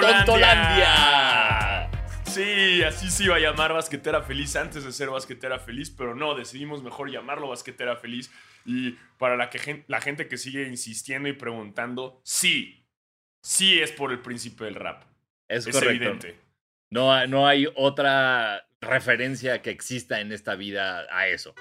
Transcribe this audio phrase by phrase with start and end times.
[0.00, 0.24] Tontolandia.
[0.24, 1.90] Tontolandia.
[2.24, 6.34] Sí, así se iba a llamar Basquetera Feliz antes de ser Basquetera Feliz, pero no,
[6.34, 8.30] decidimos mejor llamarlo Basquetera Feliz.
[8.64, 12.86] Y para la, que, la gente que sigue insistiendo y preguntando, sí,
[13.42, 15.04] sí es por el príncipe del rap.
[15.48, 15.94] Es, Es correcto.
[16.04, 16.40] evidente.
[16.90, 21.54] No, no hay otra referencia que exista en esta vida a eso.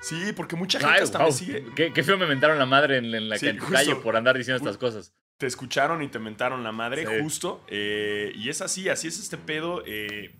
[0.00, 1.26] Sí, porque mucha gente Ay, hasta wow.
[1.26, 1.64] me sigue.
[1.74, 4.56] Qué, qué feo me mentaron la madre en, en la, Sí, calle por andar diciendo
[4.56, 5.14] estas cosas.
[5.38, 7.22] Te escucharon y te mentaron la madre, Sí.
[7.22, 7.64] justo.
[7.68, 9.82] eh, y es así, así es este pedo.
[9.86, 10.30] eh,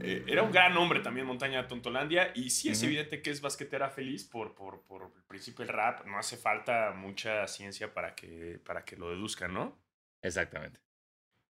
[0.00, 2.32] eh, era un gran hombre también, Montaña de Tontolandia.
[2.34, 6.04] Y sí es evidente que es basquetera feliz por, por, por el principio del rap.
[6.06, 9.80] No hace falta mucha ciencia para que, para que lo deduzcan, ¿no?
[10.22, 10.80] Exactamente.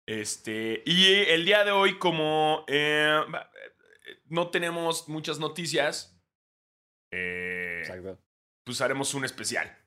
[0.05, 2.65] Este, y el día de hoy, como
[4.29, 6.17] no tenemos muchas noticias,
[7.11, 8.17] Exacto.
[8.63, 9.77] pues haremos un especial.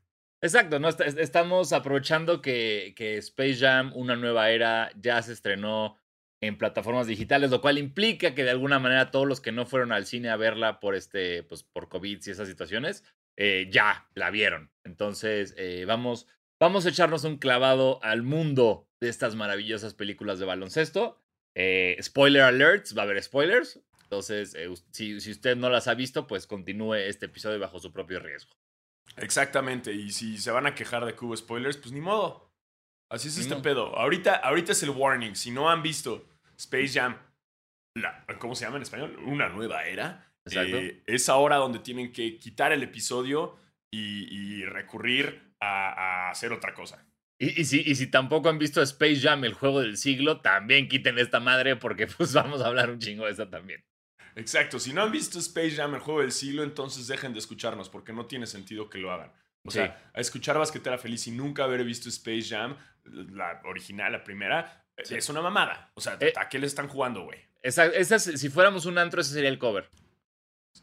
[0.43, 0.89] Exacto, ¿no?
[0.89, 5.97] Est- est- Estamos aprovechando que, que Space Jam, una nueva era, ya se estrenó
[6.43, 9.93] en plataformas digitales, lo cual implica que de alguna manera todos los que no fueron
[9.93, 13.05] al cine a verla por este, pues por COVID y esas situaciones,
[13.39, 14.71] eh, ya la vieron.
[14.85, 16.27] Entonces, eh, vamos,
[16.59, 21.19] vamos a echarnos un clavado al mundo de estas maravillosas películas de baloncesto.
[21.55, 23.79] Eh, spoiler alerts, va a haber spoilers.
[24.05, 27.93] Entonces, eh, si, si usted no las ha visto, pues continúe este episodio bajo su
[27.93, 28.55] propio riesgo.
[29.17, 32.51] Exactamente, y si se van a quejar de hubo spoilers, pues ni modo.
[33.11, 33.63] Así es Ni este modo.
[33.63, 33.99] pedo.
[33.99, 35.35] Ahorita, ahorita es el warning.
[35.35, 36.25] Si no han visto
[36.57, 37.17] Space Jam,
[37.97, 39.17] la- ¿cómo se llama en español?
[39.27, 40.33] Una nueva era.
[40.47, 40.77] Exacto.
[40.77, 43.57] Eh, es ahora donde tienen que quitar el episodio
[43.93, 45.89] y, y recurrir a,
[46.29, 47.05] a hacer otra cosa.
[47.39, 50.89] Y, y si, y si tampoco han visto Space Jam, el juego del siglo, también
[50.89, 53.83] quiten esta madre porque pues vamos a hablar un chingo de esa también.
[54.41, 57.89] Exacto, si no han visto Space Jam, el juego del siglo, entonces dejen de escucharnos
[57.91, 59.31] porque no tiene sentido que lo hagan.
[59.65, 59.77] O Sí.
[59.79, 64.87] sea, a escuchar Basquetera Feliz y nunca haber visto Space Jam, la original, la primera,
[64.97, 65.15] eh, Sí.
[65.17, 65.91] es una mamada.
[65.95, 66.33] O sea, Eh.
[66.37, 67.39] ¿a qué le están jugando, güey?
[67.63, 69.91] Esa, esa es- si fuéramos un antro, ese sería el cover.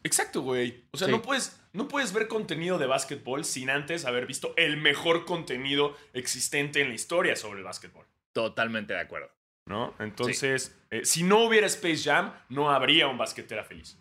[0.04, 0.86] Exacto, güey.
[0.92, 1.12] O sea, Sí.
[1.12, 5.98] no, puedes, no puedes ver contenido de básquetbol sin antes haber visto el mejor contenido
[6.14, 8.06] existente en la historia sobre el básquetbol.
[8.34, 9.32] Totalmente de acuerdo.
[9.68, 9.94] ¿No?
[10.00, 13.98] Entonces, eh, si no hubiera Space Jam, no habría un basquetera feliz.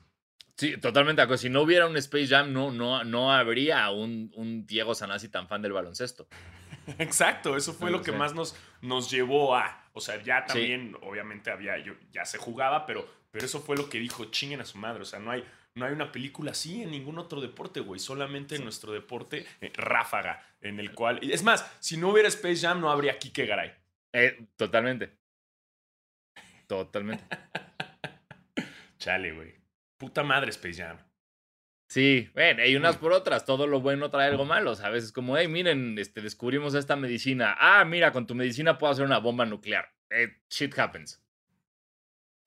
[0.57, 1.43] Sí, totalmente de acuerdo.
[1.43, 5.49] Si no hubiera un Space Jam, no, no, no habría un, un Diego Sanasi tan
[5.49, 6.29] fan del baloncesto.
[6.99, 9.85] Exacto, eso fue lo que más nos, nos llevó a.
[9.93, 11.79] O sea, ya también, obviamente, había.
[11.79, 15.03] Yo, ya se jugaba, pero, pero eso fue lo que dijo chinguen a su madre.
[15.03, 15.45] O sea, no hay,
[15.75, 18.01] no hay una película así en ningún otro deporte, güey.
[18.01, 21.19] Solamente en nuestro deporte eh, ráfaga, en el cual.
[21.23, 23.75] y Es más, si no hubiera Space Jam, no habría Kike Garay.
[24.13, 25.13] Eh, totalmente.
[26.67, 27.25] Totalmente.
[28.99, 29.55] Chale, güey.
[29.99, 30.99] Puta madre, Space Jam.
[31.89, 33.45] Sí, bueno, hay unas por otras.
[33.45, 34.73] Todo lo bueno trae algo malo.
[34.83, 37.57] A veces como, hey, miren, este, descubrimos esta medicina.
[37.59, 39.95] Ah, mira, con tu medicina puedo hacer una bomba nuclear.
[40.11, 41.25] Eh, shit happens.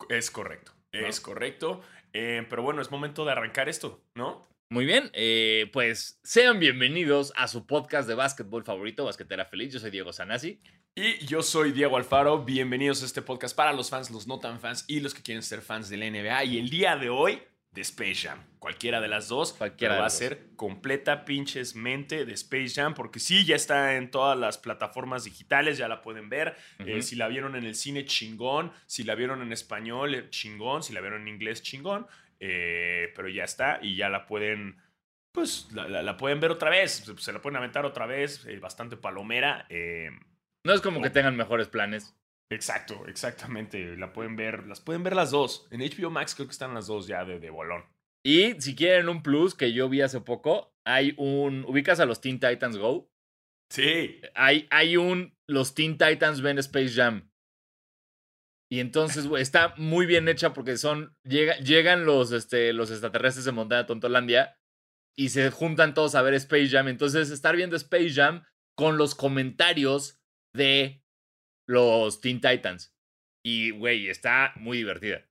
[0.09, 0.73] Es correcto.
[0.91, 1.07] ¿No?
[1.07, 1.81] Es correcto.
[2.13, 4.47] Eh, pero bueno, es momento de arrancar esto, ¿no?
[4.71, 9.73] Muy bien, eh, pues sean bienvenidos a su podcast de básquetbol favorito, Basquetera Feliz.
[9.73, 10.61] Yo soy Diego Sanasi.
[11.01, 12.43] Y yo soy Diego Alfaro.
[12.43, 15.43] Bienvenidos a este podcast para los fans, los no tan fans y los que quieren
[15.43, 16.43] ser fans de la NBA.
[16.43, 18.43] Y el día de hoy, de Space Jam.
[18.59, 19.53] Cualquiera de las dos.
[19.53, 22.95] Cualquiera pero va a ser completa pinches mente de Space Jam.
[22.95, 26.57] Porque sí, ya está en todas las plataformas digitales, ya la pueden ver.
[26.79, 28.73] Eh, si la vieron en el cine, chingón.
[28.85, 30.83] Si la vieron en español, eh, chingón.
[30.83, 32.07] Si la vieron en inglés, chingón.
[32.41, 34.81] Eh, pero ya está y ya la pueden,
[35.31, 36.91] pues, la, la- la pueden ver otra vez.
[37.05, 38.43] Se, se la pueden aventar otra vez.
[38.47, 39.65] eh, bastante palomera.
[39.69, 40.09] eh,
[40.69, 42.15] No es como que tengan mejores planes.
[42.51, 43.97] exacto, exactamente.
[43.97, 45.67] La pueden ver, las pueden ver las dos.
[45.71, 47.83] En HBO Max creo que están las dos ya de, de bolón.
[48.25, 51.65] Y si quieren un plus que yo vi hace poco, hay un.
[51.65, 53.09] ¿Ubicas a los Teen Titans Go?
[53.71, 55.35] Sí, Hay, hay un.
[55.47, 57.31] Los Teen Titans ven Space Jam.
[58.71, 61.15] Y entonces, güey, está muy bien hecha porque son.
[61.23, 64.59] llega- llegan los, este, los extraterrestres de Montaña Tontolandia
[65.17, 66.87] y se juntan todos a ver Space Jam.
[66.87, 68.43] Entonces, estar viendo Space Jam
[68.75, 70.18] con los comentarios
[70.53, 71.03] de
[71.65, 72.93] los Teen Titans.
[73.43, 75.21] Y, güey, está muy divertida.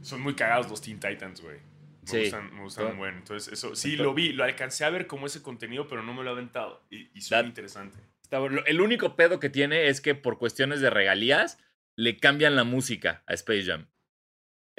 [0.00, 1.56] son muy cagados los Teen Titans, güey.
[2.02, 2.20] Me Sí.
[2.22, 3.18] gustan, me gustan Todo- bueno.
[3.18, 6.22] Entonces, eso sí lo vi, lo alcancé a ver como ese contenido, pero no me
[6.22, 6.86] lo he aventado.
[6.88, 7.98] Y, y suena That- interesante.
[8.22, 8.38] Está.
[8.66, 11.58] El único pedo que tiene es que por cuestiones de regalías
[11.96, 13.88] le cambian la música a Space Jam.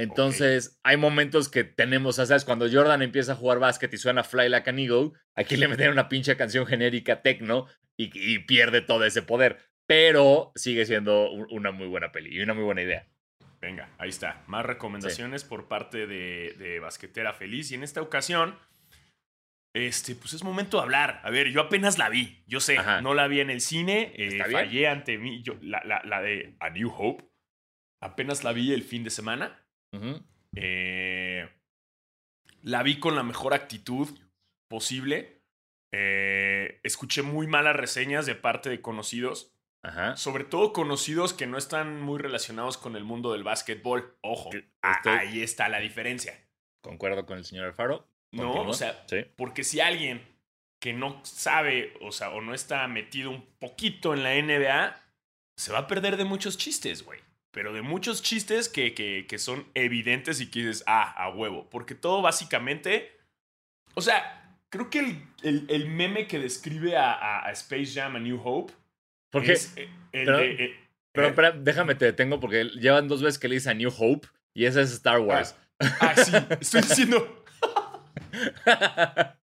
[0.04, 2.46] Entonces, hay momentos que tenemos, ¿sabes?
[2.46, 5.92] Cuando Jordan empieza a jugar básquet y suena Fly Like an Eagle, aquí le meten
[5.92, 7.68] una pinche canción genérica techno
[7.98, 9.60] y, y pierde todo ese poder.
[9.88, 13.08] Pero sigue siendo un- una muy buena peli y una muy buena idea.
[13.60, 14.44] Venga, ahí está.
[14.48, 17.72] Más recomendaciones por parte de, de Basquetera Feliz.
[17.72, 18.58] Y en esta ocasión
[19.76, 21.20] este, pues es momento de hablar.
[21.24, 22.44] A ver, yo apenas la vi.
[22.48, 23.02] Yo sé, Ajá.
[23.02, 24.14] no la vi en el cine.
[24.16, 25.42] eh, fallé ante mí.
[25.44, 27.26] Yo, la, la- la de A New Hope.
[28.02, 29.66] Apenas la vi el fin de semana.
[30.56, 31.50] Eh,
[32.64, 34.08] la vi con la mejor actitud
[34.70, 35.42] posible.
[35.94, 39.54] Eh, escuché muy malas reseñas de parte de conocidos.
[39.84, 40.18] Ajá.
[40.18, 44.18] Sobre todo conocidos que no están muy relacionados con el mundo del básquetbol.
[44.22, 46.38] Ojo, estoy- ahí está la diferencia.
[46.84, 48.08] Concuerdo con el señor Alfaro.
[48.32, 48.70] No, Continúa.
[48.70, 49.26] o sea, Sí.
[49.38, 50.22] porque si alguien
[50.82, 55.02] que no sabe, o sea, o no está metido un poquito en la NBA,
[55.58, 57.20] se va a perder de muchos chistes, güey.
[57.52, 61.68] Pero de muchos chistes que, que, que son evidentes y que dices, ah, a huevo.
[61.70, 63.12] Porque todo básicamente.
[63.96, 68.16] O sea, creo que el, el- el meme que describe a, a- a Space Jam,
[68.16, 68.74] A New Hope.
[69.32, 70.80] Porque, es, eh, el pero- de, eh,
[71.12, 71.30] pero ¿eh?
[71.32, 74.66] espera, déjame te detengo porque llevan dos veces que le dice a New Hope y
[74.66, 75.56] esa es Star Wars.
[75.80, 77.44] Ah, sí, estoy diciendo.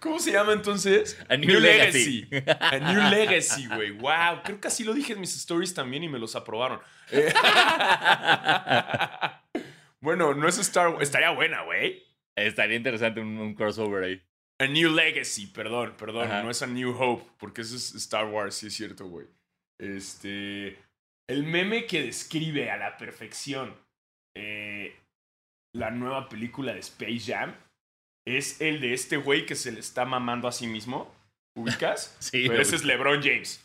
[0.00, 1.20] ¿Cómo se llama entonces?
[1.28, 2.28] A New Legacy.
[2.60, 3.90] A New Legacy, güey.
[3.90, 6.80] Wow, creo que así lo dije en mis stories también y me los aprobaron.
[7.10, 7.32] Eh,
[10.00, 11.02] bueno, no es Star Wars.
[11.02, 12.02] Estaría buena, güey.
[12.34, 14.22] Estaría interesante un, un crossover ahí.
[14.58, 16.26] A New Legacy, perdón, perdón.
[16.26, 16.42] Ajá.
[16.42, 19.26] No es a New Hope, porque eso es Star Wars, sí es cierto, güey.
[19.78, 20.78] Este.
[21.28, 23.74] El meme que describe a la perfección
[24.36, 24.96] eh,
[25.74, 27.54] la nueva película de Space Jam
[28.24, 31.12] es el de este güey que se le está mamando a sí mismo.
[31.54, 32.16] ¿Ubicas?
[32.20, 32.84] Sí, Pero ese es.
[32.84, 33.64] LeBron James.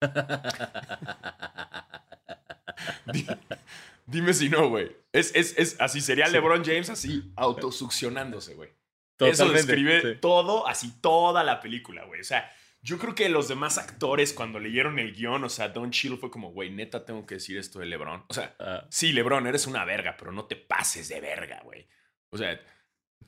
[3.12, 3.26] Di-
[4.06, 4.94] Dime si no, güey.
[5.12, 6.32] Es, es, es, así sería Sí.
[6.32, 8.70] LeBron James, así, autosuccionándose, güey.
[9.20, 10.08] Eso describe sí.
[10.20, 12.20] todo, así toda la película, güey.
[12.20, 12.50] O sea,
[12.82, 16.30] yo creo que los demás actores cuando leyeron el guion, o sea, Don Chill fue
[16.30, 18.24] como, güey, neta tengo que decir esto de LeBron.
[18.28, 21.86] O sea, Ah, sí, LeBron, eres una verga, pero no te pases de verga, güey.
[22.30, 22.60] O sea,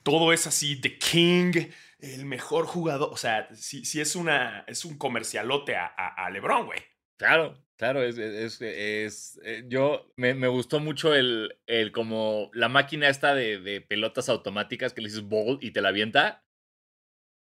[0.02, 1.52] todo es así, The King,
[1.99, 3.11] el mejor jugador.
[3.12, 6.81] O sea, sí, sí es, una, es un comercialote a, a, a LeBron, güey.
[7.17, 12.69] claro, claro, es, es, es- eh, yo me, me gustó mucho el, el como la
[12.69, 16.44] máquina esta de, de pelotas automáticas que le dices ball y te la avienta,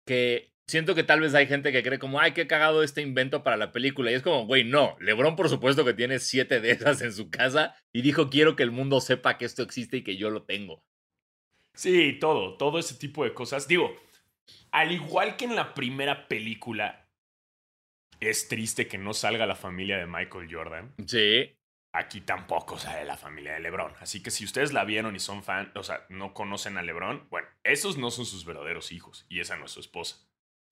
[0.06, 3.42] que siento que tal vez hay gente que cree como, ay, qué cagado este invento
[3.42, 6.70] para la película, y es como, güey, no, Lebron por supuesto que tiene siete de
[6.72, 10.04] esas en su casa y dijo, quiero que el mundo sepa que esto existe y
[10.04, 10.84] que yo lo tengo.
[11.74, 13.66] Sí, todo, todo ese tipo de cosas.
[13.68, 13.94] Digo,
[14.70, 17.08] al igual que en la primera película,
[18.20, 20.94] es triste que no salga la familia de Michael Jordan.
[21.06, 21.56] Sí,
[21.96, 23.92] Aquí tampoco sale la familia de LeBron.
[24.00, 27.28] Así que si ustedes la vieron y son fan, o sea, no conocen a LeBron,
[27.30, 30.16] bueno, esos no son sus verdaderos hijos y esa no es su esposa.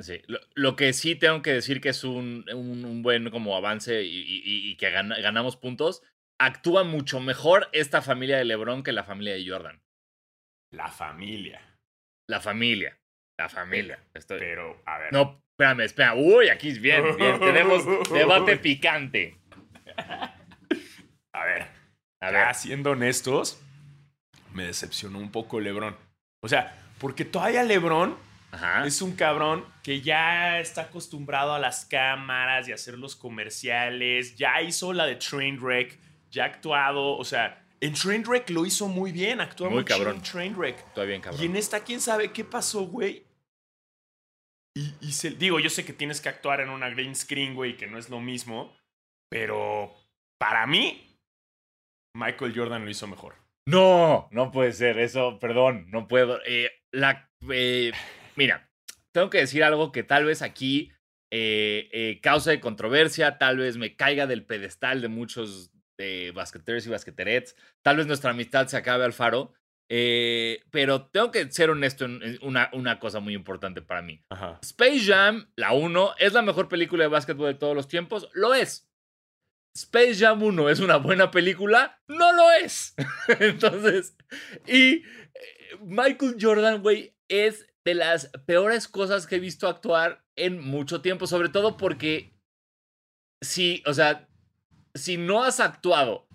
[0.00, 3.56] Sí, lo, lo que sí tengo que decir que es un, un, un buen como
[3.56, 6.02] avance y, y- y que gana- ganamos puntos,
[6.40, 9.80] actúa mucho mejor esta familia de LeBron que la familia de Jordan.
[10.72, 11.60] La familia.
[12.28, 12.98] La familia,
[13.38, 13.98] la familia.
[14.14, 14.38] Estoy...
[14.38, 15.12] Pero, a ver.
[15.12, 16.14] No, espérame, espera.
[16.14, 17.38] Uy, aquí es bien, bien.
[17.40, 19.38] Tenemos debate picante.
[21.34, 21.62] A ver.
[22.20, 23.60] A ya ver, siendo honestos,
[24.52, 25.96] me decepcionó un poco LeBron.
[26.42, 28.16] O sea, porque todavía LeBron
[28.52, 28.86] ajá.
[28.86, 34.36] Es un cabrón que ya está acostumbrado a las cámaras y a hacer los comerciales.
[34.36, 35.98] Ya hizo la de Trainwreck,
[36.30, 37.16] ya ha actuado.
[37.16, 39.40] O sea, en Trainwreck lo hizo muy bien.
[39.40, 40.16] Actúa Muy cabrón.
[40.16, 40.94] en Trainwreck.
[40.94, 41.42] Todo bien, Y cabrón.
[41.42, 43.26] en esta, quién sabe qué pasó, güey.
[44.74, 47.76] Y, y se, digo, yo sé que tienes que actuar en una green screen, güey,
[47.76, 48.74] que no es lo mismo.
[49.28, 49.92] Pero
[50.38, 51.18] para mí,
[52.16, 53.34] Michael Jordan lo hizo mejor.
[53.66, 54.98] No, no puede ser.
[54.98, 56.40] Eso, perdón, no puedo.
[56.46, 57.90] Eh, la, eh,
[58.36, 58.70] mira,
[59.12, 60.92] tengo que decir algo que tal vez aquí
[61.32, 65.71] eh, causa de controversia, tal vez me caiga del pedestal de muchos
[66.02, 69.54] eh, basqueteros y basqueterets, tal vez nuestra amistad se acabe al faro,
[69.88, 74.24] eh, pero tengo que ser honesto en, una, una cosa muy importante para mí.
[74.30, 74.58] Ajá.
[74.62, 78.28] Space Jam, la 1, ¿es la mejor película de básquetbol de todos los tiempos?
[78.32, 78.88] Lo es.
[79.76, 82.94] Space Jam 1 es una buena película, no lo es.
[83.40, 84.16] Entonces,
[84.66, 85.04] y eh,
[85.80, 91.26] Michael Jordan, güey, es de las peores cosas que he visto actuar en mucho tiempo,
[91.26, 92.34] sobre todo porque
[93.42, 94.28] si, o sea,
[94.94, 96.26] si no has actuado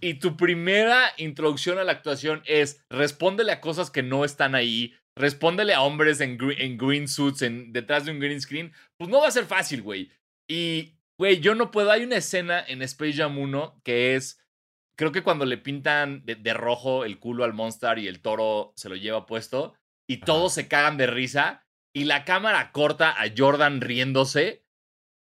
[0.00, 4.94] y tu primera introducción a la actuación es respóndele a cosas que no están ahí,
[5.16, 9.08] respóndele a hombres en, gre- en green suits, en, detrás de un green screen, pues
[9.10, 10.10] no va a ser fácil, güey.
[10.48, 11.90] Y, güey, yo no puedo.
[11.92, 14.40] Hay una escena en Space Jam 1 que es.
[14.96, 18.72] Creo que cuando le pintan de, de rojo el culo al Monster y el toro
[18.76, 19.74] se lo lleva puesto
[20.08, 24.61] y todos se cagan de risa y la cámara corta a Jordan riéndose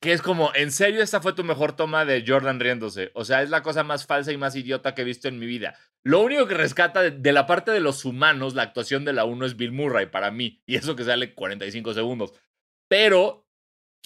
[0.02, 3.12] que es como, en serio, esta fue tu mejor toma de Jordan riéndose.
[3.16, 5.46] O sea, es la cosa más falsa y más idiota que he visto en mi
[5.46, 5.76] vida.
[6.04, 9.46] Lo único que rescata de, la parte de los humanos, la actuación de la 1
[9.46, 10.62] es Bill Murray para mí.
[10.66, 12.34] Y eso que sale 45 segundos.
[12.88, 13.46] Pero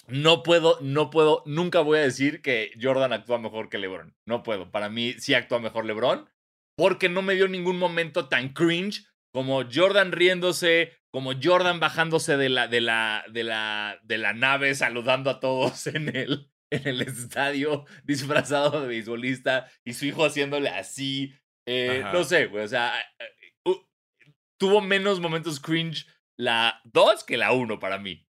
[0.08, 4.16] no puedo, no puedo, nunca voy a decir que Jordan actúa mejor que LeBron.
[4.26, 4.72] No puedo.
[4.72, 6.28] Para mí sí actúa mejor LeBron.
[6.76, 12.48] Porque no me dio ningún momento tan cringe como Jordan riéndose, como Jordan bajándose de
[12.48, 17.02] la, de la, de la, de la nave, saludando a todos en el, en el
[17.02, 21.34] estadio, disfrazado de beisbolista, y su hijo haciéndole así.
[21.66, 22.62] Eh, no sé, güey.
[22.62, 23.76] O sea, eh, uh,
[24.56, 26.06] tuvo menos momentos cringe
[26.38, 28.28] la 2 que la 1 para mí.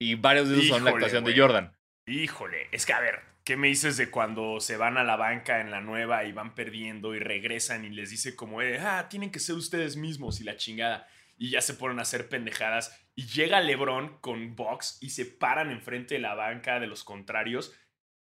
[0.00, 1.36] Y varios de esos son la actuación de.
[1.36, 1.76] Jordan.
[2.06, 5.60] Híjole, es que a ver, ¿qué me dices de cuando se van a la banca
[5.60, 9.30] en la nueva y van perdiendo y regresan y les dice como, eh, ah, tienen
[9.30, 11.06] que ser ustedes mismos y la chingada?
[11.38, 13.00] Y ya se ponen a hacer pendejadas.
[13.14, 17.72] Y llega LeBron con Box y se paran enfrente de la banca de los contrarios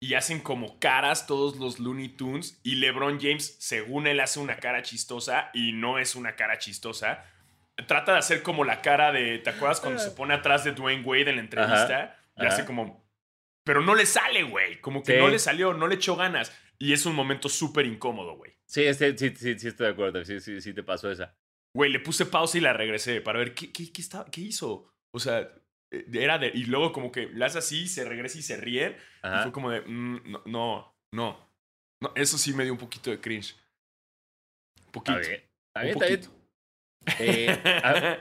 [0.00, 2.59] y hacen como caras todos los Looney Tunes.
[2.64, 7.25] Y LeBron James, según él, hace una cara chistosa y no es una cara chistosa.
[7.87, 11.05] Trata de hacer como la cara de, ¿te acuerdas cuando se pone atrás de Dwayne
[11.05, 12.19] Wade en la entrevista?
[12.37, 13.01] y hace como,
[13.64, 14.81] pero no le sale, güey.
[14.81, 15.19] Como que Sí.
[15.19, 16.57] no le salió, no le echó ganas.
[16.78, 18.52] Y es un momento súper incómodo, güey.
[18.66, 20.25] Sí, sí, sí, sí, estoy de acuerdo.
[20.25, 21.37] Sí, sí, sí te pasó esa.
[21.76, 24.90] Güey, le puse pausa y la regresé para ver qué, qué, qué, estaba- qué hizo.
[25.14, 25.40] O sea,
[25.92, 26.49] eh, era de.
[26.54, 28.97] Y luego, como que le hace así, se regresa y se ríe.
[29.23, 29.83] Y fue como de.
[29.83, 31.52] mm, no, no, no.
[32.02, 33.54] No, Eso sí me dio un poquito de cringe.
[34.87, 35.21] Un poquito.
[35.21, 35.42] Está bien.
[35.75, 36.21] Está bien, está bien.
[37.19, 38.19] Eh, a-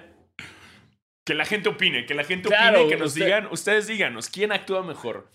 [1.32, 4.28] que la gente opine, que la gente Claro, opine, que nos usted- digan, ustedes díganos,
[4.28, 5.30] ¿quién actúa mejor?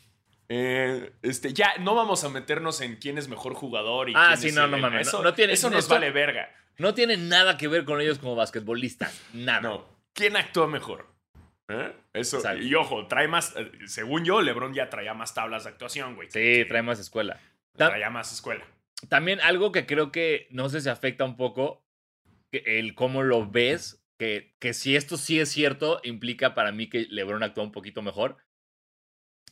[0.50, 4.38] Eh, este, ya, no vamos a meternos en quién es mejor jugador y Ah, quién
[4.40, 6.50] sí, es no, el- no mames, Eso, no- no tiene- eso nos esto- vale verga.
[6.76, 9.22] no tiene nada que ver con ellos como basquetbolistas.
[9.32, 9.62] Nada.
[9.62, 11.06] No, ¿quién actúa mejor?
[11.68, 11.92] ¿Eh?
[12.12, 12.62] Eso, Exacto.
[12.62, 16.30] y ojo, trae más, eh, según yo, LeBron ya traía más tablas de actuación, güey.
[16.30, 17.40] Sí, trae más escuela.
[17.74, 18.64] Traía más escuela.
[19.08, 21.82] También algo que creo que no sé si afecta un poco
[22.52, 27.06] el cómo lo ves, que, que si esto sí es cierto, implica para mí que
[27.10, 28.38] LeBron actúa un poquito mejor.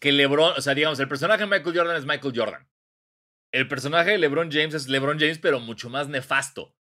[0.00, 2.68] Que LeBron, o sea, digamos, el personaje de Michael Jordan es Michael Jordan.
[3.52, 6.76] El personaje de LeBron James es LeBron James, pero mucho más nefasto.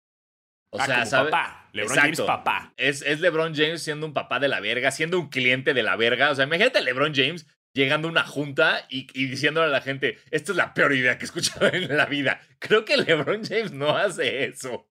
[0.70, 1.30] O Ah, sea, como ¿sabe?
[1.30, 1.70] papá.
[1.72, 2.26] LeBron Exacto.
[2.26, 2.74] James papá.
[2.76, 5.94] Es, es LeBron James siendo un papá de la verga, siendo un cliente de la
[5.94, 6.30] verga.
[6.30, 9.80] O sea, imagínate a LeBron James llegando a una junta y, y diciéndole a la
[9.80, 12.40] gente, esta es la peor idea que he escuchado en la vida.
[12.58, 14.88] Creo que LeBron James no hace eso.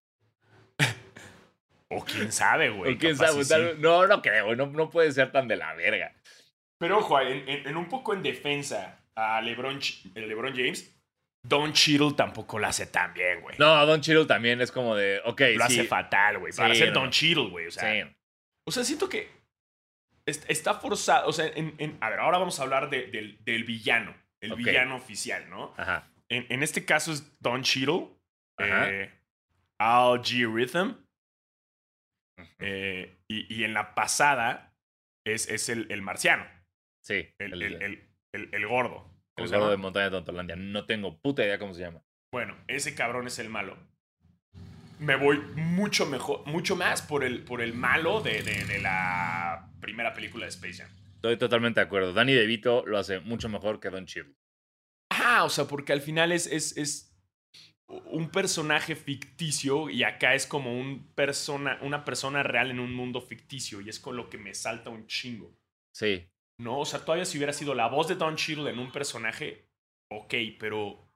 [1.95, 2.93] O quién sabe, güey.
[2.93, 3.77] O quién sabe, tal sí.
[3.81, 6.13] No, no creo, no, no puede ser tan de la verga.
[6.79, 9.79] Pero ojo, en, en- en un poco en defensa a LeBron,
[10.15, 10.89] LeBron James,
[11.45, 13.57] Don Cheadle tampoco lo hace tan bien, güey.
[13.59, 16.53] No, Don Cheadle también es como de, ok, lo sí, hace fatal, güey.
[16.53, 17.01] Para Sí, ser no.
[17.01, 17.67] Don Cheadle, güey.
[17.67, 18.09] O sea, sí.
[18.65, 19.29] o sea, siento que
[20.25, 21.27] est- está forzado.
[21.27, 24.15] O sea, en, en- a ver, ahora vamos a hablar de- del, del villano.
[24.41, 25.73] El villano oficial, ¿no?
[25.77, 26.09] Ajá.
[26.29, 28.07] En, en este caso es Don Cheadle.
[28.57, 28.89] Ajá.
[28.89, 29.11] eh,
[29.79, 30.49] Al G.
[30.53, 30.95] Rhythm.
[32.59, 34.75] Eh, y, y en la pasada
[35.25, 36.45] es, es el, el marciano.
[37.01, 39.09] Sí, El, el, el- gordo.
[39.35, 40.55] ¿Cómo el gordo de montaña de Tontolandia.
[40.55, 42.01] No tengo puta idea cómo se llama.
[42.31, 43.77] Bueno, ese cabrón es el malo.
[44.99, 49.69] Me voy mucho mejor, mucho más por el, por el malo de, de- de la
[49.81, 50.89] primera película de Space Jam.
[51.15, 52.13] Estoy totalmente de acuerdo.
[52.13, 54.35] Danny DeVito lo hace mucho mejor que Don Cheadle.
[55.09, 57.12] Ah, o sea, porque al final es, es, es
[58.05, 63.21] un personaje ficticio y acá es como un persona, una persona real en un mundo
[63.21, 65.55] ficticio y es con lo que me salta un chingo.
[65.93, 66.27] Sí.
[66.59, 66.79] ¿No?
[66.79, 69.67] O sea, todavía si hubiera sido la voz de Don Cheadle en un personaje,
[70.11, 71.09] ok, pero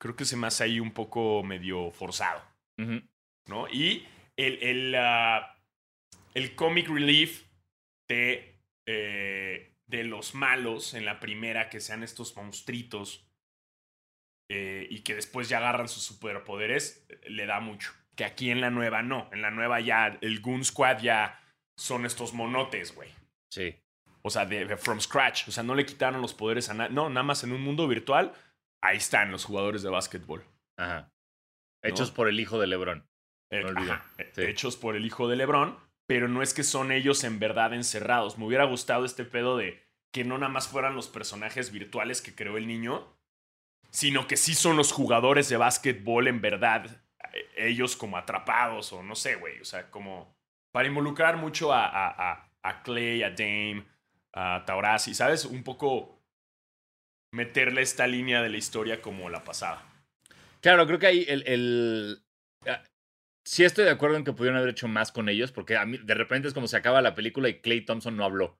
[0.00, 2.42] creo que se me hace ahí un poco medio forzado.
[3.48, 3.68] ¿no?
[3.68, 4.06] Y
[4.36, 5.56] el, el, ah,
[6.34, 7.44] el comic relief
[8.08, 13.27] de, eh, de los malos en la primera, que sean estos monstruitos
[14.48, 17.92] eh, y que después ya agarran sus superpoderes, le da mucho.
[18.16, 19.28] Que aquí en la nueva no.
[19.32, 21.40] En la nueva ya el Goon Squad ya
[21.76, 23.10] son estos monotes, güey.
[23.52, 23.76] Sí.
[24.22, 25.46] O sea, de, de from scratch.
[25.48, 26.92] O sea, no le quitaron los poderes a nadie.
[26.94, 28.32] No, nada más en un mundo virtual.
[28.82, 30.44] Ahí están los jugadores de básquetbol.
[30.76, 31.12] Ajá.
[31.82, 33.06] Hechos por el hijo de LeBron.
[33.50, 33.92] Eh, No olvidé.
[33.92, 34.42] ajá, eh, Sí.
[34.42, 38.36] hechos por el hijo de Lebron, pero no es que son ellos en verdad encerrados.
[38.36, 42.34] Me hubiera gustado este pedo de que no nada más fueran los personajes virtuales que
[42.34, 43.06] creó el niño,
[43.90, 47.02] sino que sí son los jugadores de básquetbol en verdad,
[47.32, 50.36] eh, ellos como atrapados o no sé, güey, o sea, como
[50.72, 53.84] para involucrar mucho a, a, a, a Clay, a Dame,
[54.32, 55.44] a Taurasi, ¿sabes?
[55.44, 56.18] Un poco
[57.32, 59.84] meterle esta línea de la historia como la pasada.
[60.60, 61.42] Claro, creo que ahí el.
[61.46, 62.22] el
[62.66, 62.82] ah,
[63.44, 66.48] sí estoy de acuerdo en que pudieron haber hecho más con ellos, porque de repente
[66.48, 68.58] es como se acaba la película y Clay Thompson no habló.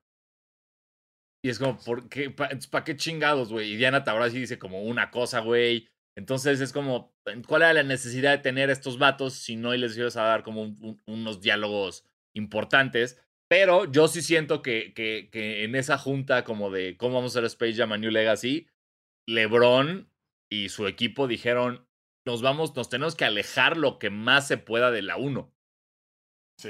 [1.41, 2.29] Y es como, ¿por qué?
[2.29, 3.73] ¿Para qué chingados, güey?
[3.73, 5.87] Y Diana Taurasi dice como una cosa, güey.
[6.17, 7.15] Entonces es como,
[7.47, 10.75] ¿cuál era la necesidad de tener estos vatos si no les ibas a dar como
[11.05, 13.21] unos diálogos importantes?
[13.49, 17.39] Pero yo sí siento que, que, que, en esa junta como de cómo vamos a
[17.39, 18.67] hacer Space Jam a New Legacy,
[19.27, 20.11] LeBron
[20.51, 21.87] y su equipo dijeron,
[22.25, 25.53] nos vamos, nos tenemos que alejar lo que más se pueda de la 1.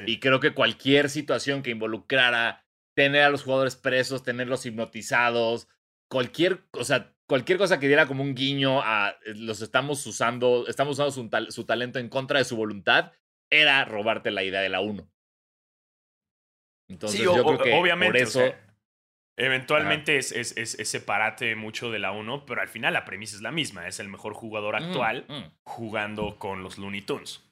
[0.06, 2.69] Y creo que cualquier situación que involucrara
[3.00, 5.70] tener a los jugadores presos, tenerlos hipnotizados,
[6.10, 10.68] cualquier, o sea, cualquier cosa que diera como un guiño a eh, los estamos usando,
[10.68, 13.14] estamos usando su, talento en contra de su voluntad,
[13.50, 15.10] era robarte la idea de la 1.
[16.90, 18.54] Entonces, yo creo que obviamente, por eso.
[19.38, 23.42] eventualmente es, es, es, separate mucho de la 1, pero al final la premisa es
[23.42, 23.88] la misma.
[23.88, 25.44] Es el mejor jugador mm, actual mm.
[25.64, 27.50] jugando con los Looney Tunes.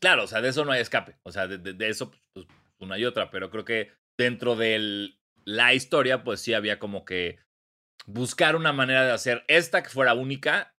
[0.00, 1.16] Claro, o sea, de eso no hay escape.
[1.22, 2.46] O sea, de, eso, pues,
[2.80, 3.30] una y otra.
[3.30, 5.14] Pero creo que dentro de
[5.44, 7.38] la historia, pues sí había como que
[8.06, 10.74] buscar una manera de hacer esta que fuera única,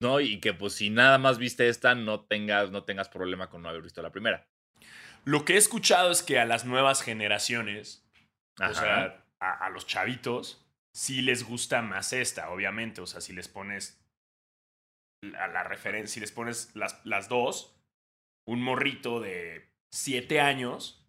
[0.00, 0.20] ¿no?
[0.20, 3.68] Y que pues si nada más viste esta, no tengas, no tengas problema con no
[3.68, 4.48] haber visto la primera.
[5.24, 8.08] Lo que he escuchado es que a las nuevas generaciones,
[8.60, 10.64] o sea, a, los chavitos,
[10.94, 13.00] sí les gusta más esta, obviamente.
[13.00, 14.00] O sea, si les pones
[15.36, 17.76] a la referencia, si les pones las, las dos,
[18.46, 21.05] un morrito de 7 años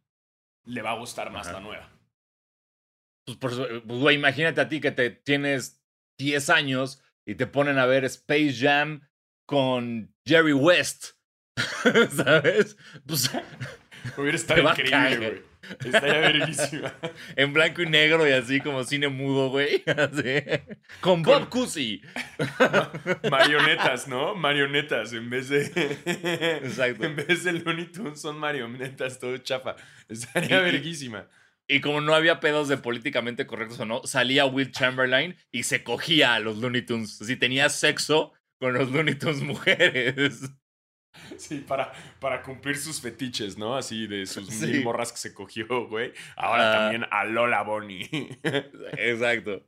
[0.67, 1.89] le va a gustar más la nueva.
[3.25, 5.81] Pues, por, pues, güey, imagínate a ti que te tienes
[6.17, 9.07] 10 años y te ponen a ver Space Jam
[9.45, 11.13] con Jerry West.
[12.15, 12.77] ¿Sabes?
[13.05, 13.31] Pues.
[14.17, 15.43] Hubiera estado increíble, güey.
[15.83, 16.93] Estaría verísima.
[17.35, 19.83] en blanco y negro y así como cine mudo, güey.
[21.01, 22.01] Con Bob Cousy.
[23.29, 24.35] marionetas, ¿no?
[24.35, 25.63] Marionetas en vez de.
[26.63, 27.05] Exacto.
[27.05, 29.75] En vez de Looney Tunes son marionetas, todo chafa.
[30.07, 31.27] Estaría verguísima.
[31.67, 35.83] Y como no había pedos de políticamente correctos o no, salía Will Chamberlain y se
[35.83, 37.17] cogía a los Looney Tunes.
[37.17, 40.49] Si tenía sexo con los Looney Tunes mujeres.
[41.37, 43.75] Sí, para, para cumplir sus fetiches, ¿no?
[43.75, 46.13] Así de sus mil morras que se cogió, güey.
[46.35, 46.77] Ahora ah.
[46.77, 48.39] también a Lola Bonnie.
[48.97, 49.63] Exacto.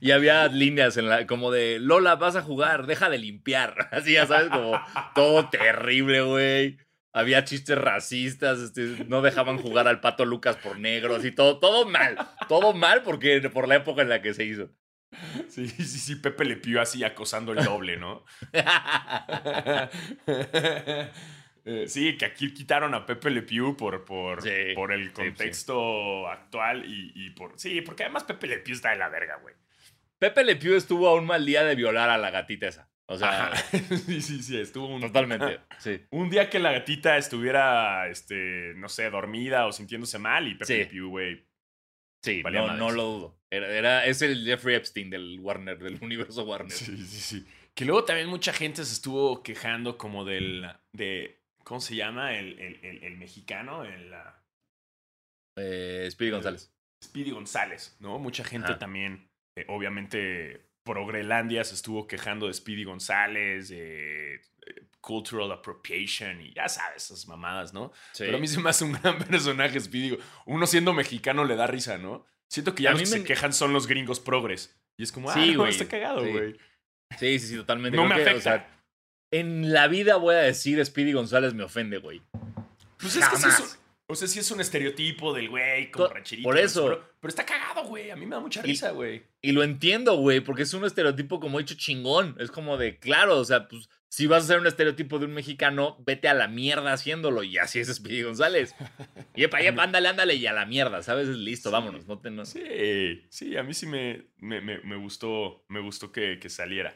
[0.00, 3.88] y había líneas en la, como de Lola, vas a jugar, deja de limpiar.
[3.92, 4.80] Así, ya sabes, como
[5.14, 6.78] todo terrible, güey.
[7.14, 11.86] Había chistes racistas, este, no dejaban jugar al pato Lucas por negros y todo, todo
[11.86, 12.16] mal.
[12.48, 14.70] Todo mal porque por la época en la que se hizo.
[15.48, 18.24] Sí, sí, sí, Pepe le pidió así acosando el doble, ¿no?
[21.64, 24.42] Eh, sí, que aquí quitaron a Pepe Le Pew por, por,
[24.74, 27.56] por el contexto actual y, por.
[27.56, 29.54] Sí, porque además Pepe Le Pew está de la verga, güey.
[30.18, 32.90] Pepe Le Pew estuvo a un mal día de violar a la gatita esa.
[33.06, 33.54] O sea.
[33.70, 35.02] sí, sí, sí, estuvo un.
[35.02, 35.60] Totalmente.
[35.78, 36.04] Sí.
[36.10, 40.78] Un día que la gatita estuviera, este, no sé, dormida o sintiéndose mal y Pepe
[40.78, 41.46] Le Pew, güey,
[42.22, 43.41] Sí, no, no, lo dudo.
[43.52, 46.72] Era, es el Jeffrey Epstein del Warner, del universo Warner.
[46.72, 47.46] Sí, sí, sí.
[47.74, 50.66] Que luego también mucha gente se estuvo quejando como del.
[50.92, 52.34] de ¿Cómo se llama?
[52.34, 54.12] El, el, el, mexicano, el.
[55.56, 56.72] Eh, Speedy González.
[57.04, 58.18] Speedy González, ¿no?
[58.18, 64.40] Mucha gente también, eh, obviamente, por Groenlandia se estuvo quejando de Speedy González, de eh,
[65.00, 67.92] cultural appropriation y ya sabes, esas mamadas, ¿no?
[68.16, 70.18] Pero a mí se me hace un gran personaje, Speedy.
[70.46, 72.26] Uno siendo mexicano le da risa, ¿no?
[72.52, 74.78] Siento que ya los que se quejan son los gringos progres.
[74.98, 76.52] Y es como, ah, no, está cagado, güey.
[77.18, 77.38] Sí.
[77.38, 77.96] sí, sí, totalmente.
[77.96, 78.68] No me afecta.
[79.30, 82.20] en la vida voy a decir Speedy González me ofende, güey.
[82.98, 86.46] Pues es que es o sea, sí es un estereotipo del güey como rancherito.
[86.46, 86.84] Por eso.
[87.18, 88.10] Pero, está cagado, güey.
[88.10, 89.22] A mí me da mucha risa, güey.
[89.40, 92.36] Y, lo entiendo, güey, porque es un estereotipo como hecho chingón.
[92.38, 95.32] Es como de, claro, o sea, pues si vas a ser un estereotipo de un
[95.32, 97.42] mexicano, vete a la mierda haciéndolo.
[97.44, 98.74] Y así es Speedy González.
[99.34, 101.26] Y epa, yepa, ándale, ándale y a la mierda, ¿sabes?
[101.28, 102.06] Listo, vámonos.
[102.06, 106.50] No te, Sí, sí, a mí sí me, me, me, gustó, me gustó que, que
[106.50, 106.94] saliera.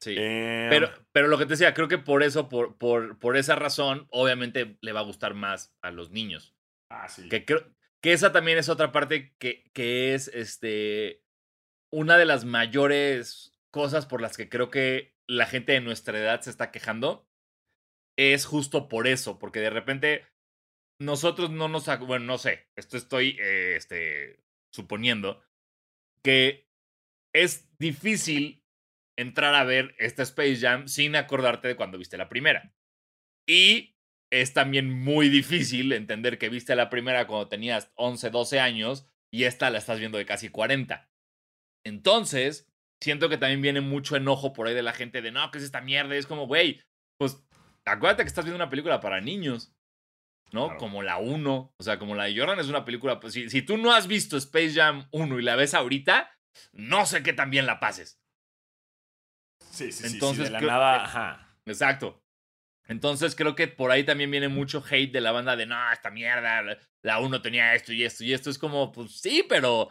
[0.00, 0.14] Sí.
[0.16, 3.56] Em, pero, pero lo que te decía, creo que por eso, por, por, por esa
[3.56, 6.56] razón, obviamente le va a gustar más a los niños.
[6.88, 7.28] Ah, sí.
[7.28, 11.22] Que creo que esa también es otra parte que, que es este
[11.92, 16.40] una de las mayores cosas por las que creo que la gente de nuestra edad
[16.40, 17.28] se está quejando.
[18.18, 20.26] Es justo por eso, porque de repente
[21.00, 21.86] nosotros no nos.
[22.00, 25.42] Bueno, no sé, esto estoy eh, este, suponiendo
[26.22, 26.68] que
[27.34, 28.64] es difícil
[29.18, 32.74] entrar a ver esta Space Jam sin acordarte de cuando viste la primera.
[33.48, 33.96] Y
[34.32, 39.44] es también muy difícil entender que viste la primera cuando tenías 11, 12 años y
[39.44, 41.08] esta la estás viendo de casi 40.
[41.84, 42.68] Entonces,
[43.02, 45.64] siento que también viene mucho enojo por ahí de la gente de no, ¿qué es
[45.64, 46.14] esta mierda?
[46.14, 46.82] Y es como, güey,
[47.18, 47.42] pues
[47.84, 49.72] acuérdate que estás viendo una película para niños.
[50.52, 50.66] ¿no?
[50.66, 50.78] Claro.
[50.78, 51.74] Como la 1.
[51.76, 53.18] O sea, como la de Jordan es una película.
[53.18, 56.30] Pues, si, si tú no has visto Space Jam 1 y la ves ahorita,
[56.72, 58.20] no sé qué tan bien la pases.
[59.60, 61.58] Sí, sí, sí, Entonces, sí, de la creo- nada, ajá.
[61.66, 62.22] Exacto.
[62.88, 66.10] Entonces creo que por ahí también viene mucho hate de la banda de no, esta
[66.10, 68.48] mierda, la- la 1 tenía esto y esto y esto.
[68.48, 69.90] Es como, pues sí, pero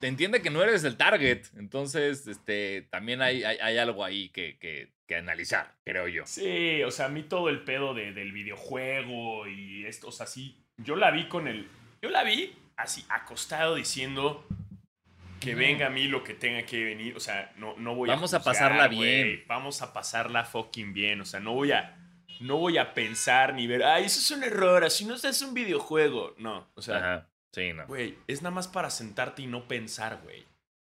[0.00, 1.42] te entiende que no eres el target.
[1.56, 6.24] Entonces, este, también hay, hay, hay algo ahí que, que, que analizar, creo yo.
[6.26, 10.26] Sí, o sea, a mí todo el pedo de- del videojuego y esto, o sea,
[10.26, 11.68] sí, yo la vi con el,
[12.02, 14.44] yo la vi así acostado diciendo
[15.38, 18.34] que venga a mí lo que tenga que venir, o sea, no, no voy Vamos
[18.34, 19.42] a a pasarla bien.
[19.46, 21.96] vamos a pasarla fucking bien, o sea, no voy a,
[22.40, 25.44] no voy a pensar ni ver, ay, eso es un error, así no se hace
[25.46, 27.29] un videojuego, no, o sea, Ajá.
[27.52, 27.86] Sí, no.
[27.86, 30.44] Güey, es nada más para sentarte y no pensar, güey.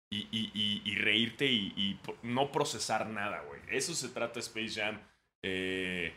[0.09, 3.59] Y, y- y- y reírte y, no procesar nada, güey.
[3.69, 4.99] Eso se trata Space Jam.
[5.43, 6.13] eh,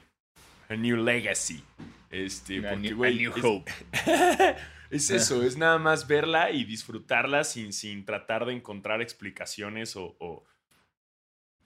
[0.70, 1.62] a New Legacy.
[2.10, 3.72] Este, A porque, New, a New es- Hope.
[4.90, 10.16] es eso, es nada más verla y disfrutarla sin, sin tratar de encontrar explicaciones o,
[10.18, 10.44] o-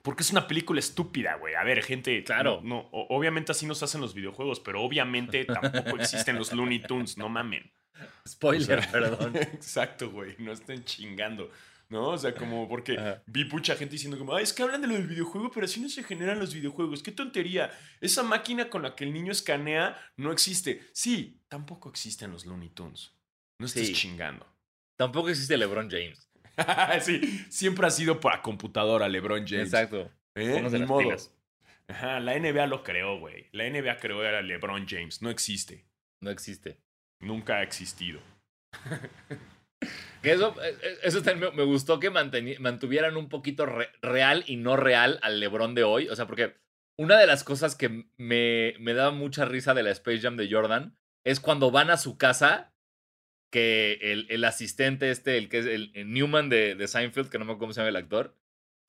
[0.01, 1.55] Porque es una película estúpida, güey.
[1.55, 2.21] A ver, gente.
[2.25, 2.59] Claro.
[2.63, 7.29] No, obviamente así nos hacen los videojuegos, pero obviamente tampoco existen los Looney Tunes, no
[7.29, 7.71] mamen.
[8.27, 9.35] Spoiler, O sea, perdón.
[9.53, 10.35] Exacto, güey.
[10.39, 11.49] No estén chingando.
[11.89, 12.09] ¿No?
[12.09, 13.21] O sea, como porque Ajá.
[13.27, 15.79] vi mucha gente diciendo como, Ay, es que hablan de lo del videojuego, pero así
[15.79, 17.03] no se generan los videojuegos.
[17.03, 17.69] ¡Qué tontería!
[18.01, 20.81] Esa máquina con la que el niño escanea no existe.
[20.93, 23.11] Sí, tampoco existen los Looney Tunes.
[23.59, 23.93] No estés Sí.
[23.93, 24.47] chingando.
[24.95, 26.29] Tampoco existe LeBron James.
[27.01, 29.65] sí, siempre ha sido para computadora LeBron James.
[29.65, 30.09] Exacto.
[30.35, 30.61] ¿Eh?
[30.63, 30.99] Ni las modo.
[31.01, 31.31] pilas.
[31.87, 33.49] Ajá, la NBA lo creó, güey.
[33.51, 35.21] La NBA creó a LeBron James.
[35.21, 35.85] No existe.
[36.21, 36.79] No existe.
[37.23, 38.19] Nunca ha existido.
[40.21, 44.77] Eso, eh, eh, eso también me, gustó que mantuvieran un poquito re- real y no
[44.77, 46.07] real al LeBron de hoy.
[46.09, 46.55] O sea, porque
[46.97, 50.49] una de las cosas que me, me daba mucha risa de la Space Jam de
[50.49, 52.73] Jordan es cuando van a su casa,
[53.51, 57.37] que el, el asistente este, el que es el, el Newman de, de Seinfeld, que
[57.37, 58.35] no me acuerdo cómo se llama el actor,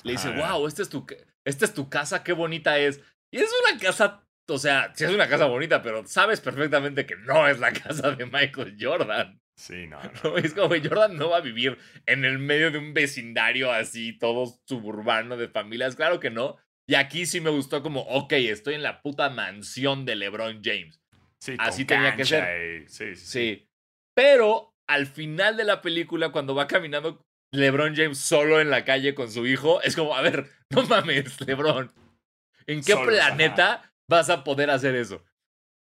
[0.05, 1.07] le dice, wow, esta es, tu,
[1.45, 3.01] esta es tu casa, qué bonita es.
[3.33, 7.17] Y es una casa, o sea, sí es una casa bonita, pero sabes perfectamente que
[7.17, 9.41] no es la casa de Michael Jordan.
[9.57, 10.11] Sí, no, no.
[10.25, 13.73] No, es como que Jordan no va a vivir en el medio de un vecindario
[13.73, 15.97] así, todo suburbano de familias.
[15.97, 16.57] Claro que no.
[16.87, 21.01] Y aquí sí me gustó como, ok, estoy en la puta mansión de LeBron James.
[21.41, 22.89] Sí, Así con tenía que ser.
[22.89, 23.69] sí, sí, sí.
[24.15, 29.15] Pero al final de la película, cuando va caminando LeBron James solo en la calle
[29.15, 31.93] con su hijo, es como, a ver, no mames, LeBron.
[32.67, 35.25] ¿En qué Solos, planeta vas a poder hacer eso?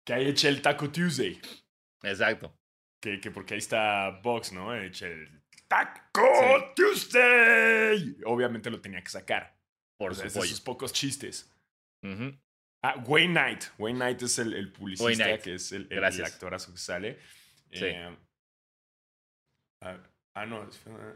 [0.04, 1.40] Que ahí eché el Taco Tuesday.
[2.02, 2.54] Exacto.
[3.00, 4.74] Que, que porque ahí está Box, ¿no?
[4.74, 8.16] Eché el Taco Tuesday.
[8.24, 9.56] Obviamente lo tenía que sacar.
[9.98, 10.48] Por O sea, su es de pollo.
[10.50, 11.52] esos pocos chistes.
[12.82, 13.64] Ah, Wayne Knight.
[13.78, 15.42] Wayne Knight es el, el publicista, Wayne Knight.
[15.42, 17.18] que es el, el- el actorazo que sale.
[17.72, 17.84] Sí.
[17.84, 18.16] Eh,
[19.82, 19.98] ah,
[20.34, 20.68] ah, no.
[20.68, 21.14] es- ah,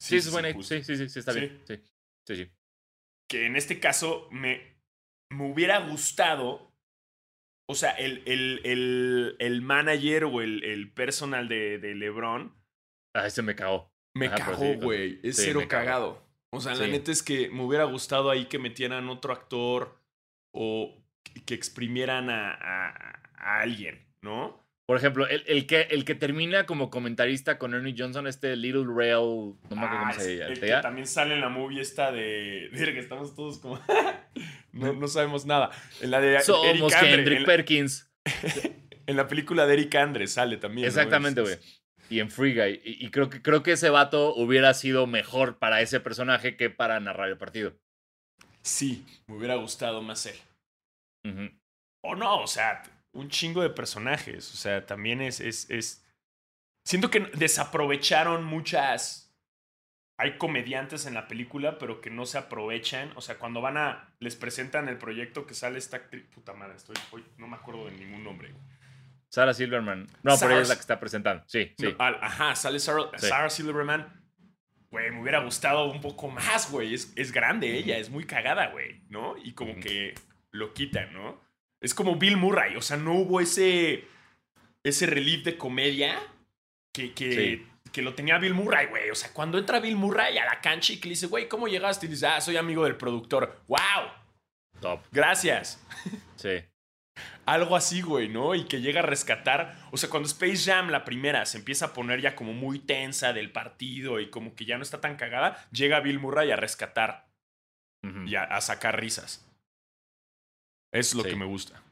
[0.00, 0.74] Sí, sí, bueno, justo.
[0.76, 1.60] sí, sí, sí, sí, está bien.
[1.66, 1.82] Sí,
[2.26, 2.50] sí, sí.
[3.28, 4.77] que en este caso me,
[5.30, 6.72] me hubiera gustado,
[7.68, 12.54] o sea, el, el, el, el manager o el, el personal de, de LeBron
[13.14, 13.90] Ay, se me cagó.
[14.14, 15.20] me Ajá, cagó, sí, güey.
[15.22, 15.68] Es sí, cero cagó.
[15.84, 16.28] cagado.
[16.50, 20.00] O sea, la neta es que me hubiera gustado ahí que metieran otro actor
[20.52, 20.96] o
[21.44, 24.66] que exprimieran a, a- a alguien, ¿no?
[24.88, 28.86] Por ejemplo, el, el que, el que termina como comentarista con Ernie Johnson, este Little
[28.86, 30.80] Rail, no me acuerdo Ah, cómo se el que llama.
[30.80, 32.70] también sale en la movie esta de...
[32.72, 33.78] de que estamos todos como...
[34.72, 35.70] no, no sabemos nada.
[36.00, 38.10] En la de Eric Somos Andre, Kendrick en la- Perkins.
[39.06, 40.86] En la película de Eric Andre sale también.
[40.86, 41.56] Exactamente, güey.
[42.10, 42.80] Y en Free Guy.
[42.84, 46.68] Y, y creo, que, creo que ese vato hubiera sido mejor para ese personaje que
[46.68, 47.74] para narrar el partido.
[48.62, 50.36] Sí, me hubiera gustado más él.
[52.02, 54.52] O no, o sea, un chingo de personajes.
[54.52, 56.04] O sea, también es, es, es...
[56.84, 59.24] Siento que desaprovecharon muchas...
[60.20, 63.12] Hay comediantes en la película, pero que no se aprovechan.
[63.16, 64.14] O sea, cuando van a...
[64.18, 66.24] Les presentan el proyecto que sale esta actriz...
[66.34, 66.96] Puta madre, estoy...
[67.12, 68.54] hoy no me acuerdo de ningún nombre.
[69.30, 70.06] Sarah Silverman.
[70.22, 71.44] No, pero ella es Sarah- la que está presentando.
[71.46, 71.94] Sí, sí.
[71.98, 73.26] No, ajá, sale Sarah, Sí.
[73.28, 74.14] Sarah Silverman.
[74.90, 76.94] Güey, me hubiera gustado un poco más, güey.
[76.94, 79.36] Es, es grande ella, es muy cagada, güey, ¿no?
[79.36, 80.14] Y como que
[80.50, 81.38] lo quitan, ¿no?
[81.80, 84.04] Es como Bill Murray, o sea, no hubo ese,
[84.82, 86.18] ese relief de comedia
[86.92, 87.66] que, que, Sí.
[87.92, 89.10] que lo tenía Bill Murray, güey.
[89.10, 91.68] O sea, cuando entra Bill Murray a la cancha y que le dice, güey, ¿cómo
[91.68, 92.06] llegaste?
[92.06, 93.60] Y dice, ah, soy amigo del productor.
[93.68, 93.78] ¡Wow!
[94.80, 95.00] Top.
[95.12, 95.80] Gracias.
[96.36, 96.62] Sí.
[97.46, 98.54] Algo así, güey, ¿no?
[98.54, 99.76] Y que llega a rescatar.
[99.90, 103.32] O sea, cuando Space Jam, la primera, se empieza a poner ya como muy tensa
[103.32, 107.26] del partido y como que ya no está tan cagada, llega Bill Murray a rescatar
[108.26, 109.47] y a, a sacar risas.
[110.92, 111.30] Es lo Sí.
[111.30, 111.82] que me gusta.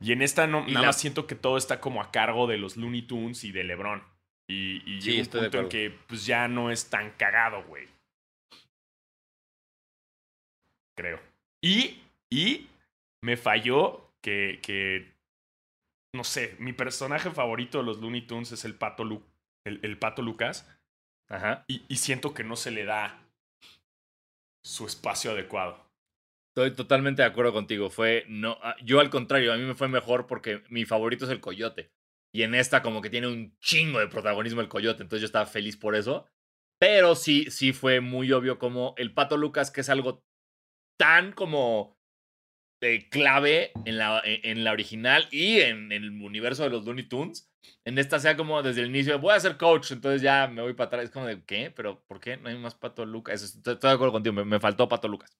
[0.00, 2.46] Y en esta no, Y nada la- más siento que todo está como a cargo
[2.46, 4.02] de los Looney Tunes y de LeBron.
[4.50, 7.88] Y, y Sí, llega un punto en que pues ya no es tan cagado, güey.
[10.96, 11.20] Creo.
[11.64, 12.68] Y, y
[13.24, 15.12] me falló que, que,
[16.14, 19.24] no sé, mi personaje favorito de los Looney Tunes es el Pato, Lu-
[19.66, 20.68] el, el Pato Lucas.
[21.30, 21.64] Ajá.
[21.68, 23.18] Y, y siento que no se le da
[24.64, 25.81] su espacio adecuado.
[26.54, 27.88] Estoy totalmente de acuerdo contigo.
[27.88, 31.30] Fue, no, ah, yo al contrario, a mí me fue mejor porque mi favorito es
[31.30, 31.90] el coyote.
[32.34, 35.46] Y en esta como que tiene un chingo de protagonismo el coyote, entonces yo estaba
[35.46, 36.26] feliz por eso.
[36.78, 40.24] Pero sí, sí fue muy obvio como el Pato Lucas, que es algo
[40.98, 41.96] tan como
[43.10, 47.51] clave en la, en, en la original y en, el universo de los Looney Tunes.
[47.84, 50.74] En esta sea como desde el inicio, voy a ser coach, entonces ya me voy
[50.74, 51.04] para atrás.
[51.04, 51.70] Es como de, ¿qué?
[51.70, 53.42] ¿Pero por qué no hay más Pato Lucas?
[53.42, 55.30] Eso, estoy, estoy de acuerdo contigo, me, me faltó Pato Lucas.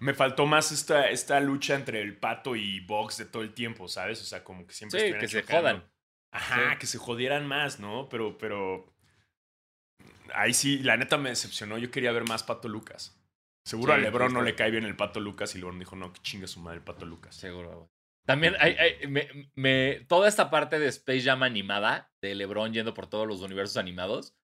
[0.00, 3.88] Me faltó más esta, esta lucha entre el pato y Box de todo el tiempo,
[3.88, 4.20] ¿sabes?
[4.20, 5.60] O sea, como que siempre Sí, que se chocando.
[5.62, 5.92] jodan.
[6.32, 6.78] Ajá, Sí.
[6.78, 8.08] que se jodieran más, ¿no?
[8.08, 8.92] Pero, pero.
[10.34, 11.78] Ahí sí, la neta me decepcionó.
[11.78, 13.14] Yo quería ver más Pato Lucas.
[13.64, 16.12] Seguro Sí, a Lebron no le cae bien el Pato Lucas y Lebron dijo, no,
[16.12, 17.34] que chingue su madre el Pato Lucas.
[17.34, 17.88] Seguro, güey.
[18.28, 22.92] También hay, hay- me, me- toda esta parte de Space Jam animada, de LeBron yendo
[22.92, 24.36] por todos los universos animados,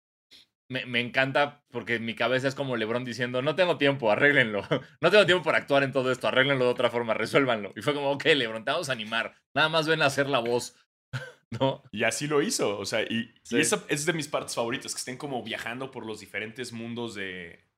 [0.70, 4.62] me, me encanta porque en mi cabeza es como LeBron diciendo, no tengo tiempo, arréglenlo.
[5.02, 7.72] No tengo tiempo para actuar en todo esto, arréglenlo de otra forma, resuélvanlo.
[7.76, 9.34] Y fue como, ok, LeBron, te vamos a animar.
[9.54, 10.76] Nada más ven a hacer la voz.
[11.60, 11.82] ¿No?
[11.92, 12.78] Y así lo hizo.
[12.78, 16.20] O sea, y, esa es de mis partes favoritas, que estén como viajando por los
[16.20, 17.68] diferentes mundos de,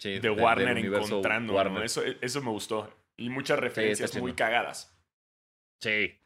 [0.00, 1.52] Sí, de Warner encontrando.
[1.52, 1.56] ¿no?
[1.56, 1.82] Warner.
[1.82, 2.88] Eso, eso me gustó.
[3.16, 4.93] Y muchas referencias muy cagadas.
[5.82, 6.18] Sí.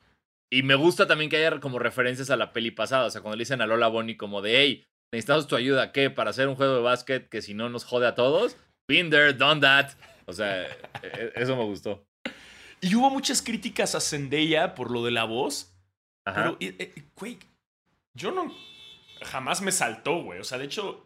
[0.50, 3.06] Y me gusta también que haya como referencias a la peli pasada.
[3.06, 6.10] O sea, cuando le dicen a Lola Bonnie como de, hey, necesitamos tu ayuda, ¿qué?
[6.10, 8.56] Para hacer un juego de básquet que si no nos jode a todos.
[8.88, 9.90] Been there, done that.
[10.26, 10.70] O sea, e-
[11.02, 12.06] e- eso me gustó.
[12.80, 15.74] Y hubo muchas críticas a Zendaya por lo de la voz.
[16.26, 16.42] Ajá.
[16.42, 17.38] Pero, eh, eh, güey,
[18.16, 18.54] yo no.
[19.22, 20.40] Jamás me saltó, güey.
[20.40, 21.04] O sea, de hecho.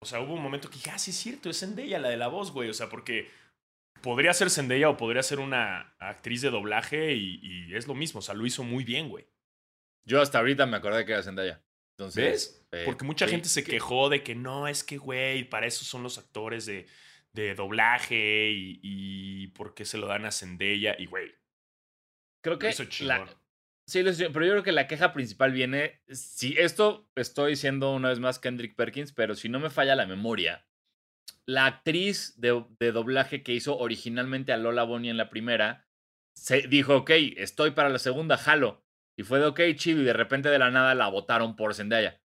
[0.00, 2.16] O sea, hubo un momento que dije, ah, sí es cierto, es Zendaya la de
[2.16, 2.70] la voz, güey.
[2.70, 3.28] O sea, porque
[4.02, 8.18] podría ser Zendaya o podría ser una actriz de doblaje y, y es lo mismo.
[8.20, 9.26] O sea, lo hizo muy bien, güey.
[10.04, 11.62] Yo hasta ahorita me acordé que era Zendaya.
[11.96, 12.68] Entonces, ¿Ves?
[12.72, 16.02] eh, Porque mucha gente se quejó de que no, es que, güey, para eso son
[16.02, 16.86] los actores de,
[17.32, 20.94] de doblaje y, y por qué se lo dan a Zendaya.
[20.98, 21.32] Y, güey,
[22.40, 23.26] Creo que hizo la.
[23.86, 26.02] Sí, pero yo creo que la queja principal viene.
[26.08, 30.06] Si esto estoy siendo una vez más Kendrick Perkins, pero si no me falla la
[30.06, 30.66] memoria,
[31.46, 35.86] la actriz de, doblaje que hizo originalmente a Lola Bonnie en la primera
[36.34, 38.84] se dijo, ok, estoy para la segunda, jalo.
[39.16, 42.20] Y fue de ok, chido, y de repente de la nada la votaron por Zendaya.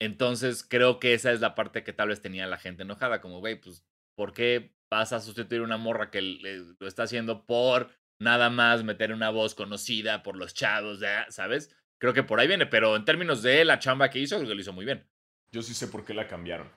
[0.00, 3.40] Entonces creo que esa es la parte que tal vez tenía la gente enojada, como,
[3.40, 7.90] güey, pues, ¿por qué vas a sustituir una morra que le- lo está haciendo por
[8.20, 11.74] nada más meter una voz conocida por los chavos, ¿sabes?
[11.98, 14.54] Creo que por ahí viene, pero en términos de la chamba que hizo, creo que
[14.54, 15.08] lo hizo muy bien.
[15.52, 16.70] Yo sí sé por qué la cambiaron.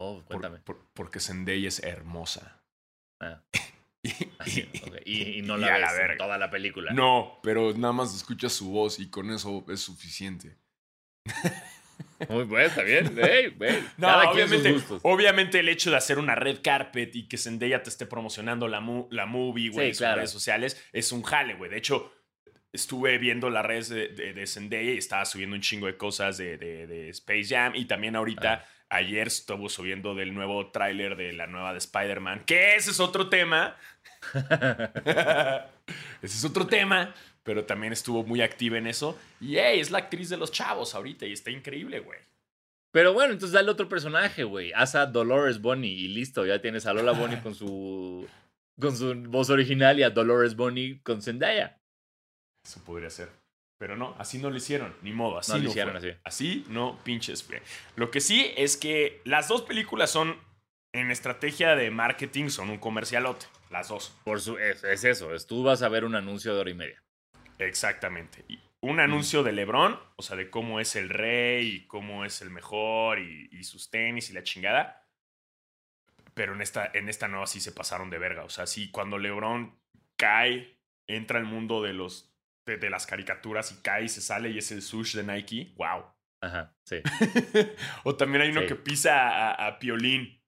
[0.00, 0.58] Oh, cuéntame.
[0.58, 2.62] por- porque Zendaya es hermosa.
[3.20, 3.42] Ah,
[4.04, 4.96] Y- así, y- ok.
[5.04, 6.92] y, y no la a la ves en toda la película.
[6.92, 10.56] No, pero nada más escuchas su voz y con eso es suficiente.
[12.28, 13.14] Muy bueno, está bien.
[13.96, 17.90] No, cada obviamente, obviamente el hecho de hacer una red carpet y que Zendaya te
[17.90, 20.16] esté promocionando la, mu- la movie, güey, Sí, en sus claro.
[20.16, 21.70] redes sociales, es un jale, güey.
[21.70, 22.12] De hecho,
[22.72, 26.38] estuve viendo las redes de, de, de Zendaya y estaba subiendo un chingo de cosas
[26.38, 27.74] de, Space Jam.
[27.76, 32.76] Y también ahorita, ayer estuvo subiendo del nuevo tráiler de la nueva de Spider-Man, que
[32.76, 33.76] ese es otro tema.
[36.22, 37.14] ese es otro tema.
[37.42, 39.18] Pero también estuvo muy activa en eso.
[39.40, 42.18] Y, hey, es la actriz de los chavos ahorita y está increíble, güey.
[42.90, 44.72] Pero bueno, entonces dale otro personaje, güey.
[44.74, 48.26] Haz a Dolores Bonnie y listo, ya tienes a Lola Bonnie con su
[48.80, 51.80] con su voz original y a Dolores Bonnie con Zendaya.
[52.64, 53.37] Eso podría ser.
[53.78, 56.10] Pero no, así no lo hicieron, ni modo, así No no, lo hicieron fue.
[56.10, 56.18] así.
[56.24, 57.60] Así no pinches, güey.
[57.94, 60.36] Lo que sí es que las dos películas son,
[60.92, 63.46] en estrategia de marketing, son un comercialote.
[63.70, 64.14] Las dos.
[64.24, 66.74] Por su, es, es eso, es, tú vas a ver un anuncio de hora y
[66.74, 67.02] media.
[67.58, 68.44] Exactamente.
[68.48, 72.40] Y un anuncio de LeBron, o sea, de cómo es el rey y cómo es
[72.42, 75.04] el mejor y, y sus tenis y la chingada.
[76.34, 78.44] Pero en esta, en esta nueva sí se pasaron de verga.
[78.44, 79.76] O sea, sí, cuando LeBron
[80.16, 82.27] cae, entra al mundo de los
[82.68, 85.72] de, de las caricaturas y cae y se sale y es el sush de Nike.
[85.76, 86.04] ¡Wow!
[86.42, 86.96] Ajá, sí.
[88.04, 88.66] o también hay uno Sí.
[88.68, 90.40] que pisa a, a Piolín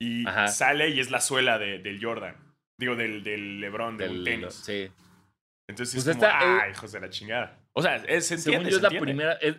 [0.00, 0.46] y Ajá.
[0.48, 2.36] sale y es la suela de- del Jordan.
[2.78, 4.54] Digo, del, del LeBron, Del- tenis.
[4.54, 4.88] sí.
[5.68, 7.60] Entonces Pues es como, esta, eh, ah, hijos de la chingada.
[7.74, 9.32] O sea, es, se Según entiende, yo se es la primera.
[9.34, 9.56] es-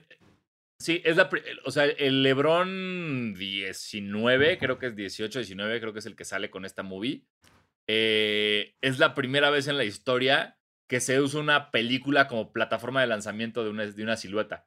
[0.79, 1.29] sí, es la.
[1.65, 6.25] O sea, el LeBron 19, creo que es 18, 19, creo que es el que
[6.25, 7.23] sale con esta movie.
[7.87, 10.57] eh, es la primera vez en la historia
[10.91, 14.65] que se usa una película como plataforma de lanzamiento de una, de una silueta.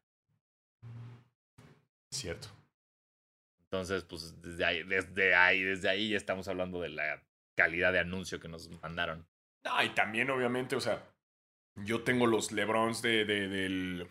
[2.10, 2.48] Cierto.
[3.64, 7.22] Entonces, pues desde ahí, desde ahí, desde ahí ya estamos hablando de la
[7.54, 9.26] calidad de anuncio que nos mandaron.
[9.66, 11.02] No, y también, obviamente, o sea,
[11.76, 14.08] yo tengo los Lebrons de, de- del,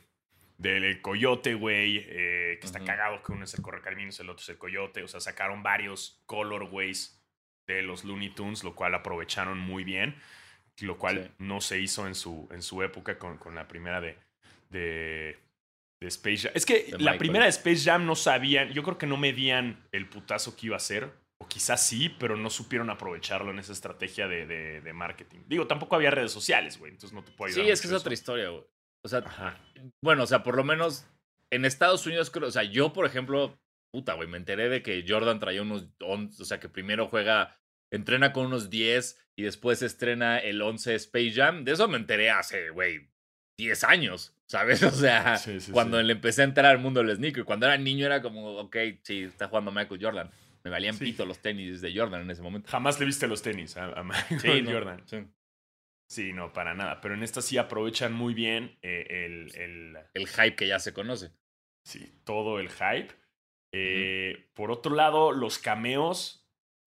[0.60, 4.50] del Coyote, güey, eh, que está cagado que uno es el Correcaminos, el otro es
[4.50, 5.02] el Coyote.
[5.02, 7.20] O sea, sacaron varios colorways
[7.66, 10.16] de los Looney Tunes, lo cual aprovecharon muy bien,
[10.82, 11.32] lo cual Sí.
[11.40, 14.18] no se hizo en su, en su época con, con la primera de,
[14.70, 15.38] de,
[16.02, 16.52] de Space Jam.
[16.56, 17.18] Es que De la Michael.
[17.20, 20.76] primera de Space Jam no sabían, yo creo que no medían el putazo que iba
[20.78, 21.12] a ser.
[21.40, 25.40] O quizás sí, pero no supieron aprovecharlo en esa estrategia de, marketing.
[25.48, 27.74] Digo, tampoco había redes sociales, güey, entonces no te puedo Sí, ayudar.
[27.74, 28.64] es que es otra historia, güey.
[29.06, 29.60] O sea, Ajá.
[30.02, 31.06] bueno, o sea, por lo menos
[31.52, 33.60] en Estados Unidos, creo, o sea, yo, por ejemplo,
[33.94, 37.60] puta, güey, me enteré de que Jordan traía unos 11, o sea, que primero juega,
[37.92, 41.64] entrena con unos 10 y después estrena el 11 Space Jam.
[41.64, 43.10] De eso me enteré hace, güey,
[43.58, 44.84] 10 años, ¿sabes?
[44.84, 46.06] O sea, Sí, sí, cuando sí.
[46.06, 47.44] le empecé a entrar al mundo del sneaker.
[47.46, 50.32] Cuando era niño era como, ok, sí, está jugando Michael Jordan.
[50.64, 52.70] Me valían pito los tenis de Jordan en ese momento.
[52.70, 55.02] Jamás le viste los tenis a, a Michael no, Jordan.
[55.08, 55.18] sí.
[56.10, 57.02] Sí, no, para nada.
[57.02, 60.94] Pero en esta sí aprovechan muy bien eh, el, el- El hype que ya se
[60.94, 61.32] conoce.
[61.86, 63.10] sí, todo el hype.
[63.74, 66.43] Eh, Por otro lado, los cameos.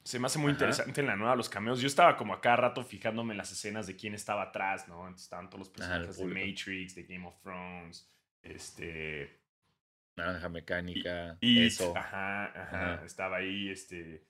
[0.06, 0.52] Se me hace muy Ajá.
[0.52, 1.80] interesante en la nueva los cameos.
[1.80, 5.00] Yo estaba como a cada rato fijándome en las escenas de quién estaba atrás, ¿no?
[5.00, 6.24] Entonces estaban todos los Ajá, personajes de.
[6.26, 8.08] Matrix, de Game of Thrones,
[8.40, 9.42] este...
[10.16, 11.92] Naranja mecánica, It, eso.
[11.96, 13.04] Ajá, ajá, Ajá.
[13.04, 14.24] Estaba ahí, este.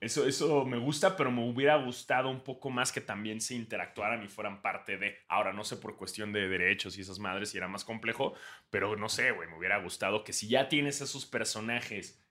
[0.00, 4.24] eso, eso me gusta, pero me hubiera gustado un poco más que también se interactuaran
[4.24, 5.18] y fueran parte de.
[5.28, 8.34] Ahora, no sé por cuestión de derechos y esas madres si era más complejo,
[8.70, 12.23] pero no sé, güey, me hubiera gustado que si ya tienes esos personajes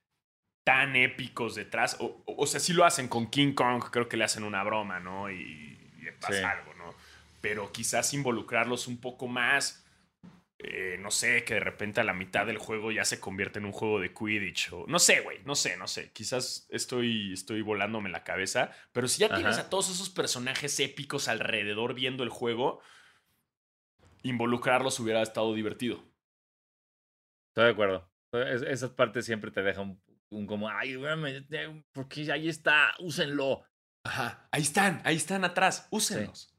[0.64, 4.18] tan épicos detrás, o, o, o sea, sí lo hacen con King Kong, creo que
[4.18, 5.30] le hacen una broma, ¿no?
[5.30, 6.44] Y, y pasa Sí.
[6.44, 6.94] algo, ¿no?
[7.42, 9.80] Pero quizás involucrarlos un poco más
[10.66, 13.66] eh, no sé, que de repente a la mitad del juego ya se convierte en
[13.66, 14.72] un juego de Quidditch.
[14.72, 16.14] O, no sé, güey, no sé, no sé.
[16.14, 18.72] Quizás estoy, estoy volándome la cabeza.
[18.94, 22.80] Pero si ya tienes a todos esos personajes épicos alrededor viendo el juego,
[24.22, 26.02] involucrarlos hubiera estado divertido.
[27.50, 28.10] Estoy de acuerdo.
[28.32, 30.03] Es- esas partes siempre te dejan un,
[30.34, 30.96] un como, ay,
[31.94, 33.66] porque ahí está, úsenlo.
[34.06, 36.54] Ajá, ahí están, ahí están atrás, úsenlos.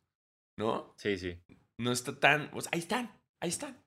[0.58, 0.94] ¿No?
[0.96, 1.38] Sí, sí.
[1.80, 2.50] No está tan.
[2.50, 3.10] pues, ahí están,
[3.42, 3.82] ahí están.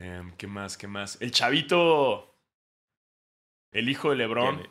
[0.00, 0.76] Em, ¿Qué más?
[0.76, 1.20] ¿Qué más?
[1.20, 2.38] El chavito.
[3.72, 4.66] El hijo de LeBron.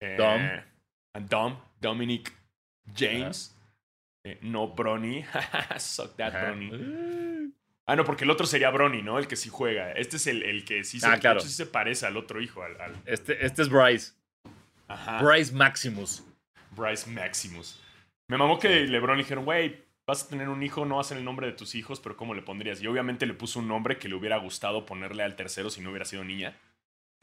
[0.00, 1.26] Eh, Dom.
[1.28, 1.60] Dom.
[1.80, 2.32] Dominic
[2.94, 3.56] James.
[4.24, 5.24] eh, no Bronny.
[5.78, 6.32] Suck that.
[6.32, 7.27] Bronny.
[7.90, 9.18] Ah, no, porque el otro sería Bronny, ¿no?
[9.18, 9.92] El que sí juega.
[9.92, 11.40] Este es el, el que sí se, Ah, de claro.
[11.40, 12.62] hecho, sí se parece al otro hijo.
[12.62, 14.12] Al, al- Este, este es Bryce.
[14.88, 16.22] ajá, Bryce Maximus.
[16.72, 17.80] Bryce Maximus.
[18.28, 21.24] Me mamó que LeBron le dijeron, güey, vas a tener un hijo, no a el
[21.24, 22.82] nombre de tus hijos, pero ¿cómo le pondrías?
[22.82, 25.88] Y obviamente le puso un nombre que le hubiera gustado ponerle al tercero si no
[25.88, 26.54] hubiera sido niña.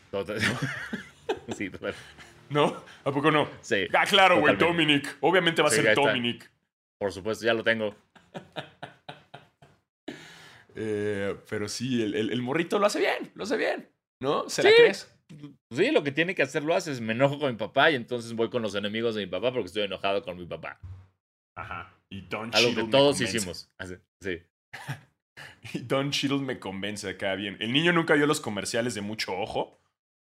[0.10, 0.40] Total-
[1.56, 1.94] sí, total.
[2.50, 2.76] ¿No?
[3.04, 3.48] ¿A poco no?
[3.62, 4.56] Sí, Ah, claro, güey.
[4.56, 5.18] Dominic.
[5.22, 6.02] Obviamente va a Sí, ser está.
[6.02, 6.50] Dominic.
[6.98, 7.96] por supuesto, ya lo tengo.
[10.76, 13.90] Eh, pero sí, el, el- el morrito lo hace bien, lo hace bien.
[14.22, 14.50] ¿No?
[14.50, 14.68] ¿Se Sí.
[14.70, 15.12] la crees?
[15.72, 17.02] Sí, lo que tiene que hacer lo haces.
[17.02, 19.68] Me enojo con mi papá y entonces voy con los enemigos de mi papá porque
[19.68, 20.80] estoy enojado con mi papá.
[21.58, 21.94] Ajá.
[22.10, 23.70] Y Don Algo Cheadle que todos hicimos.
[23.78, 24.42] Así, Sí.
[25.74, 27.58] Y Don Cheadle me convence acá bien.
[27.60, 29.80] El niño nunca vio los comerciales de mucho ojo.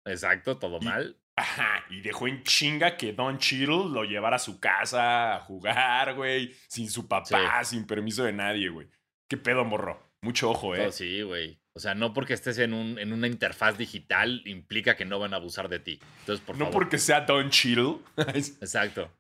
[0.07, 1.16] Exacto, todo Y- mal.
[1.37, 6.14] Ajá, y dejó en chinga que Don Cheadle lo llevara a su casa a jugar,
[6.14, 8.87] güey, sin su papá, sin permiso de nadie, güey.
[9.28, 10.00] ¿Qué pedo, morro?
[10.24, 10.90] Mucho ojo, ¿eh?
[10.90, 11.58] Sí, güey.
[11.76, 15.34] O sea, no porque estés en, un, en una interfaz digital implica que no van
[15.34, 16.00] a abusar de ti.
[16.20, 16.72] Entonces, por no favor.
[16.80, 17.96] porque sea Don Cheadle.
[18.16, 19.10] Exacto.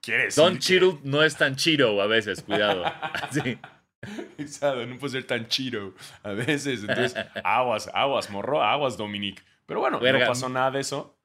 [0.00, 2.84] Quiere decir Don que- Cheadle no es tan chido a veces, cuidado.
[3.30, 3.58] Sí.
[4.38, 6.80] Exacto, no puede ser tan chido a veces.
[6.80, 9.44] Entonces, aguas, aguas, morro, aguas, Dominic.
[9.66, 10.20] Pero bueno, Verga.
[10.20, 11.18] no pasó nada de eso.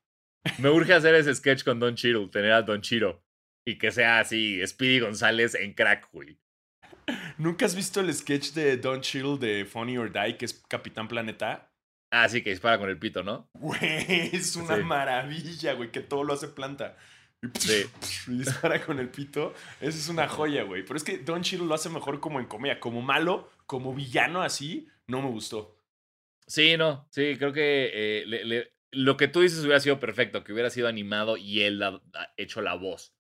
[0.58, 3.24] Me urge hacer ese sketch con Don Cheadle, tener a Don Chiro.
[3.66, 6.38] Y que sea así, Speedy González en crack, güey.
[7.38, 11.08] ¿Nunca has visto el sketch de Don Cheadle de Funny or Die, que es Capitán
[11.08, 11.70] Planeta?
[12.12, 13.50] Ah, sí, que dispara con el pito, ¿no?
[13.54, 14.84] Güey, es una Sí.
[14.84, 16.96] maravilla, güey, que todo lo hace planta.
[17.44, 17.84] Y, Sí.
[18.28, 19.54] y dispara con el pito.
[19.82, 20.84] Esa es una joya, güey.
[20.84, 22.80] Pero es que Don Cheadle lo hace mejor como en comedia.
[22.80, 25.78] Como malo, como villano así, no me gustó.
[26.48, 30.44] Sí, no, sí, creo que eh, le- le- lo que tú dices hubiera sido perfecto,
[30.44, 33.14] que hubiera sido animado y él ha, ha hecho la voz.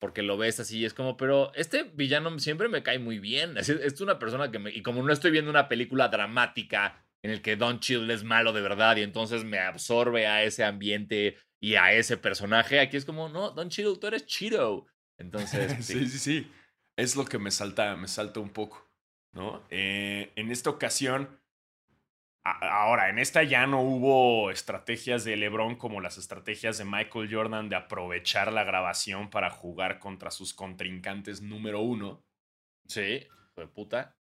[0.00, 3.56] Porque lo ves así y es como, pero este villano siempre me cae muy bien.
[3.58, 4.70] Es, es una persona que me.
[4.70, 8.52] Y como no estoy viendo una película dramática en el que Don Cheadle es malo
[8.52, 13.04] de verdad y entonces me absorbe a ese ambiente y a ese personaje, aquí es
[13.04, 14.86] como, no, Don Cheadle, tú eres chido.
[15.18, 16.52] Entonces, sí, sí, sí.
[16.96, 18.90] Es lo que me salta, me salta un poco,
[19.32, 19.62] ¿no?
[19.70, 21.39] Eh, en esta ocasión,
[22.60, 27.68] ahora, en esta ya no hubo estrategias de LeBron como las estrategias de Michael Jordan
[27.68, 32.22] de aprovechar la grabación para jugar contra sus contrincantes número uno.
[32.86, 34.16] sí, fue puta.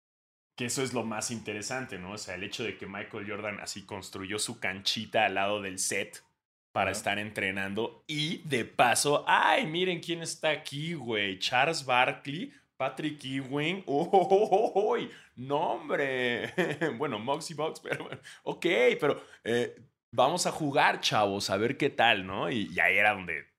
[0.56, 2.12] Que eso es lo más interesante, ¿no?
[2.12, 5.80] O sea, el hecho de que Michael Jordan así construyó su canchita al lado del
[5.80, 6.24] set
[6.72, 13.22] para estar entrenando y de paso, ay, miren quién está aquí, güey, Charles Barkley, Patrick
[13.26, 14.98] Ewing, ¡oh, oh, oh,
[15.36, 16.54] no hombre,
[16.98, 18.66] bueno, Moxie Box, pero bueno, ok,
[18.98, 19.76] pero eh,
[20.14, 22.50] vamos a jugar, chavos, a ver qué tal, ¿no?
[22.50, 23.50] Y, y ahí era donde,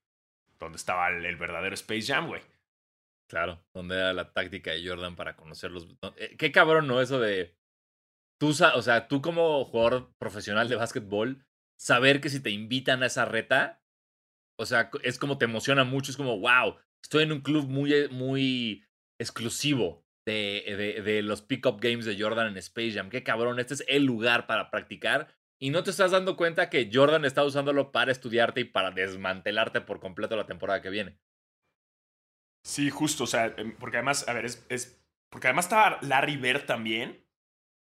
[0.59, 2.41] donde estaba el, verdadero Space Jam, güey.
[3.29, 5.87] Claro, donde era la táctica de Jordan para conocerlos.
[6.03, 7.03] No, eh, Qué cabrón, ¿no?
[7.03, 7.55] Eso de.
[8.39, 11.45] Tú, o sea, tú como jugador profesional de básquetbol,
[11.79, 13.83] saber que si te invitan a esa reta,
[14.59, 18.09] o sea, es como te emociona mucho, es como, wow, estoy en un club muy,
[18.09, 18.87] muy
[19.21, 23.11] exclusivo de, de, de los pick-up games de Jordan en Space Jam.
[23.11, 25.29] Qué cabrón, este es el lugar para practicar.
[25.63, 29.83] Y no te estás dando cuenta que Jordan está usándolo para estudiarte y para desmantelarte
[29.83, 31.19] por completo la temporada que viene.
[32.65, 36.37] Sí, justo, o sea, em, porque además, a ver, es, es porque además estaba Larry
[36.39, 37.27] Bird también.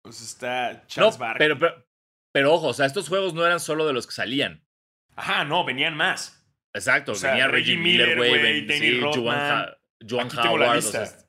[0.04, 1.88] Pues está Charles No, pero, pero,
[2.34, 4.66] pero ojo, o sea, estos juegos no eran solo de los que salían.
[5.16, 6.36] Ajá, no, venían más.
[6.74, 9.79] Exacto, O sea, venía Reggie Reggie Miller, güey, sí, Rodman.
[10.08, 11.06] Juwan Aquí tengo la o lista.
[11.06, 11.20] sea,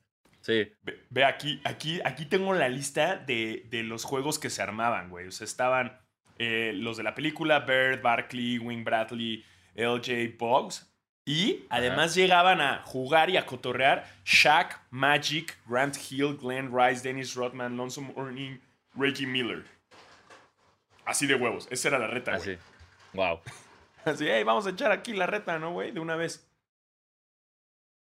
[0.41, 4.61] sí, Ve, ve aquí, aquí, aquí tengo la lista de, de los juegos que se
[4.61, 5.27] armaban, güey.
[5.27, 5.99] O sea, estaban
[6.37, 9.45] eh, los de la película, Bird, Barkley, Wing Bradley,
[9.75, 10.87] LJ Boggs.
[11.23, 17.35] Y además llegaban a jugar y a cotorrear Shaq, Magic, Grant Hill, Glenn Rice, Dennis
[17.35, 18.59] Rodman, Lonzo Mourning,
[18.95, 19.63] Reggie Miller.
[21.05, 21.67] Así de huevos.
[21.69, 22.53] Esa era la reta, güey.
[22.53, 22.59] así.
[23.13, 23.39] Wow.
[24.03, 25.91] Así, hey, vamos a echar aquí la reta, ¿no, güey?
[25.91, 26.47] De una vez.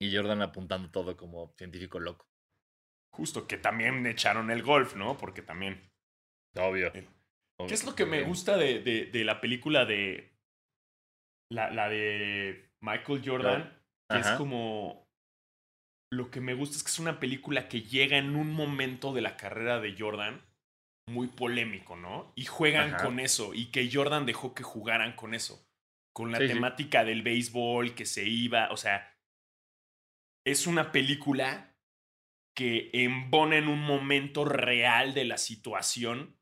[0.03, 2.27] Y Jordan apuntando todo como científico loco.
[3.11, 5.17] Justo, que también echaron el golf, ¿no?
[5.17, 5.89] Porque también
[6.55, 6.87] Obvio.
[6.93, 7.07] Eh,
[7.57, 7.67] Obvio.
[7.67, 10.31] ¿Qué es lo que me gusta de, de, de la película de.
[11.49, 13.81] La, la de Michael Jordan?
[14.09, 15.07] Que es como.
[16.11, 19.21] Lo que me gusta es que es una película que llega en un momento de
[19.21, 20.41] la carrera de Jordan
[21.09, 22.31] muy polémico, ¿no?
[22.35, 23.05] Y juegan Ajá.
[23.05, 23.53] con eso.
[23.53, 25.67] Y que Jordan dejó que jugaran con eso.
[26.13, 26.53] Con la Sí, sí.
[26.53, 28.69] temática del béisbol, que se iba.
[28.71, 29.12] O sea.
[30.45, 31.73] Es una película
[32.55, 36.37] que embona en un momento real de la situación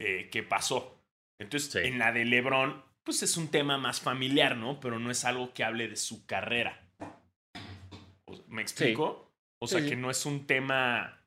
[0.00, 1.02] eh, que pasó.
[1.40, 1.78] Entonces, Sí.
[1.88, 4.80] en la de LeBron, pues es un tema más familiar, ¿no?
[4.80, 6.82] Pero no es algo que hable de su carrera.
[8.48, 9.32] ¿Me explico?
[9.60, 9.88] O sea, sí.
[9.90, 11.22] que no es un tema.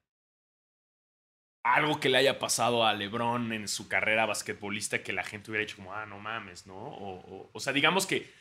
[1.64, 5.66] Algo que le haya pasado a LeBron en su carrera basquetbolista que la gente hubiera
[5.66, 6.76] dicho como, ah, no mames, ¿no?
[6.76, 8.32] O, o- o sea, digamos que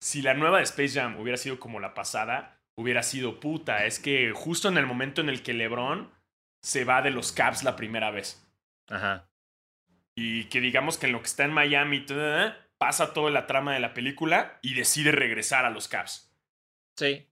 [0.00, 3.84] si la nueva de Space Jam hubiera sido como la pasada, hubiera sido puta.
[3.84, 6.10] Es que justo en el momento en el que LeBron
[6.62, 8.48] se va de los Caps la primera vez.
[8.88, 9.28] Ajá.
[10.14, 12.06] Y que digamos que en lo que está en Miami
[12.78, 16.32] pasa toda la trama de la película y decide regresar a los Caps.
[16.96, 17.26] Sí.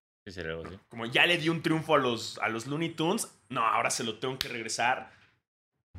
[0.88, 4.02] Como ya le di un triunfo a los, a los Looney Tunes, no, ahora se
[4.02, 5.12] lo tengo que regresar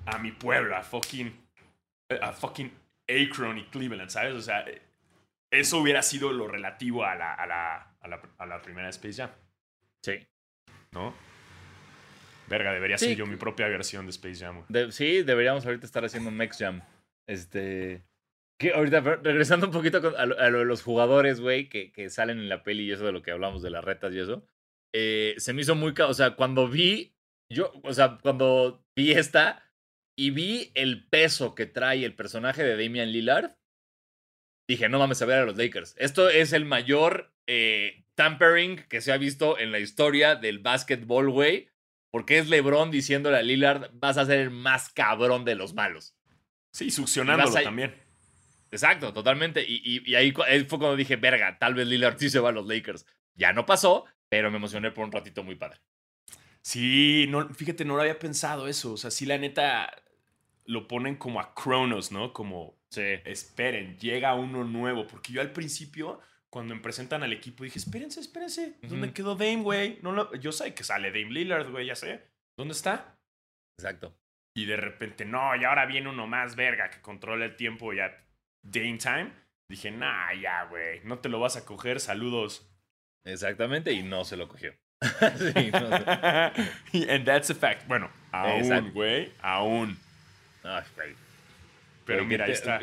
[0.06, 1.34] a mi pueblo, a fucking,
[2.22, 2.74] a fucking
[3.08, 4.34] Akron y Cleveland, ¿sabes?
[4.34, 4.66] O sea,
[5.52, 9.14] eso hubiera sido lo relativo a la, a la, a la, a la primera Space
[9.22, 9.32] Jam,
[10.04, 10.26] Sí.
[10.92, 11.14] ¿no?
[12.48, 13.08] Verga, debería Sí.
[13.10, 14.56] ser yo mi propia versión de Space Jam.
[14.58, 14.66] güey.
[14.70, 16.82] De- sí, deberíamos ahorita estar haciendo un Mex Jam.
[17.28, 18.06] Este.
[18.60, 22.50] Que ahorita, regresando un poquito a, lo, de los jugadores, güey, que, que salen en
[22.50, 24.48] la peli y eso de lo que hablamos de las retas y eso.
[24.96, 25.94] eh, se me hizo muy.
[26.00, 27.14] O sea, cuando vi.
[27.50, 29.64] Yo, o sea, cuando vi esta
[30.18, 33.52] y vi el peso que trae el personaje de Damian Lillard,
[34.68, 35.96] dije, no mames a ver a los Lakers.
[35.98, 41.30] Esto es el mayor eh, tampering que se ha visto en la historia del básquetbol,
[41.30, 41.70] güey.
[42.10, 46.16] Porque es LeBron diciéndole a Lillard, vas a ser el más cabrón de los malos.
[46.72, 47.94] Sí, succionándolo a- también.
[48.72, 49.64] Exacto, totalmente.
[49.68, 52.66] Y, y- ahí fue cuando dije, verga, tal vez Lillard sí se va a los
[52.68, 53.06] Lakers.
[53.36, 55.80] Ya no pasó, pero me emocioné por un ratito muy padre.
[56.62, 58.94] Sí, no, fíjate, no lo había pensado eso.
[58.94, 59.94] O sea, sí, la neta
[60.66, 62.34] lo ponen como a Cronos, ¿no?
[62.34, 63.02] Como, Sí.
[63.26, 65.08] esperen, llega uno nuevo.
[65.08, 66.20] Porque yo al principio,
[66.50, 68.76] cuando me presentan al equipo, dije, espérense, espérense.
[68.84, 70.00] ¿Dónde quedó Dame, güey?
[70.02, 72.22] No lo- yo sé que sale Dame Lillard, güey, ya sé.
[72.58, 73.18] ¿Dónde está?
[73.80, 74.16] Exacto.
[74.56, 78.12] Y de repente, no, y ahora viene uno más verga que controla el tiempo ya
[78.64, 79.32] Dame Time.
[79.70, 82.68] Dije, nah, ya, güey, no te lo vas a coger, saludos.
[83.26, 84.74] Exactamente, y no se lo cogió.
[85.38, 85.80] sí, no.
[87.14, 87.86] And that's a fact.
[87.88, 90.00] Bueno, aún, güey, aún.
[90.64, 91.27] Ay, güey.
[92.08, 92.80] Pero mira, ahí está.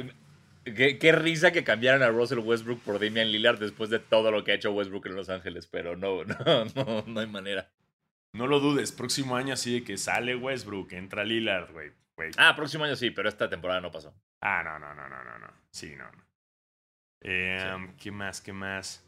[0.64, 4.44] Qué, qué risa que cambiaran a Russell Westbrook por Damian Lillard después de todo lo
[4.44, 7.70] que ha hecho Westbrook en Los Ángeles, pero no, no, no, no hay manera.
[8.32, 11.92] No lo dudes, próximo año así de que sale Westbrook, entra Lillard, güey.
[12.16, 12.30] güey.
[12.36, 14.14] Ah, próximo año sí, pero esta temporada no pasó.
[14.40, 15.46] Ah, no, no, no, no, no, no.
[15.70, 16.24] Sí, no, no.
[17.20, 18.40] Eh, ¿Qué más?
[18.40, 19.06] ¿Qué más?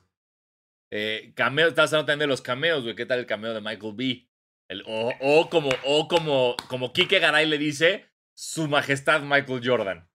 [0.92, 2.94] Eh, cameo, estás hablando también de los cameos, güey.
[2.94, 4.26] ¿Qué tal el cameo de Michael B?
[4.68, 8.06] El, o, o como, o como, como Kike Garay le dice,
[8.36, 10.08] su majestad Michael Jordan.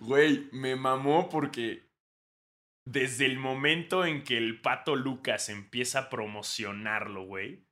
[0.00, 1.82] Güey, me mamó porque
[2.86, 7.64] desde el momento en que el pato Lucas empieza a promocionarlo, güey,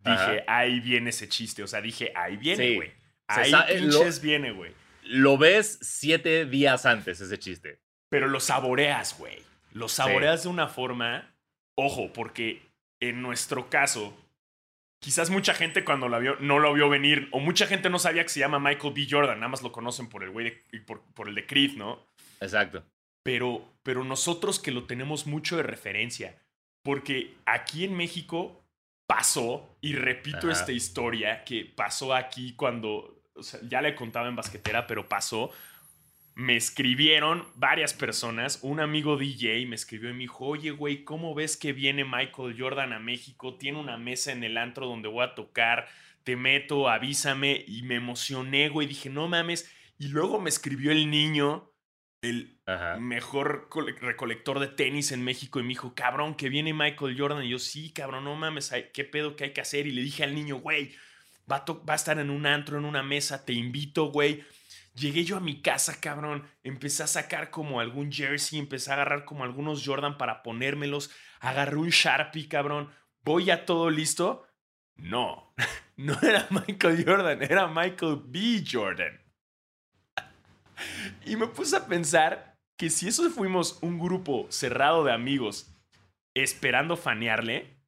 [0.00, 0.44] dije, Ajá.
[0.58, 1.62] ahí viene ese chiste.
[1.62, 2.92] O sea, dije, ahí viene, güey.
[3.28, 4.74] Ahí eh, lo- pinches viene, güey.
[5.04, 7.80] Lo ves siete días antes, ese chiste.
[8.10, 9.38] Pero lo saboreas, güey.
[9.72, 11.32] Lo saboreas de una forma.
[11.76, 12.62] Ojo, porque
[13.00, 14.16] en nuestro caso,
[15.00, 18.22] quizás mucha gente cuando la vio no lo vio venir, o mucha gente no sabía
[18.22, 19.06] que se llama Michael B.
[19.10, 22.06] Jordan, nada más lo conocen por el güey de- por, por el de Creed, ¿no?
[22.40, 22.84] Exacto.
[23.22, 26.38] Pero, pero nosotros que lo tenemos mucho de referencia,
[26.84, 28.62] porque aquí en México
[29.08, 30.52] pasó, y repito Ajá.
[30.52, 35.50] esta historia, que pasó aquí cuando, o sea, ya le contaba en basquetera, pero pasó,
[36.36, 41.34] me escribieron varias personas, un amigo DJ me escribió y me dijo, oye, güey, ¿cómo
[41.34, 43.56] ves que viene Michael Jordan a México?
[43.56, 45.88] Tiene una mesa en el antro donde voy a tocar,
[46.24, 51.10] te meto, avísame, y me emocioné, güey, dije, no mames, y luego me escribió el
[51.10, 51.72] niño,
[52.20, 52.98] el Ajá.
[52.98, 57.44] mejor cole- recolector de tenis en México y me dijo, cabrón, que viene Michael Jordan.
[57.44, 59.86] Y yo, sí, cabrón, no mames, ¿qué pedo que hay que hacer?
[59.86, 60.94] Y le dije al niño, güey,
[61.50, 64.44] va, a va a estar en un antro, en una mesa, te invito, güey.
[64.96, 69.24] Llegué yo a mi casa, cabrón, empecé a sacar como algún jersey, empecé a agarrar
[69.26, 72.90] como algunos Jordan para ponérmelos, agarré un Sharpie, cabrón,
[73.22, 74.46] voy ya todo listo.
[74.96, 75.54] No,
[75.96, 78.64] no era Michael Jordan, era Michael B.
[78.68, 79.20] Jordan.
[81.24, 85.74] Y me puse a pensar que si eso fuimos un grupo cerrado de amigos
[86.34, 87.80] esperando fanearle,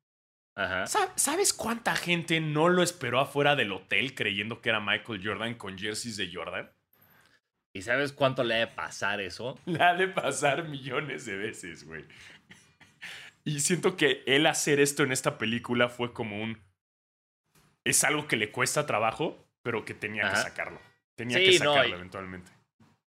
[0.56, 0.84] Ajá.
[0.84, 5.54] ¿sab- ¿sabes cuánta gente no lo esperó afuera del hotel creyendo que era Michael Jordan
[5.54, 6.70] con jerseys de Jordan?
[7.74, 9.58] ¿Y sabes cuánto le ha de pasar eso?
[9.66, 12.04] Le ha de pasar millones de veces, güey.
[13.44, 16.60] Y siento que él hacer esto en esta película fue como un...
[17.86, 20.80] Es algo que le cuesta trabajo, pero que tenía que sacarlo.
[21.16, 22.50] Tenía Sí, que no, sacarlo y- eventualmente.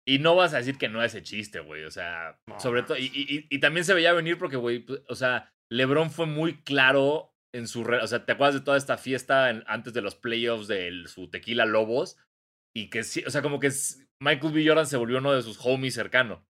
[0.08, 1.84] Y no vas a decir que no ese chiste, güey.
[1.84, 2.96] O sea, No, sobre todo.
[2.98, 6.62] Y, y- y también se veía venir porque, güey, pues, o sea, LeBron fue muy
[6.62, 7.82] claro en su.
[7.82, 11.08] O sea, ¿te acuerdas de toda esta fiesta en- antes de los playoffs de el-
[11.08, 12.18] su Tequila Lobos?
[12.76, 13.70] Y que sí, o sea, como que
[14.20, 14.66] Michael B.
[14.66, 16.46] Jordan se volvió uno de sus homies cercano.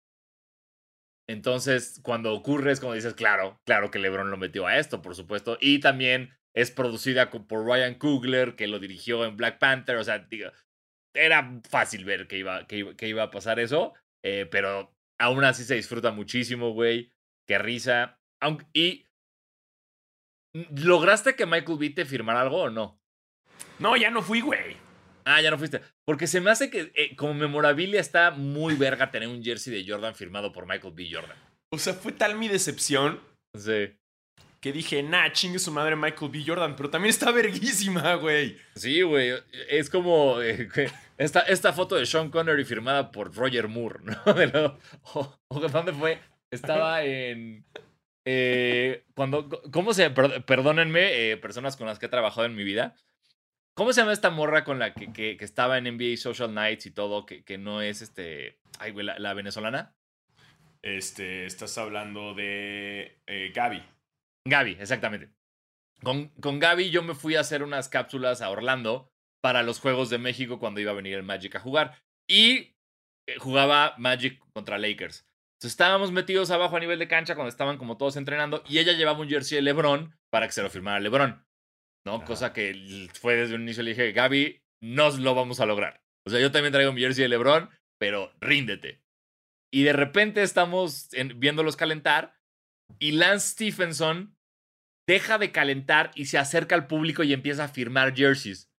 [1.28, 5.14] Entonces, cuando ocurre es como dices, claro, claro que LeBron lo metió a esto, por
[5.14, 5.58] supuesto.
[5.60, 9.96] Y también es producida por Ryan Coogler, que lo dirigió en Black Panther.
[9.96, 10.26] O sea,
[11.12, 15.44] era fácil ver que iba, que iba, que iba a pasar eso, eh, pero aún
[15.44, 17.12] así se disfruta muchísimo, güey.
[17.46, 18.18] Qué risa.
[18.72, 19.04] Y.
[20.54, 22.98] ¿Lograste que Michael B te firmara algo o no?
[23.78, 24.83] No, ya no fui, güey.
[25.24, 25.80] Ah, ya no fuiste.
[26.06, 29.90] Porque se me hace que eh, como memorabilia está muy verga tener un jersey de
[29.90, 31.08] Jordan firmado por Michael B.
[31.10, 31.36] Jordan.
[31.72, 33.20] O sea, fue tal mi decepción
[33.56, 33.96] Sí.
[34.60, 36.44] que dije, nah, chingue su madre Michael B.
[36.46, 38.58] Jordan, pero también está verguísima, güey.
[38.74, 39.32] Sí, güey.
[39.68, 40.68] Es como eh,
[41.18, 44.34] esta, esta foto de Sean Connery firmada por Roger Moore, ¿no?
[44.34, 44.78] De lo-
[45.14, 46.18] o- o ¿Dónde fue?
[46.52, 47.64] Estaba en.
[48.26, 49.48] eh, cuando.
[49.72, 50.10] ¿Cómo se.?
[50.10, 52.94] per- Perdónenme, personas con las que he trabajado en mi vida.
[53.74, 56.86] ¿Cómo se llama esta morra con la que, que, que estaba en NBA Social Nights
[56.86, 57.26] y todo?
[57.26, 58.60] Que, que no es este.
[58.78, 59.96] Ay, güey, la, la venezolana.
[60.82, 63.82] Este, estás hablando de eh, Gaby.
[64.46, 65.30] Gaby, exactamente.
[66.02, 69.10] Con, con Gaby yo me fui a hacer unas cápsulas a Orlando
[69.42, 72.02] para los Juegos de México cuando iba a venir el Magic a jugar.
[72.28, 72.76] Y
[73.26, 75.26] eh, jugaba Magic contra Lakers.
[75.54, 78.92] Entonces estábamos metidos abajo a nivel de cancha cuando estaban como todos entrenando y ella
[78.92, 81.44] llevaba un jersey de LeBron para que se lo firmara LeBron.
[82.06, 82.16] ¿No?
[82.16, 82.24] Ajá.
[82.24, 86.02] Cosa que fue desde un inicio le dije, Gaby, nos lo vamos a lograr.
[86.26, 89.00] O sea, yo también traigo mi jersey de LeBron, pero ríndete.
[89.72, 92.36] Y de repente estamos en- viéndolos calentar
[93.00, 94.36] y Lance Stephenson
[95.08, 98.70] deja de calentar y se acerca al público y empieza a firmar jerseys.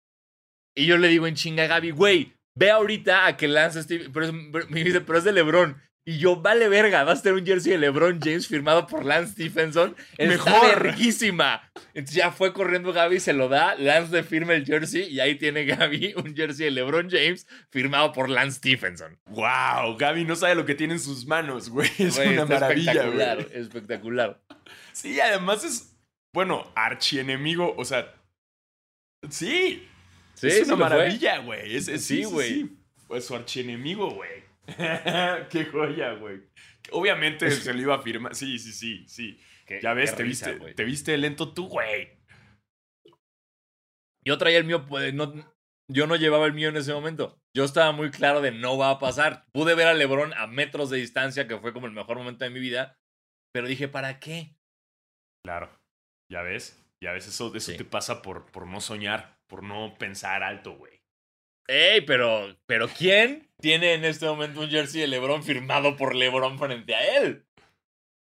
[0.78, 4.52] Y yo le digo en chinga a Gaby, güey, ve ahorita a que Lance Stephenson,
[4.52, 5.82] pero es de LeBron.
[6.08, 9.32] Y yo, vale verga, vas a tener un jersey de LeBron James firmado por Lance
[9.34, 9.96] Stephenson.
[10.20, 10.84] Está Mejor.
[10.84, 11.72] verguísima.
[11.96, 15.34] Entonces ya fue corriendo Gaby, se lo da, Lance le firma el jersey y ahí
[15.36, 19.18] tiene Gaby un jersey de LeBron James firmado por Lance Stephenson.
[19.32, 21.90] Wow, Gaby no sabe lo que tiene en sus manos, güey.
[21.98, 23.58] Es Güey, una maravilla, espectacular, güey.
[23.60, 24.42] espectacular.
[24.94, 25.98] Sí, además es,
[26.36, 28.14] bueno, archienemigo, o sea,
[29.30, 29.88] sí.
[30.36, 30.98] Sí, es una fue.
[30.98, 31.76] maravilla, güey.
[31.76, 32.70] Es, es- Sí, güey.
[33.08, 34.45] Pues su archienemigo, güey.
[35.50, 36.42] Qué joya, güey.
[36.92, 38.36] Obviamente se lo iba a firmar.
[38.36, 39.40] Sí, sí, sí, sí.
[39.66, 42.18] Qué- Ya ves, te risa, viste, te viste lento tú, güey.
[44.26, 45.34] Yo traía el mío, pues, no,
[45.92, 47.40] yo no llevaba el mío en ese momento.
[47.56, 49.46] Yo estaba muy claro de no va a pasar.
[49.54, 52.50] Pude ver a LeBron a metros de distancia, que fue como el mejor momento de
[52.52, 52.98] mi vida,
[53.54, 54.56] pero dije, ¿para qué?
[55.44, 55.70] Claro.
[56.32, 57.78] Ya ves, ya ves, eso, eso Sí.
[57.78, 61.00] te pasa por, por no soñar, por no pensar alto, güey.
[61.68, 66.60] Ey, pero, pero ¿quién tiene en este momento un jersey de LeBron firmado por LeBron
[66.60, 67.46] frente a él?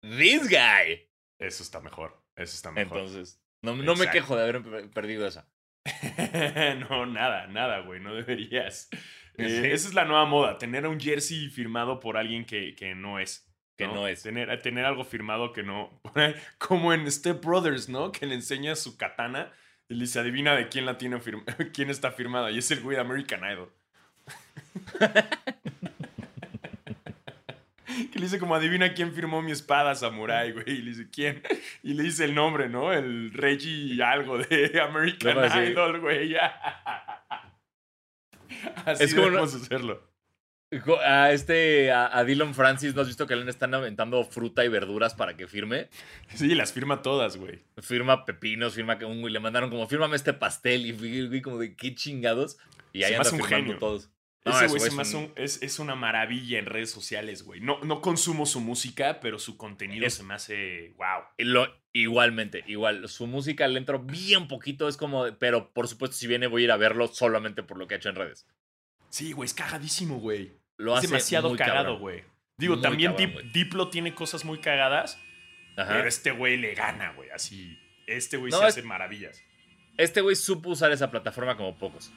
[0.02, 1.08] This guy.
[1.38, 2.22] Eso está mejor.
[2.36, 2.98] Eso está mejor.
[2.98, 5.48] Entonces, no, no me quejo de haber per- perdido esa.
[6.88, 8.00] no, nada, nada, güey.
[8.00, 8.88] No deberías.
[9.36, 9.70] Eh.
[9.72, 13.48] Esa es la nueva moda, tener un jersey firmado por alguien que, que no es.
[13.76, 14.24] Que no es.
[14.24, 16.00] Tener, tener algo firmado que no.
[16.58, 18.10] Como en Step Brothers, ¿no?
[18.10, 19.52] Que le enseña su katana
[19.88, 22.50] y le dice, adivina de quién la tiene firma quién está firmada.
[22.50, 23.72] Y es el güey de American Idol.
[28.12, 30.68] que le dice como, adivina quién firmó mi espada samurai, güey.
[30.68, 31.42] Y le dice, ¿quién?
[31.82, 32.92] Y le dice el nombre, ¿no?
[32.92, 35.68] El Reggie algo de American.
[35.68, 36.36] Idol, güey.
[38.84, 40.07] Así Es como debemos hacerlo.
[41.02, 44.68] A este, a, a Dylan Francis, ¿no has visto que le están aventando fruta y
[44.68, 45.88] verduras para que firme?
[46.34, 47.60] Sí, las firma todas, güey.
[47.78, 50.84] Firma pepinos, firma que un güey le mandaron como, fírmame este pastel.
[50.84, 50.92] Y
[51.26, 52.58] güey como de qué chingados.
[52.92, 53.78] Y Se ahí me anda un firmando genio.
[53.78, 54.10] todos.
[54.44, 57.60] No, Ese güey se es un- es, es una maravilla en redes sociales, güey.
[57.60, 61.22] No, no consumo su música, pero su contenido Es- se me hace wow.
[61.38, 63.08] Lo, igualmente, igual.
[63.08, 66.64] Su música le entro bien poquito, es como, pero por supuesto, si viene, voy a
[66.66, 68.46] ir a verlo solamente por lo que ha hecho en redes.
[69.10, 70.52] Sí, güey, es cagadísimo, güey.
[70.78, 72.24] Lo Es hace demasiado muy cagado, güey.
[72.56, 73.52] Digo, Muy también cabrón, Dip- güey.
[73.52, 75.18] Diplo tiene cosas muy cagadas,
[75.76, 75.92] Ajá.
[75.94, 77.28] pero este güey le gana, güey.
[77.30, 79.42] Así, este güey No, se es- hace maravillas.
[79.96, 82.12] Este güey supo usar esa plataforma como pocos.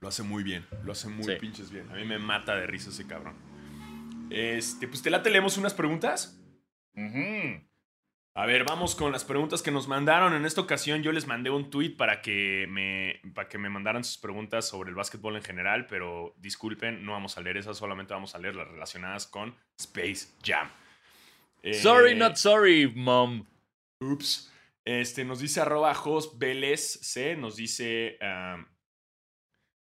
[0.00, 1.36] Lo hace muy bien, lo hace muy Sí.
[1.40, 1.88] pinches bien.
[1.90, 3.36] A mí me mata de risa ese cabrón.
[4.30, 6.36] Este, pues te la leemos unas preguntas.
[8.34, 10.34] A ver, vamos con las preguntas que nos mandaron.
[10.34, 14.04] En esta ocasión yo les mandé un tweet para que me, para que me mandaran
[14.04, 18.14] sus preguntas sobre el básquetbol en general, pero disculpen, no vamos a leer esas, solamente
[18.14, 20.70] vamos a leer las relacionadas con Space Jam.
[21.62, 23.44] Eh, Sorry, not sorry, mom.
[24.00, 24.50] Ups.
[24.84, 28.64] Este, nos dice arroba Jos Vélez C, nos dice um,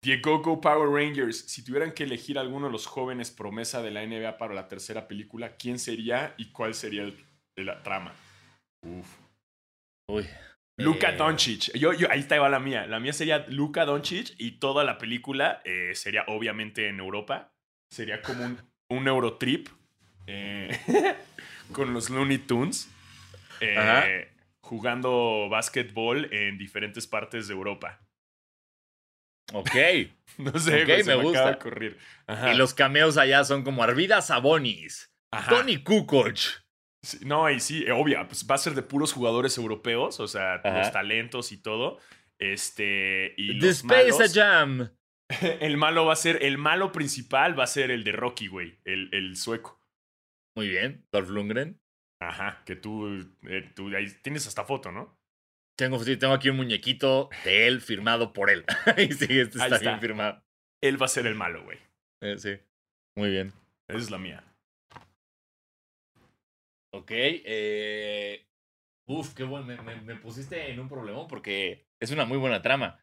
[0.03, 1.37] Diego Go Power Rangers.
[1.47, 5.07] Si tuvieran que elegir alguno de los jóvenes promesa de la NBA para la tercera
[5.07, 7.23] película, ¿quién sería y cuál sería el-
[7.55, 8.13] la trama?
[8.83, 9.07] Uf.
[10.09, 10.27] Uy.
[10.77, 11.71] Luka Eh, Doncic.
[11.77, 12.87] Yo, yo, ahí está igual la mía.
[12.87, 17.53] La mía sería Luka Doncic y toda la película eh, sería obviamente en Europa.
[17.91, 18.57] Sería como un,
[18.89, 19.67] un Eurotrip
[20.27, 20.69] eh,
[21.73, 22.89] con los Looney Tunes
[23.59, 27.99] eh, jugando básquetbol en diferentes partes de Europa.
[29.53, 29.71] Ok.
[30.37, 31.39] No sé, Ok, güey, se me me, gusta.
[31.39, 31.97] acaba de ocurrir.
[32.25, 32.53] Ajá.
[32.53, 35.49] Y los cameos allá son como Arvida Sabonis, Ajá.
[35.49, 36.37] Tony Kukoc.
[37.03, 40.27] Sí, no, y sí, eh, obvia, pues va a ser de puros jugadores europeos, o
[40.27, 40.79] sea, Ajá.
[40.79, 41.97] los talentos y todo.
[42.39, 44.89] Este, y The los Space malos- Jam.
[45.61, 48.79] El malo va a ser, el malo principal va a ser el de Rocky, güey,
[48.83, 49.79] el, el sueco.
[50.57, 51.79] Muy bien, Dolph Lundgren.
[52.21, 53.07] Ajá, que tú,
[53.47, 55.17] eh, tú ahí tienes hasta foto, ¿no?
[55.79, 58.65] Tengo, sí, tengo aquí un muñequito de él firmado por él.
[58.97, 59.77] y sí, este está.
[59.79, 60.43] bien firmado.
[60.83, 61.79] Él va a ser el malo, güey.
[62.21, 62.57] Eh, sí.
[63.15, 63.53] Muy bien.
[63.87, 64.43] Esa es la mía.
[66.91, 67.09] Ok.
[67.11, 68.47] Eh...
[69.05, 69.65] Uf, qué bueno.
[69.65, 72.99] Me, me- me pusiste en un problemón porque es una muy buena trama.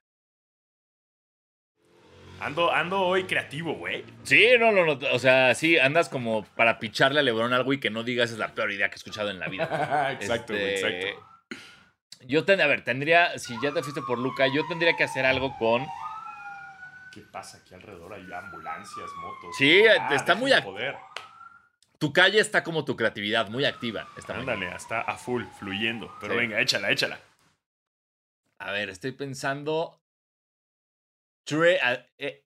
[2.41, 4.05] Ando, ando hoy creativo, güey.
[4.23, 4.99] Sí, no, no, no.
[5.13, 8.39] O sea, sí, andas como para picharle a LeBron algo y que no digas es
[8.39, 10.13] la peor idea que he escuchado en la vida.
[10.21, 11.27] exacto, güey, Este, exacto.
[12.27, 15.25] Yo, ten, a ver, tendría, si ya te fuiste por Luca, yo tendría que hacer
[15.27, 15.85] algo con
[17.13, 18.13] ¿Qué pasa aquí alrededor?
[18.13, 19.57] Hay ambulancias, motos.
[19.57, 20.95] Sí, Ah, está muy poder.
[22.01, 24.09] Tu calle está como tu creatividad, muy activa.
[24.17, 26.15] Está muy- Ándale, está a full, fluyendo.
[26.21, 26.39] Pero Sí.
[26.41, 27.21] venga, échala, échala.
[28.61, 30.01] A ver, estoy pensando.
[31.47, 31.79] Tre-
[32.19, 32.45] eh,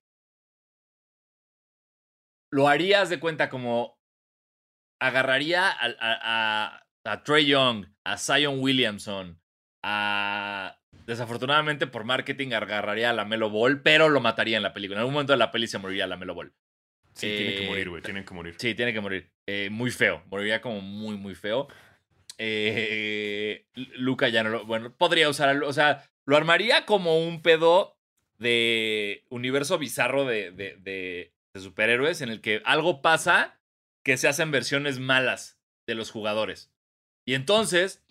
[2.51, 3.99] Lo harías de cuenta como.
[5.01, 9.41] Agarraría a, a, a, a Trey Young, a Zion Williamson,
[9.83, 10.79] a.
[11.05, 14.97] Desafortunadamente por marketing agarraría a la Melo Ball, pero lo mataría en la película.
[14.97, 16.53] En algún momento de la peli se moriría la Melo Ball.
[17.13, 18.55] Sí, tiene que Eh, morir, güey, tienen que morir.
[18.57, 19.29] Sí, tiene que morir.
[19.47, 20.23] Eh, muy feo.
[20.29, 21.67] Moriría como muy, muy feo.
[22.37, 24.65] Eh, Luca ya no lo.
[24.65, 25.63] Bueno, podría usar.
[25.63, 27.97] O sea, lo armaría como un pedo
[28.39, 33.59] de universo bizarro de, de, de- de superhéroes en el que algo pasa
[34.03, 36.71] que se hacen versiones malas de los jugadores.
[37.25, 38.03] Y entonces,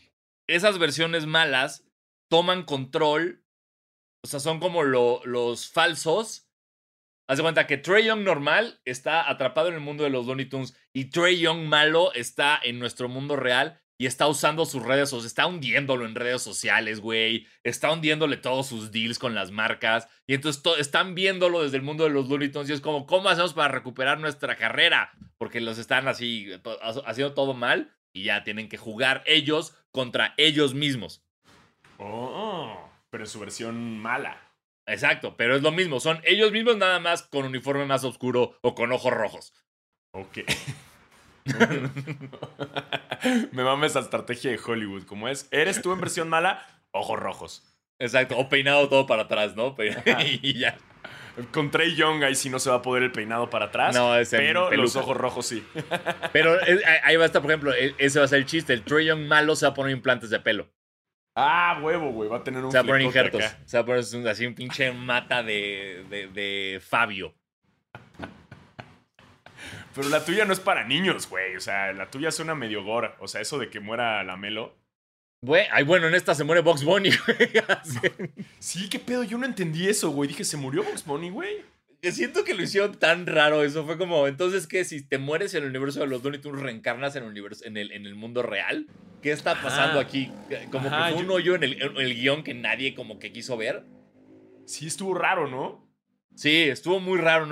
[0.47, 1.85] esas versiones malas
[2.29, 3.43] toman control.
[4.25, 6.42] O sea, son como lo- los falsos.
[7.33, 10.51] Haz de cuenta que Trey Young normal está atrapado en el mundo de los Looney
[10.51, 15.09] Tunes y Trey Young malo está en nuestro mundo real y está usando sus redes
[15.09, 17.47] sociales, está hundiéndolo en redes sociales, güey.
[17.65, 20.09] Está hundiéndole todos sus deals con las marcas.
[20.27, 23.31] Y entonces están viéndolo desde el mundo de los Looney Tunes y es como, ¿cómo
[23.31, 25.13] hacemos para recuperar nuestra carrera?
[25.39, 26.51] Porque los están así,
[27.07, 31.25] haciendo todo mal y ya tienen que jugar ellos contra ellos mismos.
[31.97, 34.52] Oh, pero en su versión mala.
[34.87, 36.01] Exacto, pero es lo mismo.
[36.01, 39.53] Son ellos mismos nada más con uniforme más oscuro o con ojos rojos.
[40.13, 40.39] Ok.
[43.53, 45.05] Me mames esa estrategia de Hollywood.
[45.05, 47.65] Como es, eres tú en versión mala, ojos rojos.
[47.99, 49.75] Exacto, o peinado todo para atrás, ¿no?
[50.25, 50.77] y ya.
[51.51, 53.95] Con Trey Young ahí sí no se va a poder el peinado para atrás.
[53.95, 55.65] No, es Pero los ojos rojos sí.
[56.33, 56.59] Pero
[57.05, 58.75] ahí va a estar, por ejemplo, e, ese va a ser el chiste.
[58.75, 60.69] El Trey Young malo se va a poner implantes de pelo.
[61.35, 62.29] Ah, huevo, güey.
[62.29, 63.43] Va a tener un Se va a poner injertos.
[63.65, 67.35] Se va a poner así un pinche mata de, de, de Fabio.
[69.95, 71.57] Pero la tuya no es para niños, güey.
[71.57, 73.13] O sea, la tuya suena medio gore.
[73.21, 74.75] O sea, eso de que muera la Melo.
[75.43, 77.51] Güey, ay, bueno, en esta se muere Box Bunny, güey.
[78.59, 79.25] sí, qué pedo.
[79.25, 80.29] Yo no entendí eso, güey.
[80.29, 81.65] Dije, ¿se murió Box Bunny, güey?
[82.11, 83.87] Siento que lo hicieron tan raro eso.
[83.87, 84.85] Fue como, entonces, ¿qué?
[84.85, 87.77] Si te mueres en el universo de los Looney Tunes, reencarnas en el, universo, en
[87.77, 88.89] el, en el mundo real.
[89.23, 90.33] ¿Qué está pasando aquí?
[90.73, 93.85] Como que fue un hoyo en el, el guion que nadie como que quiso ver.
[94.67, 95.89] Sí, estuvo raro, ¿no?
[96.35, 97.49] Sí, estuvo muy raro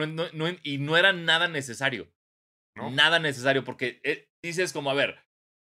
[0.62, 2.10] y no era nada necesario.
[2.74, 5.18] Nada necesario, porque eh, dices como, a ver,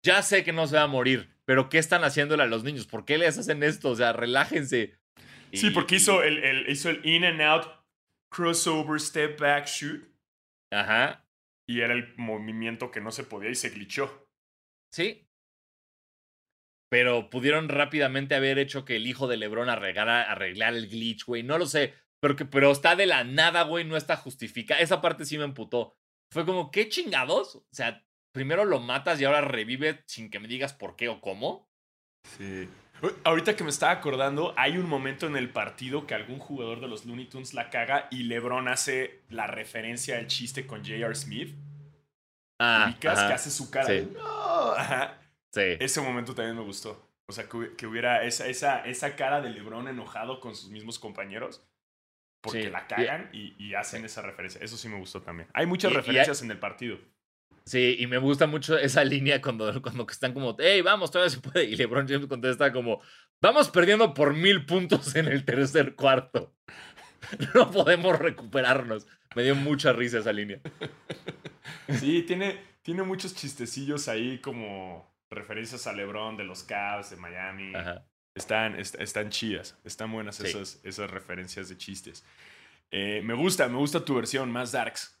[0.02, 2.86] ya sé que no se va a morir, pero ¿qué están haciéndole a los niños?
[2.86, 3.90] ¿Por qué les hacen esto?
[3.90, 4.98] O sea, relájense.
[5.52, 7.66] Sí, porque hizo el, el, hizo el in and out
[8.34, 10.02] crossover step back shoot.
[10.72, 11.24] Ajá.
[11.66, 14.28] Y era el movimiento que no se podía y se glitchó.
[14.92, 15.28] Sí.
[16.90, 21.42] Pero pudieron rápidamente haber hecho que el hijo de Lebron arreglara, arreglar el glitch, güey.
[21.42, 21.94] No lo sé.
[22.20, 23.84] Pero, que, pero está de la nada, güey.
[23.84, 24.80] No está justificada.
[24.80, 25.96] Esa parte sí me emputó.
[26.30, 27.56] Fue como, ¿qué chingados?
[27.56, 31.20] O sea, primero lo matas y ahora revive sin que me digas por qué o
[31.20, 31.70] cómo.
[32.36, 32.68] Sí.
[33.24, 36.88] Ahorita que me estaba acordando, hay un momento en el partido que algún jugador de
[36.88, 41.14] los Looney Tunes la caga y LeBron hace la referencia al chiste con J.R.
[41.14, 41.54] Smith.
[42.58, 44.08] Ah, que hace su cara sí.
[44.14, 44.74] no.
[45.50, 45.76] Sí.
[45.78, 47.08] Ese momento también me gustó.
[47.26, 51.64] O sea, que, hubiera esa, esa, esa cara de LeBron enojado con sus mismos compañeros
[52.44, 54.60] porque la cagan y, hacen esa referencia.
[54.62, 55.48] Eso sí me gustó también.
[55.54, 56.98] Hay muchas referencias en el partido.
[57.66, 61.40] Sí, y me gusta mucho esa línea cuando, cuando están como, hey, vamos, todavía se
[61.40, 61.64] puede.
[61.64, 63.00] Y LeBron James contesta como,
[63.40, 66.54] vamos perdiendo por mil puntos en el tercer cuarto.
[67.54, 69.06] No podemos recuperarnos.
[69.34, 70.60] Me dio mucha risa esa línea.
[71.98, 77.74] Sí, tiene, tiene muchos chistecillos ahí como referencias a LeBron de los Cavs de Miami.
[77.74, 78.04] Ajá.
[78.34, 82.24] Están, están chidas, están buenas esas, esas referencias de chistes.
[82.90, 85.18] Eh, me gusta, me gusta tu versión, más darks.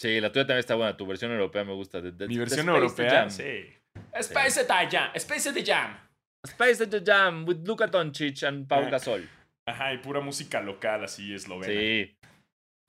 [0.00, 2.00] Sí, la tuya también está buena, tu versión europea me gusta.
[2.00, 3.66] Mi versión europea, sí.
[4.14, 5.96] Space the Jam, Space the Jam.
[6.44, 9.28] Space the Jam with Luka Doncic and Pau Gasol.
[9.66, 11.72] Ajá, y pura música local así eslovena.
[11.72, 12.16] Sí.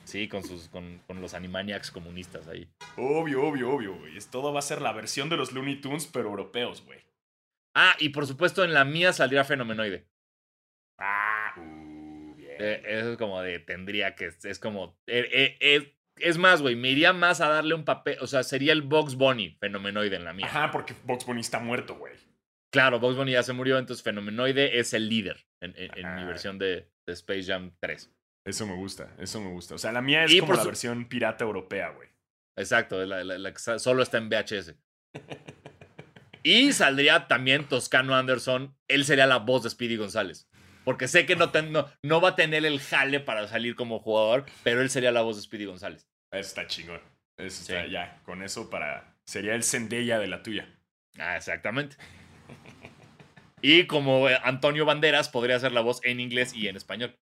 [0.05, 2.67] Sí, con, sus, con, con, los Animaniacs comunistas ahí.
[2.97, 4.17] Obvio, obvio, obvio, güey.
[4.29, 6.99] Todo va a ser la versión de los Looney Tunes, pero europeos, güey.
[7.75, 10.05] Ah, y por supuesto en la mía saldría Fenomenoide.
[10.99, 12.57] Ah, uh, bien.
[12.59, 16.89] Eh, eso es como de, tendría que, es como, eh, eh, es más, güey, me
[16.89, 20.33] iría más a darle un papel, o sea, sería el Box Bunny Fenomenoide en la
[20.33, 20.45] mía.
[20.47, 22.13] Ajá, porque Box Bunny está muerto, güey.
[22.71, 25.73] Claro, Box Bunny ya se murió, entonces Fenomenoide es el líder en,
[26.15, 28.11] mi versión de, Space Jam 3.
[28.45, 29.75] Eso me gusta, eso me gusta.
[29.75, 32.09] O sea, la mía es como la versión pirata europea, güey.
[32.57, 34.75] Exacto, la, que solo está en VHS.
[36.43, 38.75] Y saldría también Toscano Anderson.
[38.89, 40.49] Él sería la voz de Speedy González.
[40.83, 41.51] Porque sé que no,
[42.03, 45.37] no, va a tener el jale para salir como jugador, pero él sería la voz
[45.37, 46.07] de Speedy González.
[46.31, 47.01] Eso está chingón.
[47.37, 48.21] Eso está ya.
[48.25, 49.15] Con eso para.
[49.25, 50.67] Sería el Zendaya de la tuya.
[51.17, 51.95] Ah, exactamente.
[53.61, 57.15] y como eh, Antonio Banderas podría ser la voz en inglés y en español.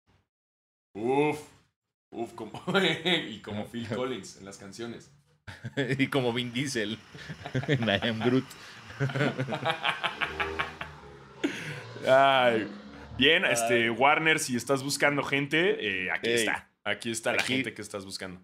[0.94, 1.40] Uf.
[2.10, 2.62] Uf, como.
[3.28, 5.12] y como Phil Collins en las canciones.
[5.98, 6.98] y como Vin Diesel
[7.68, 8.46] en I Am Groot.
[13.20, 16.70] Bien, este, Warner, si estás buscando gente, eh, aquí está.
[16.84, 18.40] Aquí está la gente que estás buscando.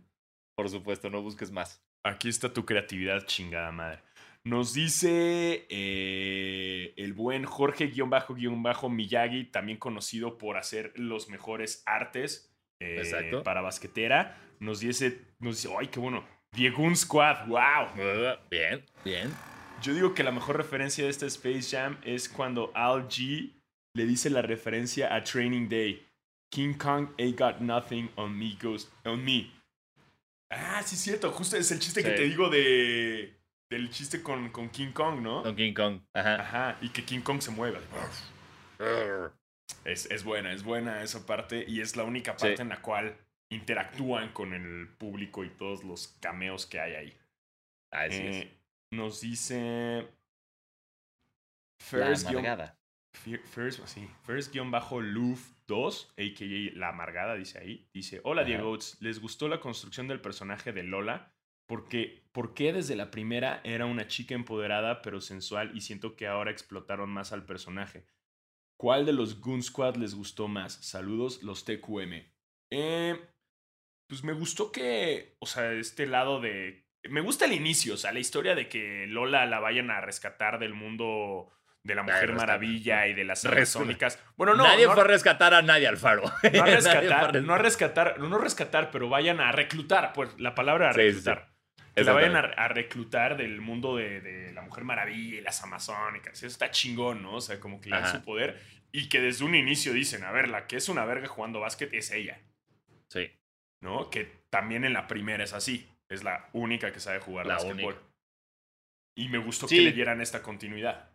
[0.55, 1.83] Por supuesto, no busques más.
[2.05, 4.01] Aquí está tu creatividad, chingada madre.
[4.45, 13.61] Nos dice eh, el buen Jorge-Miyagi, también conocido por hacer los mejores artes eh, para
[13.61, 14.39] basquetera.
[14.61, 16.25] Nos dice, nos dice, ay, qué bueno.
[16.53, 17.89] Diego Squad, wow.
[18.49, 19.35] Bien, bien.
[19.83, 23.56] Yo digo que la mejor referencia de este Space Jam es cuando Al G
[23.97, 26.07] le dice la referencia a Training Day.
[26.51, 28.57] King Kong ain't got nothing on me,
[29.05, 29.51] on me.
[30.51, 31.33] Ah, sí, cierto.
[31.33, 33.35] Justo es el chiste que te digo de.
[33.69, 35.43] Del chiste con, con King Kong, ¿no?
[35.43, 36.01] Con King Kong.
[36.15, 36.41] Ajá.
[36.41, 36.79] Ajá.
[36.81, 37.81] Y que King Kong se mueva.
[39.85, 41.65] Es, es buena, es buena esa parte.
[41.67, 42.47] Y es la única Sí.
[42.47, 43.17] parte en la cual
[43.51, 47.17] interactúan con el público y todos los cameos que hay ahí.
[47.91, 48.37] Así es.
[48.37, 48.59] Eh,
[48.93, 50.07] nos dice.
[51.91, 52.79] La First amargada.
[53.17, 56.79] Fi- First, sí, First-Luf 2, a.k.a.
[56.79, 57.89] La Amargada, dice ahí.
[57.93, 58.49] Dice, hola Ajá.
[58.49, 61.33] Diego, ¿les gustó la construcción del personaje de Lola?
[61.69, 66.27] Porque, ¿Por qué desde la primera era una chica empoderada pero sensual y siento que
[66.29, 68.07] ahora explotaron más al personaje?
[68.79, 70.75] ¿Cuál de los Goon Squad les gustó más?
[70.75, 72.25] Saludos, los TQM.
[72.71, 73.21] Eh,
[74.09, 76.87] pues me gustó que, o sea, este lado de...
[77.09, 80.59] Me gusta el inicio, o sea, la historia de que Lola la vayan a rescatar
[80.59, 81.51] del mundo
[81.87, 82.33] de la Mujer.
[82.35, 83.57] Maravilla y de las Rescata.
[83.59, 84.23] amazónicas.
[84.37, 86.23] Bueno, no, Nadie no, fue a rescatar a nadie al faro.
[86.53, 90.93] no a rescatar, no a rescatar, no rescatar, pero vayan a reclutar, pues la palabra
[90.93, 91.15] Sí, sí, sí.
[91.17, 91.49] reclutar.
[91.95, 96.35] Que la vayan a, reclutar del mundo de, de la Mujer Maravilla y las amazónicas.
[96.37, 97.37] Eso está chingón, ¿no?
[97.37, 98.19] O sea, como que le dan Ajá.
[98.19, 98.61] su poder
[98.93, 101.95] y que desde un inicio dicen, a ver, la que es una verga jugando básquet
[101.95, 102.39] es ella,
[103.09, 103.31] Sí.
[103.81, 104.11] ¿no?
[104.11, 105.89] Que también en la primera es así.
[106.11, 107.95] Es la única que sabe jugar La básquetbol.
[107.95, 108.01] única.
[109.17, 111.09] Y me gustó que le dieran esta continuidad.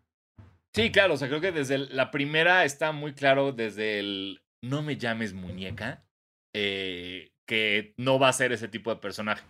[0.73, 4.41] Sí, claro, o sea, creo que desde el- la primera está muy claro desde el
[4.63, 6.05] no me llames muñeca,
[6.53, 9.43] eh, que no va a ser ese tipo de personaje.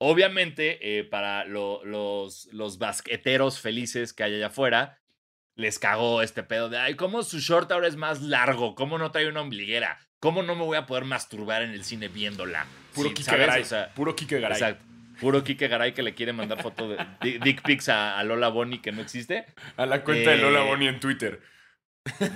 [0.00, 5.00] Obviamente, eh, para lo- los, los basqueteros felices que hay allá afuera,
[5.56, 8.76] les cagó este pedo de, ay, ¿cómo su short ahora es más largo?
[8.76, 9.98] ¿Cómo no trae una ombliguera?
[10.20, 12.66] ¿Cómo no me voy a poder masturbar en el cine viéndola?
[12.94, 13.36] Puro Sí, Kike.
[13.36, 13.62] Garay.
[13.62, 14.56] O sea, puro Kike Garay.
[14.58, 14.84] Exacto.
[15.20, 18.48] Puro Kike Garay que le quiere mandar foto de di- dick pics a, a Lola
[18.48, 19.46] Bonnie que no existe.
[19.76, 21.40] A la cuenta de Lola Eh, Bonnie en Twitter.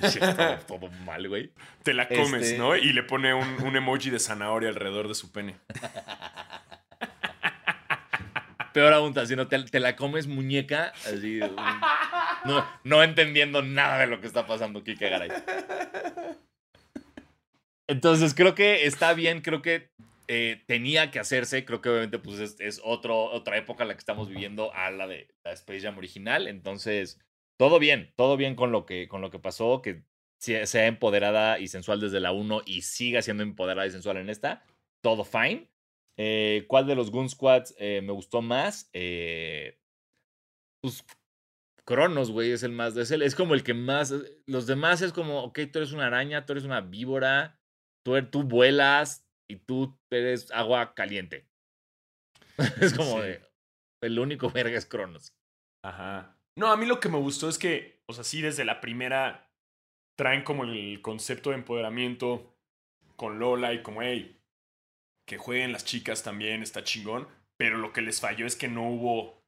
[0.02, 1.52] Está todo mal, güey.
[1.82, 2.76] Te la comes, Este- ¿no?
[2.76, 5.56] Y le pone un, un emoji de zanahoria alrededor de su pene.
[8.72, 11.40] Peor aún, si no te, te la comes muñeca, así.
[12.44, 15.30] No, no entendiendo nada de lo que está pasando, Kike Garay.
[17.86, 19.90] Entonces, creo que está bien, creo que
[20.28, 21.64] eh, tenía que hacerse.
[21.64, 25.06] Creo que obviamente, pues, es, es otro, otra época la que estamos viviendo a la
[25.06, 26.48] de la Space Jam original.
[26.48, 27.20] Entonces,
[27.58, 30.02] todo bien, todo bien con lo que, con lo que pasó, que
[30.38, 34.64] sea empoderada y sensual desde la 1 y siga siendo empoderada y sensual en esta.
[35.00, 35.68] Todo fine.
[36.16, 38.90] Eh, ¿Cuál de los Goon Squads eh, me gustó más?
[40.82, 41.04] Pues
[41.84, 42.96] Cronos, güey, es el más.
[42.96, 44.14] Es, el- es como el que más.
[44.46, 47.60] Los demás es como, ok, tú eres una araña, tú eres una víbora,
[48.04, 51.46] tú, er- tú vuelas y tú eres agua caliente.
[52.80, 53.28] es como Sí.
[53.28, 53.52] de.
[54.02, 55.32] El único verga es Cronos.
[55.84, 56.36] Ajá.
[56.58, 59.48] No, a mí lo que me gustó es que, o sea, sí, desde la primera
[60.18, 62.54] traen como el concepto de empoderamiento
[63.16, 64.38] con Lola y como, hey,
[65.26, 67.28] que jueguen las chicas también, está chingón.
[67.56, 69.40] Pero lo que les falló es que no hubo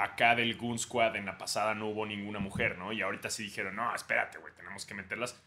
[0.00, 2.92] acá del Goon Squad en la pasada, no hubo ninguna mujer, ¿no?
[2.92, 5.40] Y ahorita sí dijeron, no, espérate, güey, tenemos que meterlas.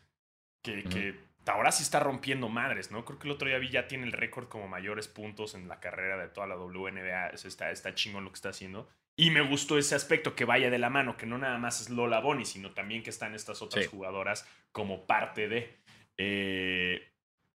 [0.63, 3.03] Que, que ahora sí está rompiendo madres, ¿no?
[3.05, 5.79] Creo que el otro día vi ya tiene el récord como mayores puntos en la
[5.79, 7.27] carrera de toda la WNBA.
[7.29, 8.87] Eso está, está chingón lo que está haciendo.
[9.17, 11.89] Y me gustó ese aspecto que vaya de la mano, que no nada más es
[11.89, 13.89] Lola Bonnie, sino también que están estas otras Sí.
[13.91, 15.77] jugadoras como parte de.
[16.17, 17.07] Eh,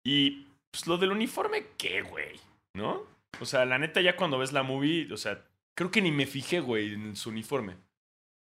[0.04, 2.40] y pues lo del uniforme, ¿qué, güey?
[2.74, 3.02] ¿No?
[3.40, 5.44] O sea, la neta, ya cuando ves la movie, o sea,
[5.76, 7.76] creo que ni me fijé, güey, en su uniforme.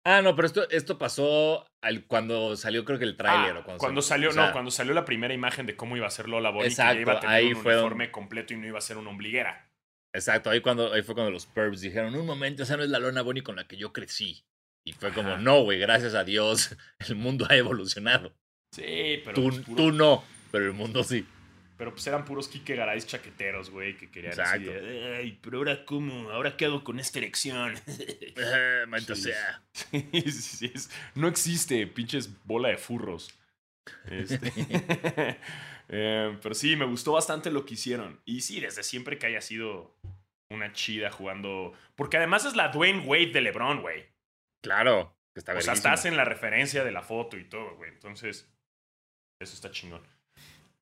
[0.05, 3.57] Ah, no, pero esto, esto pasó al- cuando salió, creo que el tráiler.
[3.57, 5.77] Ah, o cuando, cuando salió, salió, o sea, no, cuando salió la primera imagen de
[5.77, 7.75] cómo iba a ser Lola Bonnie, que Exacto, ya iba a tener ahí un fue
[7.75, 9.71] uniforme completo y no iba a ser una ombliguera.
[10.15, 12.99] Exacto, ahí, cuando, ahí fue cuando los perps dijeron, un momento, esa no es la
[12.99, 14.43] Lona Bonnie con la que yo crecí.
[14.87, 16.77] Y fue como, no, güey, gracias a Dios,
[17.09, 18.33] el mundo ha evolucionado.
[18.75, 21.27] Sí, pero Tú, pues, puro- tú no, pero el mundo sí.
[21.81, 24.71] Pero pues eran puros Kike Garay chaqueteros, güey, que querían así Exacto.
[24.71, 27.73] de, Ay, pero ahora cómo, ahora qué hago con esta erección.
[28.89, 29.23] Maldita Sí.
[29.23, 29.63] sea.
[30.13, 30.73] Sí, sí,
[31.15, 33.31] no existe, pinches bola de furros.
[34.11, 34.53] Este,
[35.89, 38.21] eh, pero sí, me gustó bastante lo que hicieron.
[38.27, 39.97] Y sí, desde siempre que haya sido
[40.51, 41.73] una chida jugando.
[41.97, 44.05] Porque además es la Dwayne Wade de LeBron, güey.
[44.63, 47.89] Claro, que está O sea, estás en la referencia de la foto y todo, güey.
[47.91, 48.53] Entonces,
[49.41, 50.03] eso está chingón.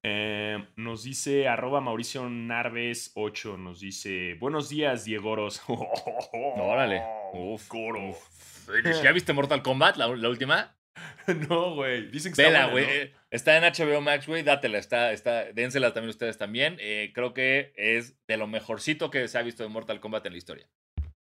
[0.05, 5.63] Eh, nos dice arroba Mauricio Narves 8, nos dice, buenos días, Diegoros.
[6.33, 7.03] Órale.
[7.35, 7.69] Uf.
[9.03, 10.75] ¿Ya viste Mortal Kombat, la, la última?
[11.49, 12.11] No, güey.
[12.11, 12.85] Dicen que está Vela, güey.
[12.87, 12.91] ¿no?
[12.91, 14.43] eh, Está en HBO Max, güey.
[14.43, 16.77] Dátela, está, está, dénsela también ustedes también.
[16.81, 20.33] Eh, creo que es de lo mejorcito que se ha visto de Mortal Kombat en
[20.33, 20.69] la historia.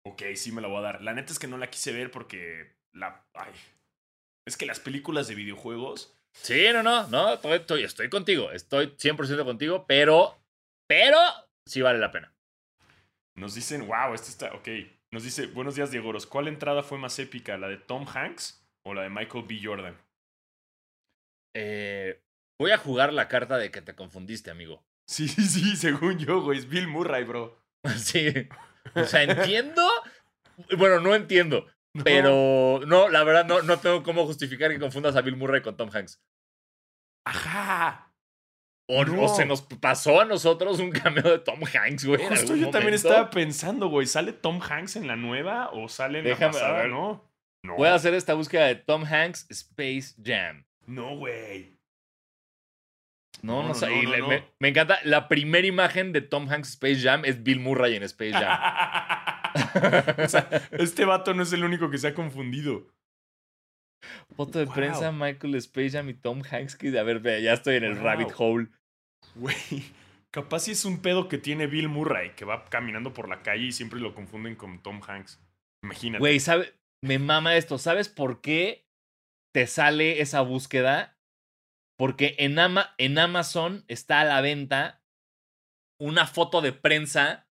[0.04, 1.02] Ok, sí me la voy a dar.
[1.02, 3.26] La neta es que no la quise ver porque la...
[3.34, 3.52] Ay.
[4.46, 6.16] Es que las películas de videojuegos...
[6.42, 10.38] Sí, no, no, no, estoy, estoy, estoy contigo, estoy 100% contigo, pero,
[10.86, 11.18] pero
[11.66, 12.32] sí vale la pena.
[13.34, 14.68] Nos dicen, wow, este está, ok.
[15.10, 16.26] Nos dice, buenos días, Diegoros.
[16.26, 19.60] ¿Cuál entrada fue más épica, la de Tom Hanks o la de Michael B.
[19.62, 19.96] Jordan?
[21.54, 22.20] Eh,
[22.58, 24.84] voy a jugar la carta de que te confundiste, amigo.
[25.08, 26.58] Sí, sí, sí, según yo, güey.
[26.58, 27.56] Es Bill Murray, bro.
[27.96, 28.48] Sí.
[28.94, 29.82] O sea, entiendo.
[30.76, 31.66] Bueno, no entiendo.
[32.04, 35.76] Pero no, la verdad, no, no tengo cómo justificar que confundas a Bill Murray con
[35.76, 36.20] Tom Hanks.
[37.24, 38.12] Ajá.
[38.88, 39.22] O, No.
[39.24, 42.24] o se nos pasó a nosotros un cameo de Tom Hanks, güey.
[42.24, 43.08] Justo yo también momento.
[43.08, 44.06] estaba pensando, güey.
[44.06, 46.78] ¿Sale Tom Hanks en la nueva o sale en Déjame, la pasada?
[46.82, 46.90] ver.
[46.90, 47.28] No.
[47.64, 47.74] No.
[47.76, 50.64] Voy a hacer esta búsqueda de Tom Hanks Space Jam.
[50.86, 51.76] No, güey.
[53.42, 53.88] No, No, no, sé.
[54.02, 54.28] no.
[54.28, 54.98] Me, me encanta.
[55.02, 58.56] La primera imagen de Tom Hanks Space Jam es Bill Murray en Space Jam.
[60.24, 62.86] o sea, este vato no es el único que se ha confundido.
[64.36, 64.74] Foto de Wow.
[64.74, 66.76] prensa, Michael Space Jam y Tom Hanks.
[66.76, 68.02] Que, a ver, ya estoy en el Wow.
[68.04, 68.68] rabbit hole.
[69.34, 69.56] Güey,
[70.30, 73.64] capaz si es un pedo que tiene Bill Murray, que va caminando por la calle
[73.66, 75.40] y siempre lo confunden con Tom Hanks.
[75.82, 76.20] Imagínate.
[76.20, 76.74] Güey, ¿sabe?
[77.02, 77.78] Me mama esto.
[77.78, 78.86] ¿Sabes por qué
[79.54, 81.18] te sale esa búsqueda?
[81.98, 85.02] Porque en, Ama- en Amazon está a la venta
[85.98, 87.45] una foto de prensa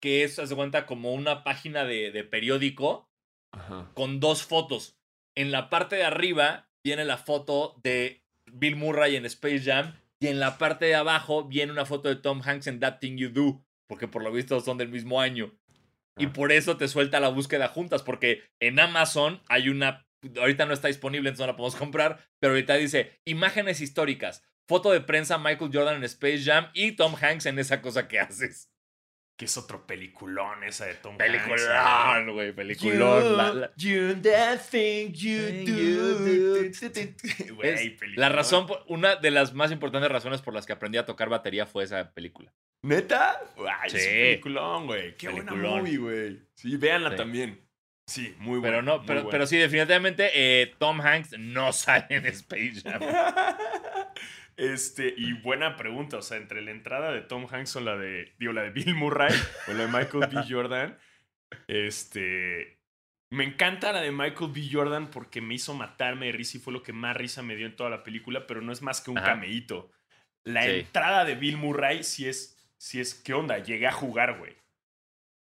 [0.00, 3.08] que es, haz de cuenta, como una página de, de periódico
[3.52, 3.90] Ajá.
[3.94, 4.96] con dos fotos.
[5.36, 10.26] En la parte de arriba viene la foto de Bill Murray en Space Jam y
[10.28, 13.30] en la parte de abajo viene una foto de Tom Hanks en That Thing You
[13.30, 15.54] Do, porque por lo visto son del mismo año.
[16.18, 16.32] Y Ah.
[16.32, 20.06] por eso te suelta la búsqueda juntas, porque en Amazon hay una,
[20.38, 24.90] ahorita no está disponible, entonces no la podemos comprar, pero ahorita dice imágenes históricas, foto
[24.90, 28.69] de prensa Michael Jordan en Space Jam y Tom Hanks en esa cosa que haces.
[29.40, 31.24] Que es otro peliculón esa de Tom Hanks.
[31.24, 31.40] ¿eh?
[31.46, 33.36] Peliculón, güey, peliculón.
[33.38, 35.72] La- la- You, that thing you do.
[35.72, 36.54] you do.
[37.54, 38.14] Güey, peliculón.
[38.16, 41.30] La razón, por- una de las más importantes razones por las que aprendí a tocar
[41.30, 42.52] batería fue esa película.
[42.82, 43.40] ¿Neta?
[43.56, 44.06] Ay, es un Sí.
[44.08, 45.16] peliculón, güey.
[45.16, 45.60] Qué Peliculón.
[45.62, 46.38] buena movie, güey.
[46.54, 47.16] Sí, véanla Sí.
[47.16, 47.66] también.
[48.06, 48.76] Sí, muy buena.
[48.76, 49.30] Pero no, muy pero, buena.
[49.30, 53.00] pero sí, definitivamente eh, Tom Hanks no sale en Space Jam.
[54.60, 58.34] Este, y buena pregunta, o sea, entre la entrada de Tom Hanks o la de,
[58.38, 59.32] digo, la de Bill Murray
[59.68, 60.44] o la de Michael B.
[60.48, 60.98] Jordan,
[61.66, 62.78] este,
[63.30, 64.68] me encanta la de Michael B.
[64.70, 67.66] Jordan porque me hizo matarme de risa y fue lo que más risa me dio
[67.66, 69.28] en toda la película, pero no es más que un Ajá.
[69.28, 69.90] cameíto.
[70.44, 70.70] La Sí.
[70.80, 73.58] entrada de Bill Murray sí es, sí es, ¿qué onda?
[73.58, 74.54] Llegué a jugar, güey.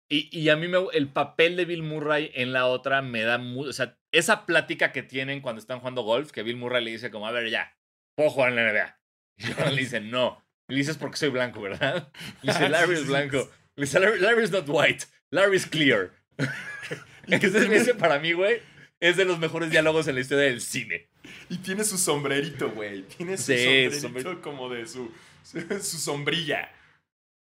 [0.09, 3.39] Y, y a mí me, el papel de Bill Murray en la otra me da
[3.39, 3.71] mucho.
[3.71, 7.11] O sea, esa plática que tienen cuando están jugando golf, que Bill Murray le dice,
[7.13, 7.73] como, a ver, ya,
[8.21, 8.97] puedo jugar en la NBA.
[9.39, 10.45] Y Jordan le dice, no.
[10.69, 12.13] Y le dices porque soy blanco, ¿verdad?
[12.43, 13.51] Le dice, Larry es blanco.
[13.77, 15.07] Le dice, Larry, Larry is not white.
[15.31, 16.11] Larry is clear.
[17.27, 18.61] ese, ese para mí, güey,
[19.01, 21.09] es de los mejores diálogos en la historia del cine.
[21.49, 23.03] Y tiene su sombrerito, güey.
[23.03, 25.11] Tiene su Sí, sombrerito sombre- como de su,
[25.43, 26.71] su, su sombrilla.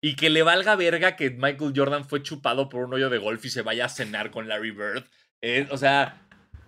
[0.02, 3.44] Y que le valga verga que Michael Jordan fue chupado por un hoyo de golf
[3.46, 5.06] y se vaya a cenar con Larry Bird.
[5.42, 6.22] Eh, o sea,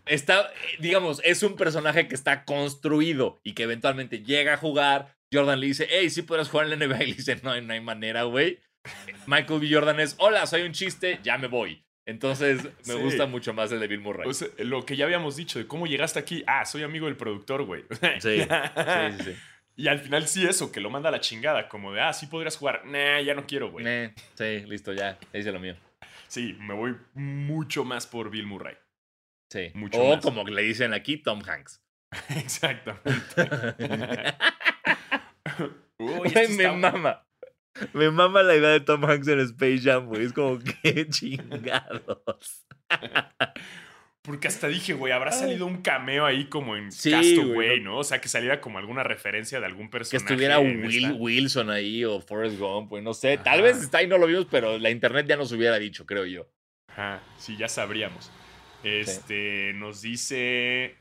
[0.06, 5.16] está, eh, digamos, es un personaje que está construido y que eventualmente llega a jugar.
[5.34, 7.04] Jordan le dice, hey, sí podrás jugar en la NBA.
[7.04, 8.60] Y le dice, no, no hay manera, güey.
[9.28, 9.70] Michael B.
[9.72, 11.86] Jordan es, hola, soy un chiste, ya me voy.
[12.06, 13.00] Entonces, me Sí.
[13.00, 14.28] gusta mucho más el de Bill Murray.
[14.28, 16.44] O sea, lo que ya habíamos dicho de cómo llegaste aquí.
[16.48, 17.84] Ah, soy amigo del productor, güey.
[18.20, 19.36] sí, sí, sí, sí.
[19.78, 22.28] Y al final sí eso, que lo manda a la chingada, como de, ah, sí
[22.28, 22.86] podrías jugar.
[22.86, 23.86] Nah, ya no quiero, güey.
[23.88, 25.76] Eh, sí, listo, ya, ya hice lo mío.
[26.28, 28.76] Sí, me voy mucho más por Bill Murray.
[29.52, 29.70] Sí.
[29.74, 30.24] Mucho o más.
[30.24, 31.82] como le dicen aquí, Tom Hanks.
[32.38, 33.12] Exactamente.
[36.00, 37.28] Uy, Güey, me está- mama.
[37.94, 40.24] Me mama la idea de Tom Hanks en Space Jam, güey.
[40.26, 42.66] Es como, qué chingados.
[44.22, 47.98] Porque hasta dije, güey, habrá salido un cameo ahí como en Sí, Castaway, güey, ¿no?
[47.98, 50.26] O sea, que saliera como alguna referencia de algún Que personaje.
[50.26, 51.16] estuviera en Will.
[51.18, 53.38] Wilson ahí o Forrest Gump, pues no sé.
[53.38, 56.26] Tal vez está ahí, no lo vimos, pero la internet ya nos hubiera dicho, creo
[56.26, 56.48] yo.
[56.90, 58.32] Ajá, sí, ya sabríamos.
[58.84, 60.96] Este, nos dice...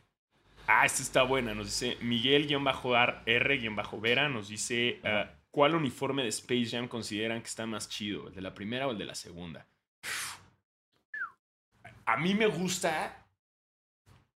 [0.67, 1.55] Ah, esta está buena.
[1.55, 4.29] Nos dice Miguel-R-Vera.
[4.29, 8.29] Nos dice, ah, ¿cuál uniforme de Space Jam consideran que está más chido?
[8.29, 9.67] ¿El de la primera o el de la segunda?
[12.07, 13.17] A mí me gusta...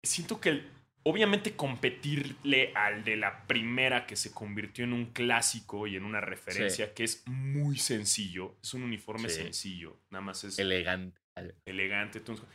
[0.03, 0.69] Siento que el-
[1.05, 6.21] obviamente competirle al de la primera que se convirtió en un clásico y en una
[6.21, 8.57] referencia que es muy sencillo.
[8.63, 9.43] Es un uniforme Sí.
[9.43, 9.99] sencillo.
[10.11, 11.21] Nada más es Elegante.
[11.65, 12.19] elegante.
[12.19, 12.47] entonces-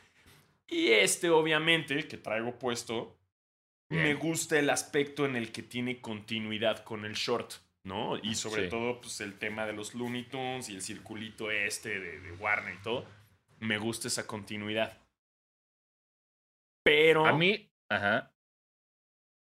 [0.70, 3.18] Y este, obviamente, que traigo puesto,
[3.90, 4.04] Bien.
[4.04, 7.54] me gusta el aspecto en el que tiene continuidad con el short,
[7.84, 8.18] ¿no?
[8.20, 8.70] Y sobre Sí.
[8.70, 12.76] todo, pues el tema de los Looney Tunes y el circulito este de, de Warner
[12.76, 13.06] y todo.
[13.60, 14.98] Me gusta esa continuidad.
[16.84, 18.32] Pero A mí, ajá.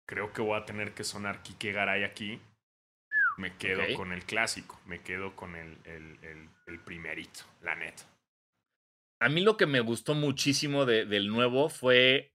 [0.08, 2.42] creo que voy a tener que sonar Kike Garay aquí.
[3.38, 4.80] Me quedo con el clásico.
[4.86, 8.04] Me quedo con el, el- el- el primerito, la neta.
[9.20, 12.34] A mí lo que me gustó muchísimo de- del nuevo fue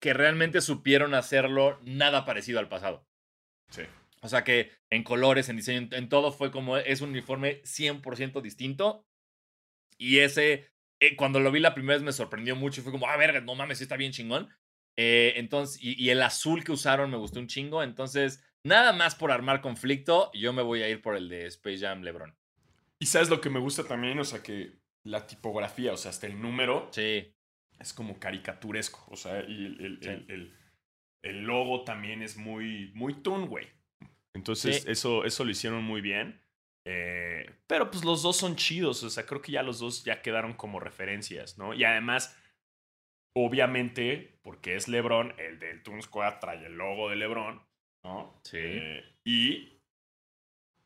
[0.00, 3.06] que realmente supieron hacerlo nada parecido al pasado.
[3.70, 3.82] Sí.
[4.20, 7.62] O sea que en colores, en diseño, en, en todo fue como es un uniforme
[7.64, 9.06] 100% distinto.
[9.96, 10.70] Y ese,
[11.00, 13.40] eh, cuando lo vi la primera vez me sorprendió mucho y fue como, ah, verga,
[13.40, 14.48] no mames, sí está bien chingón.
[14.96, 17.82] Eh, entonces, y, y el azul que usaron me gustó un chingo.
[17.82, 21.78] Entonces, nada más por armar conflicto, yo me voy a ir por el de Space
[21.78, 22.36] Jam LeBron.
[23.00, 24.72] Y sabes lo que me gusta también, o sea, que
[25.04, 27.34] la tipografía, o sea, hasta el número Sí,
[27.78, 29.04] es como caricaturesco.
[29.10, 30.26] O sea, y el, el- Sí.
[31.22, 33.66] el- logo también es muy, muy toon, güey.
[34.34, 34.90] Entonces, Sí.
[34.90, 36.40] eso, eso lo hicieron muy bien.
[36.86, 39.02] Eh, pero pues los dos son chidos.
[39.02, 41.74] O sea, creo que ya los dos ya quedaron como referencias, ¿no?
[41.74, 42.34] Y además,
[43.36, 47.62] obviamente, porque es LeBron, el del Toon Squad trae el logo de LeBron,
[48.04, 48.40] ¿no?
[48.44, 48.56] Sí.
[48.60, 49.80] Eh, y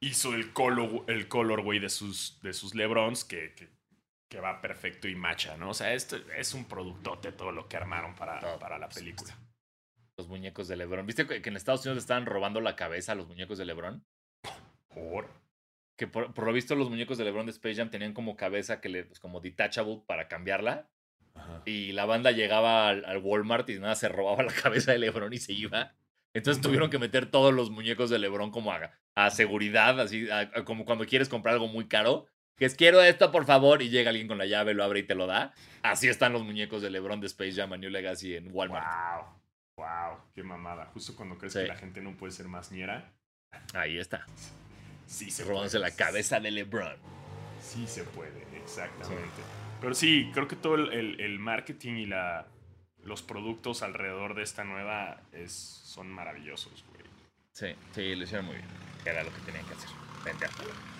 [0.00, 3.68] hizo el color, el colorway de sus, de sus LeBrons que, que,
[4.32, 5.68] que va perfecto y macha, ¿no?
[5.68, 9.36] O sea, esto es un productote todo lo que armaron para, Todo, para la película.
[10.16, 11.04] los muñecos de LeBron.
[11.04, 14.02] ¿Viste que en Estados Unidos le estaban robando la cabeza a los muñecos de LeBron?
[14.88, 15.28] Por.
[15.98, 18.80] Que por, por lo visto los muñecos de LeBron de Space Jam tenían como cabeza
[18.80, 20.88] que le, pues, como detachable para cambiarla.
[21.66, 25.32] Y la banda llegaba al, al Walmart y nada, se robaba la cabeza de LeBron
[25.34, 25.92] y se iba.
[26.32, 30.50] Entonces tuvieron que meter todos los muñecos de LeBron como a, a seguridad, así a-
[30.54, 32.26] a- como cuando quieres comprar algo muy caro.
[32.62, 35.02] Que es quiero esto, por favor, y llega alguien con la llave, lo abre y
[35.02, 35.52] te lo da.
[35.82, 38.86] Así están los muñecos de LeBron de Space Jam a New Legacy en Walmart.
[38.86, 39.24] Wow.
[39.78, 40.18] Wow.
[40.32, 40.86] Qué mamada.
[40.94, 41.58] Justo cuando crees Sí.
[41.62, 43.10] que la gente no puede ser más ñera.
[43.74, 44.26] Ahí está.
[45.08, 45.90] Sí se Robándose puede.
[45.90, 46.94] la cabeza de LeBron.
[47.60, 49.42] Sí se puede, exactamente.
[49.80, 52.46] Pero sí, creo que todo el, el- el marketing y la,
[53.02, 57.02] los productos alrededor de esta nueva es, son maravillosos, güey.
[57.54, 58.68] Sí, sí, lo hicieron muy bien.
[59.04, 59.88] Era lo que tenían que hacer.
[60.24, 60.48] Vender.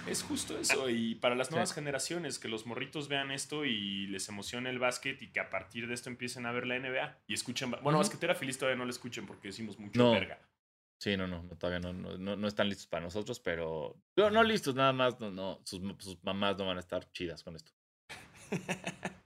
[0.07, 0.91] Es justo eso.
[0.91, 1.75] Y para las nuevas Sí.
[1.77, 5.87] generaciones, que los morritos vean esto y les emocione el básquet y que a partir
[5.87, 7.71] de esto empiecen a ver la NBA y escuchen.
[7.71, 7.99] Bueno, Ujú.
[7.99, 10.13] basquetera feliz todavía no lo escuchen porque decimos mucho No.
[10.13, 10.41] verga.
[10.99, 13.97] Sí, no, no, no, todavía no, no, no, no están listos para nosotros, pero.
[14.17, 15.61] No, no listos, nada más, no, no.
[15.65, 17.73] Sus, sus mamás no van a estar chidas con esto.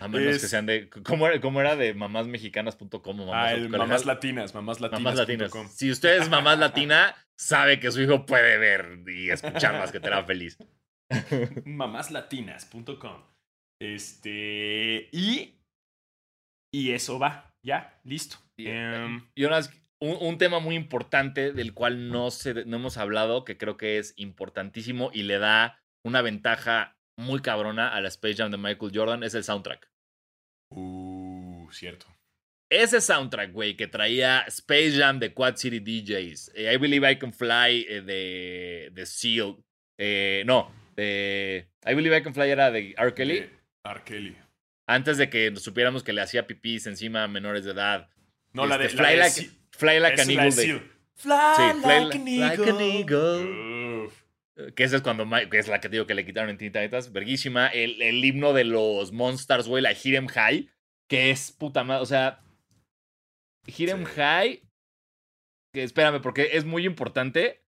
[0.00, 0.88] A menos que sean de.
[0.88, 5.02] ¿Cómo era, cómo era de mamásmexicanas.com mamás, Ah, el mamás latinas, mamás latinas.
[5.02, 5.52] Mamás latinas.
[5.72, 10.00] Si usted es mamás latina, sabe que su hijo puede ver y escuchar más que
[10.00, 10.56] te hará feliz.
[11.64, 13.22] Mamáslatinas.com.
[13.80, 15.08] Este.
[15.12, 15.54] Y.
[16.72, 17.54] Y eso va.
[17.62, 18.38] Ya, listo.
[18.56, 19.60] Y, Y ahora,
[20.00, 23.98] un, un tema muy importante del cual no, se, no hemos hablado, que creo que
[23.98, 28.92] es importantísimo y le da una ventaja muy cabrona a la Space Jam de Michael
[28.94, 29.89] Jordan, es el soundtrack.
[30.70, 32.06] Uh, cierto.
[32.70, 37.16] Ese soundtrack, güey, que traía Space Jam de Quad City DJs, eh, I Believe I
[37.18, 39.56] Can Fly eh, de, de Seal,
[39.98, 43.12] eh, no, de I Believe I Can Fly era de R.
[43.12, 43.50] Kelly,
[43.84, 44.00] R.
[44.04, 44.36] Kelly.
[44.86, 48.08] antes de que supiéramos que le hacía pipís encima a menores de edad.
[48.52, 48.86] No, la de.
[48.86, 49.50] Este, la Fly, de like.
[49.72, 50.82] Fly Like an la Eagle.
[51.16, 53.69] Fly, Sí, Fly like, an like an eagle.
[54.76, 57.12] Que esa es cuando que es la que digo que le quitaron en Teen Titans,
[57.12, 57.68] verguísima.
[57.68, 60.68] El, el himno de los Monsters, güey, la Hit 'em High,
[61.08, 62.02] que es puta madre.
[62.02, 62.42] O sea,
[63.66, 64.12] Hit 'em Sí.
[64.16, 64.62] High,
[65.74, 67.62] que espérame, porque es muy importante.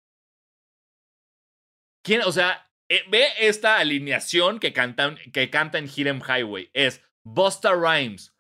[2.05, 6.43] ¿Quién, o sea, eh, ve esta alineación que cantan, que canta en Hit 'em High,
[6.43, 6.70] güey.
[6.72, 8.34] Es Busta Rhymes,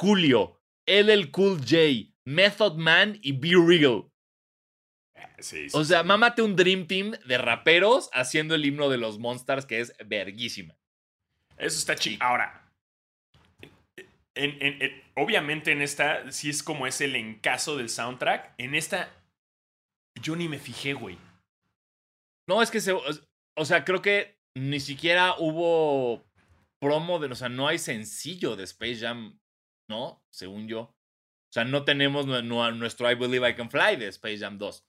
[0.00, 4.10] Julio, LL Cool J, Method Man y B Real.
[5.38, 6.06] Sí, sí, O sea, sí.
[6.06, 10.76] mámate un Dream Team de raperos haciendo el himno de los Monsters, que es verguísima.
[11.56, 12.18] Eso está chido.
[12.24, 12.68] Ahora,
[14.34, 18.54] en- en- en- obviamente en esta sí es como es el encaso del soundtrack.
[18.58, 19.08] En esta,
[20.20, 21.18] yo ni me fijé, güey.
[22.48, 22.92] No, es que se.
[22.92, 26.24] O sea, creo que ni siquiera hubo
[26.80, 27.28] promo de.
[27.28, 29.38] O sea, no hay sencillo de Space Jam,
[29.88, 30.22] ¿no?
[30.30, 30.80] Según yo.
[30.80, 34.58] O sea, no tenemos nu- nu- nuestro I Believe I Can Fly de Space Jam
[34.58, 34.84] 2.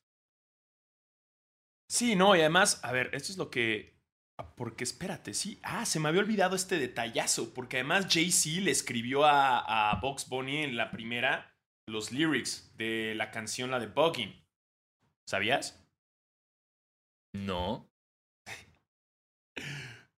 [1.87, 3.97] Sí, no, y además, a ver, esto es lo que.
[4.39, 5.59] ah, Porque espérate, sí.
[5.63, 7.53] Ah, se me había olvidado este detallazo.
[7.53, 11.55] Porque además Jay-Z le escribió a, a Box Bunny en la primera
[11.87, 14.33] los lyrics de la canción, la de Bugging.
[15.27, 15.83] ¿Sabías?
[17.33, 17.89] No.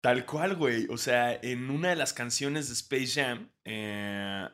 [0.01, 0.87] Tal cual, güey.
[0.89, 4.47] O sea, en una de las canciones de Space Jam, eh,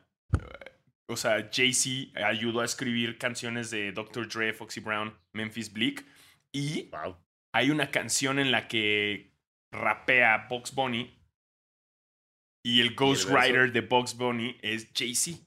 [1.08, 4.28] o sea, Jay-Z ayudó a escribir canciones de Dr.
[4.28, 6.04] Dre, Foxy Brown, Memphis Bleak.
[6.54, 7.16] Y Wow.
[7.52, 9.32] hay una canción en la que
[9.72, 11.18] rapea Box Bunny.
[12.64, 15.38] Y el ghostwriter de Box Bunny es Jay-Z.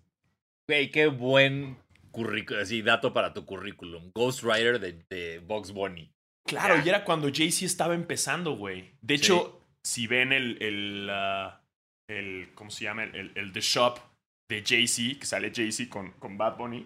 [0.70, 1.78] Güey, qué buen
[2.12, 2.62] currículum.
[2.62, 4.12] Así, dato para tu currículum.
[4.14, 6.12] Ghost Rider de, de Box Bunny.
[6.46, 8.92] Claro, y era cuando Jay-Z estaba empezando, güey.
[9.02, 11.62] De hecho, si ven el, el, ah,
[12.10, 13.04] el ¿cómo se llama?
[13.04, 14.00] El, el- el The Shop
[14.50, 16.86] de Jay-Z, que sale Jay-Z con, con Bad Bunny,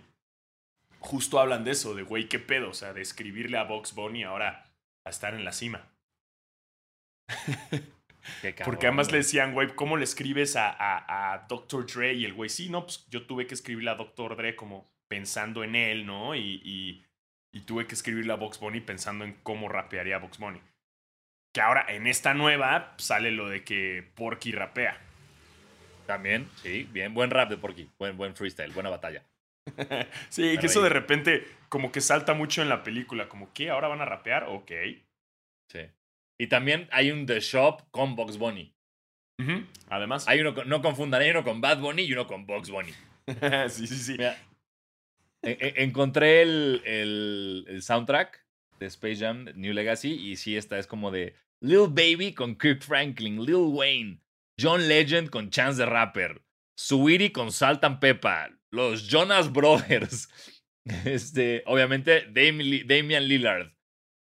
[1.02, 4.24] justo hablan de eso, de güey, qué pedo, o sea, de escribirle a Box Bunny
[4.24, 4.72] ahora
[5.04, 5.92] a estar en la cima.
[8.42, 11.88] Qué cabrón, Porque además le decían, güey, ¿cómo le escribes a, a, a Dr.
[11.88, 12.14] Dre?
[12.14, 14.38] Y el güey, sí, no, pues yo tuve que escribirle a Dr.
[14.38, 16.36] Dre como pensando en él, ¿no?
[16.36, 17.04] Y, y,
[17.52, 20.62] y tuve que escribirle a Box Bunny pensando en cómo rapearía Box Bunny.
[21.52, 24.98] Que ahora, en esta nueva, sale lo de que Porky rapea.
[26.06, 27.14] También, sí, bien.
[27.14, 27.90] Buen rap de Porky.
[27.98, 29.24] Buen, buen freestyle, buena batalla.
[30.30, 33.70] sí, que eso de repente como que salta mucho en la película, como, ¿qué?
[33.70, 34.46] ¿Ahora van a rapear?
[34.50, 34.72] Ok.
[35.70, 35.80] Sí.
[36.40, 38.74] Y también hay un The Shop con Box Bunny.
[39.90, 42.70] Además, Hay uno, con- no confundan, hay uno con Bad Bunny y uno con Box
[42.70, 42.92] Bunny.
[43.70, 44.12] sí, sí, sí.
[44.14, 44.38] Mira,
[45.42, 48.46] e- e- encontré el, el- el soundtrack
[48.80, 52.82] de Space Jam New Legacy y sí, esta es como de Lil Baby con Kirk
[52.84, 54.20] Franklin, Lil Wayne,
[54.60, 56.42] John Legend con Chance the Rapper,
[56.76, 60.30] Sweetie con Salt and Peppa, los Jonas Brothers,
[61.06, 63.72] este, obviamente Damian Lillard.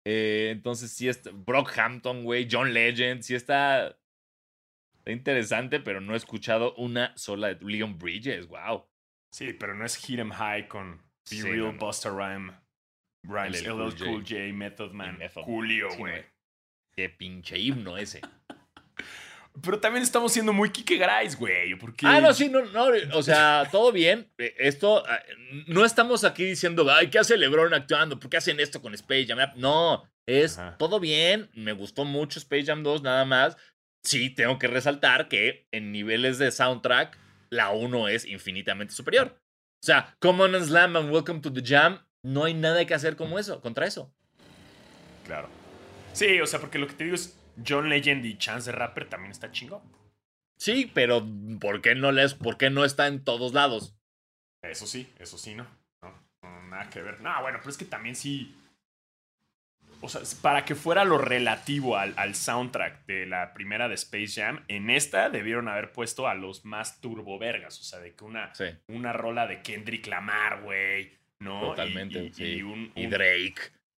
[0.07, 3.97] Eh, entonces sí está Brockhampton, güey, John Legend, sí está,
[4.97, 8.87] está interesante, pero no he escuchado una sola de Leon Bridges, wow.
[9.33, 11.79] Sí, pero no es Hit 'em High con Be Sí, Real, no, no.
[11.79, 12.53] Busta Rhyme,
[13.23, 15.43] Rhymes, LL Cool J, Method Man, Method.
[15.43, 16.23] Julio, güey.
[16.95, 18.21] Qué pinche himno ese.
[19.61, 21.75] Pero también estamos siendo muy Kike Grice, güey.
[21.75, 22.05] Porque...
[22.05, 24.31] Ah, no, sí, no, no, o sea, todo bien.
[24.37, 25.19] Eh, Esto, ah,
[25.67, 28.19] no estamos aquí diciendo, ay, ¿qué hace LeBron actuando?
[28.19, 29.39] ¿Por qué hacen esto con Space Jam?
[29.55, 30.77] No, es Ajá.
[30.77, 31.49] todo bien.
[31.53, 33.57] Me gustó mucho Space Jam 2, nada más.
[34.03, 37.17] Sí, tengo que resaltar que en niveles de soundtrack,
[37.49, 39.39] la 1 es infinitamente superior.
[39.81, 43.15] O sea, Common and Slam and Welcome to the Jam, no hay nada que hacer
[43.15, 44.13] como eso, contra eso.
[45.25, 45.49] Claro.
[46.13, 49.07] Sí, o sea, porque lo que te digo es John Legend y Chance the Rapper
[49.07, 49.81] también está chingón.
[50.57, 51.25] Sí, pero
[51.59, 53.95] ¿por qué no les, por qué no está en todos lados?
[54.61, 55.67] Eso sí, eso sí, ¿no?
[56.01, 57.21] No, no, nada que ver.
[57.21, 58.55] No, bueno, pero es que también sí.
[60.01, 64.41] O sea, para que fuera lo relativo al, al soundtrack de la primera de Space
[64.41, 67.79] Jam, en esta debieron haber puesto a los más turbovergas.
[67.79, 71.13] O sea, de que una, Sí, una rola de Kendrick Lamar, güey.
[71.39, 71.59] ¿No?
[71.61, 72.23] Totalmente.
[72.23, 72.43] Y, sí.
[72.43, 73.55] y un, y Drake.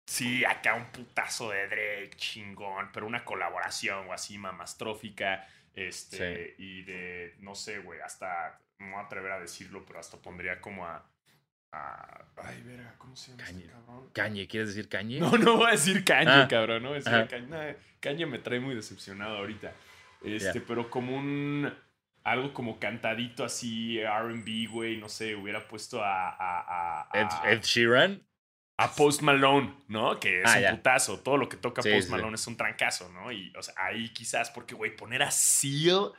[0.06, 6.82] Sí, acá un putazo de Drake, chingón, pero una colaboración o así mamastrófica, este, y
[6.82, 10.60] de, no sé, güey, hasta, no me voy a atrever a decirlo, pero hasta pondría
[10.60, 11.04] como a,
[11.72, 13.70] a ay, verga, ¿cómo se llama este Kanye.
[13.72, 14.10] cabrón?
[14.12, 15.18] Kanye, ¿quieres decir Kanye?
[15.20, 16.46] No, no voy a decir Kanye, Ah.
[16.48, 17.28] cabrón, no voy a decir.
[17.28, 19.72] Kanye, no, Kanye me trae muy decepcionado ahorita,
[20.22, 21.72] este, pero como un,
[22.22, 27.50] algo como cantadito así, R&B, güey, no sé, hubiera puesto a, a, a, Ed, a-
[27.52, 28.22] Ed Sheeran.
[28.78, 30.20] A Post Malone, ¿no?
[30.20, 30.70] Que es Ah, un ya.
[30.72, 31.20] putazo.
[31.20, 32.10] Todo lo que toca Sí, Post sí.
[32.12, 33.32] Malone es un trancazo, ¿no?
[33.32, 36.12] Y, o sea, ahí quizás, porque, güey, poner a Seal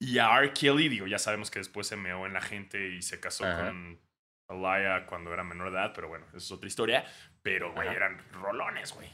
[0.00, 0.52] y a R.
[0.52, 3.68] Kelly, digo, ya sabemos que después se meó en la gente y se casó Ajá.
[3.68, 4.00] con
[4.48, 7.04] Alaya cuando era menor de edad, pero bueno, eso es otra historia.
[7.42, 7.96] Pero, güey, Ajá.
[7.96, 9.08] eran rolones, güey.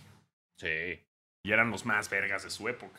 [0.58, 1.04] Sí,
[1.44, 2.98] Y eran los más vergas de su época.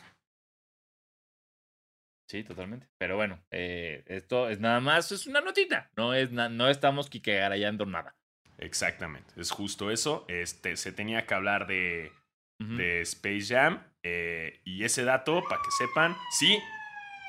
[2.28, 2.88] sí, totalmente.
[2.98, 5.90] Pero bueno, eh, esto es nada más, es una notita.
[5.96, 8.14] No, es no estamos quiquegarayando nada.
[8.60, 10.24] Exactamente, es justo eso.
[10.28, 12.12] Este, se tenía que hablar de,
[12.58, 13.82] de Space Jam.
[14.02, 16.58] eh, y ese dato, para que sepan, sí,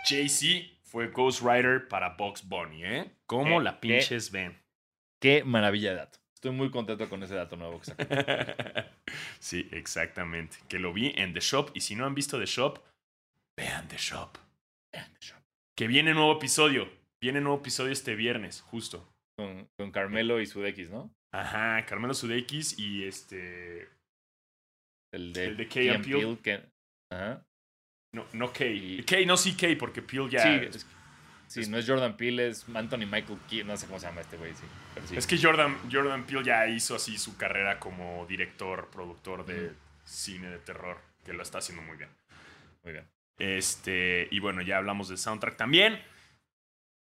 [0.07, 3.11] Jay-Z fue Ghostwriter para Box Bunny, ¿eh?
[3.25, 4.61] ¿Cómo la pinches ven?
[5.21, 6.19] Qué maravilla de dato.
[6.35, 7.91] Estoy muy contento con ese dato nuevo que
[9.39, 10.57] sí, exactamente.
[10.67, 11.69] Que lo vi en The Shop.
[11.75, 12.79] Y si no han visto The Shop,
[13.55, 14.37] vean The Shop.
[15.77, 16.89] Que viene nuevo episodio.
[17.21, 19.07] Viene nuevo episodio este viernes, justo.
[19.37, 21.13] Con, con Carmelo y Sudekis, ¿no?
[21.33, 23.89] Ajá, Carmelo Sudeikis y este.
[25.13, 26.03] El de, El de Key and.
[26.05, 26.63] Peele, que-
[27.11, 27.45] Ajá.
[28.13, 28.99] No, no Kay.
[28.99, 30.41] Y- Kay, no sí Kay, porque Peel ya.
[30.43, 30.87] sí, es, es-
[31.47, 34.37] sí, no es Jordan Peele, es Anthony Michael Key, no sé cómo se llama este
[34.37, 35.15] güey, sí.
[35.15, 39.71] Es que Jordan, Jordan Peele ya hizo así su carrera como director, productor de
[40.03, 42.09] cine de terror, que lo está haciendo muy bien.
[42.83, 43.07] Muy bien.
[43.37, 46.01] Este, y bueno, ya hablamos del soundtrack también.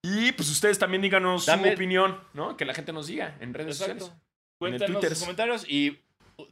[0.03, 2.57] Y pues ustedes también díganos Dame- su opinión, ¿no?
[2.57, 4.05] Que la gente nos diga en redes Exacto.
[4.05, 4.23] sociales.
[4.59, 5.09] Cuéntanos Twitter.
[5.15, 6.01] sus comentarios y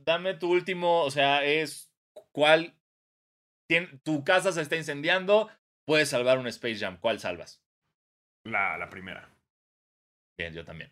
[0.06, 1.92] dame tu último, o sea, es
[2.32, 2.74] cuál
[3.70, 5.50] tien- tu casa se está incendiando,
[5.86, 7.62] puedes salvar un Space Jam, ¿cuál salvas?
[8.46, 9.30] La, la primera,
[10.38, 10.92] Bien, yo también.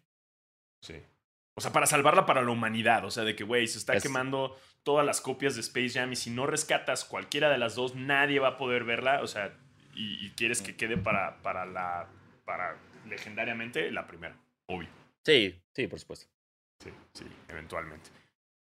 [0.83, 1.01] sí.
[1.57, 3.03] O sea, para salvarla para la humanidad.
[3.03, 6.09] O sea, de que, güey, se está Es- quemando todas las copias de Space Jam
[6.13, 9.21] y si no rescatas cualquiera de las dos, nadie va a poder verla.
[9.23, 9.53] O sea,
[9.93, 12.07] y, y quieres que quede para, para la.
[12.49, 12.75] Para
[13.07, 14.35] legendariamente la primera.
[14.65, 14.89] Obvio.
[15.23, 16.25] Sí, sí, por supuesto.
[16.83, 18.09] Sí, sí, eventualmente.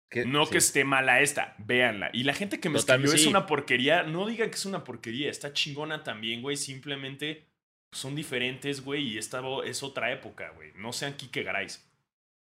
[0.09, 0.53] Que- No sí.
[0.53, 2.11] que esté mala esta, véanla.
[2.13, 3.29] Y la gente que me Total, escribió es sí.
[3.29, 6.57] una porquería, no digan que es una porquería, está chingona también, güey.
[6.57, 7.49] Simplemente
[7.91, 10.71] son diferentes, güey, y esta es otra época, güey.
[10.77, 11.67] No sean Kike Garay.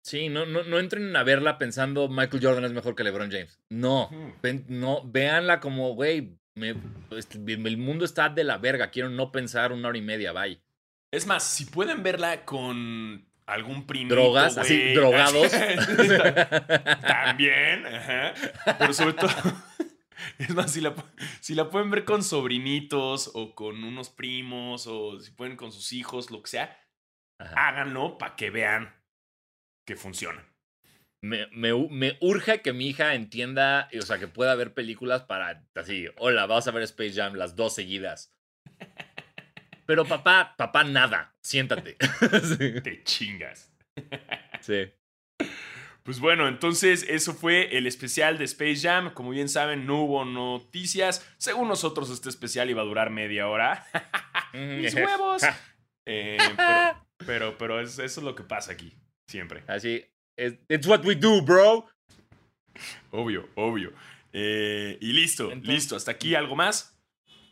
[0.03, 3.61] Sí, no, no, no entren a verla pensando Michael Jordan es mejor que LeBron James.
[3.69, 4.35] No, Ujú.
[4.43, 6.75] ven- no, véanla como, güey, me-
[7.13, 8.91] este, el mundo está de la verga.
[8.91, 10.59] Quiero no pensar una hora y media, bye.
[11.11, 14.11] Es más, si pueden verla con algún primo.
[14.11, 15.51] Drogas, así, drogados.
[17.07, 18.35] También, ajá.
[18.79, 19.31] Pero sobre todo,
[20.39, 20.95] es más, si la,
[21.41, 25.93] si la pueden ver con sobrinitos o con unos primos o si pueden con sus
[25.93, 26.79] hijos, lo que sea,
[27.39, 27.69] Ajá.
[27.69, 28.95] háganlo para que vean
[29.87, 30.45] que funciona.
[31.23, 35.65] me, me, me urge que mi hija entienda, o sea, que pueda ver películas para
[35.75, 38.35] así, hola, vamos a ver Space Jam las dos seguidas.
[39.89, 41.97] Pero papá, papá, nada, siéntate.
[42.59, 42.81] Sí.
[42.83, 43.73] Te chingas.
[44.61, 44.93] sí.
[46.03, 49.15] Pues bueno, entonces eso fue el especial de Space Jam.
[49.15, 51.27] Como bien saben, no hubo noticias.
[51.39, 53.87] Según nosotros, este especial iba a durar media hora.
[54.53, 55.43] ¡Mis huevos!
[56.07, 58.95] Eh, pero, pero, pero es- eso es lo que pasa aquí.
[59.27, 59.65] Siempre.
[59.69, 60.05] Así,
[60.37, 61.87] es- it's what we do, bro.
[63.11, 63.93] Obvio, obvio.
[64.35, 65.97] Eh, y listo, Entonces- listo.
[65.97, 66.98] Hasta aquí, ¿algo más?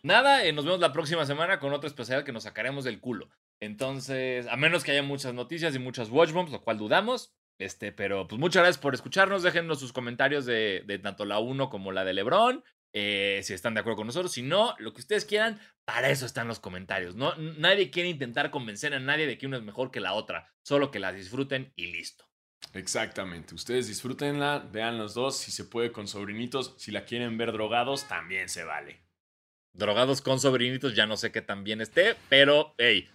[0.07, 3.29] Nada, eh, nos vemos la próxima semana con otro especial que nos sacaremos del culo.
[3.61, 7.35] Entonces, a menos que haya muchas noticias y muchas watch bombs, lo cual dudamos.
[7.59, 9.43] Este, pero pues muchas gracias por escucharnos.
[9.43, 12.63] Déjennos sus comentarios de, de tanto la 1 como la de Lebron.
[12.93, 14.31] eh, si están de acuerdo con nosotros.
[14.31, 17.17] Si no, lo que ustedes quieran, para eso están los comentarios.
[17.17, 20.55] No, nadie quiere intentar convencer a nadie de que una es mejor que la otra.
[20.63, 22.25] Solo que la disfruten y listo.
[22.75, 23.57] Exactamente.
[23.57, 25.37] Ustedes disfrútenla, vean los dos.
[25.37, 29.06] Si se puede con sobrinitos, si la quieren ver drogados, también se vale.
[29.77, 33.09] Drogados con sobrinitos, ya no sé qué tan bien esté, pero hey,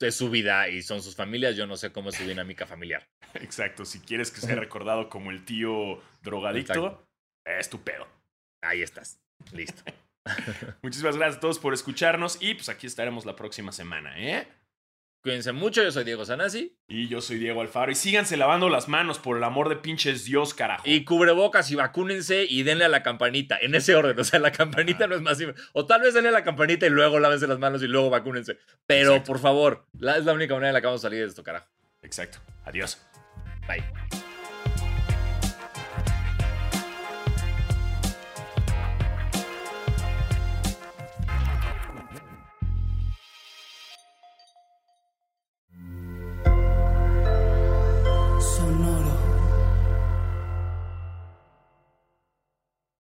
[0.00, 1.56] es su vida y son sus familias.
[1.56, 3.08] Yo no sé cómo es su dinámica familiar.
[3.34, 3.84] Exacto.
[3.84, 7.06] Si quieres que sea recordado como el tío drogadicto, Exacto.
[7.44, 8.06] es tu pedo.
[8.62, 9.20] Ahí estás.
[9.52, 9.82] Listo.
[10.82, 14.46] Muchísimas gracias a todos por escucharnos y pues aquí estaremos la próxima semana, ¿eh?
[15.22, 16.76] Cuídense mucho, yo soy Diego Sanasi.
[16.88, 20.24] Y yo soy Diego Alfaro y síganse lavando las manos por el amor de pinches
[20.24, 20.82] Dios, carajo.
[20.84, 24.18] Y cubrebocas y vacúnense y denle a la campanita, en ese orden.
[24.18, 25.38] O sea, la campanita no es más.
[25.74, 28.58] O tal vez denle a la campanita y luego lávense las manos y luego vacúnense.
[28.86, 29.26] Pero Exacto.
[29.32, 31.44] por favor, la- es la única manera en la que vamos a salir de esto,
[31.44, 31.66] carajo.
[32.02, 32.38] Exacto.
[32.64, 32.98] Adiós.
[33.68, 34.21] Bye.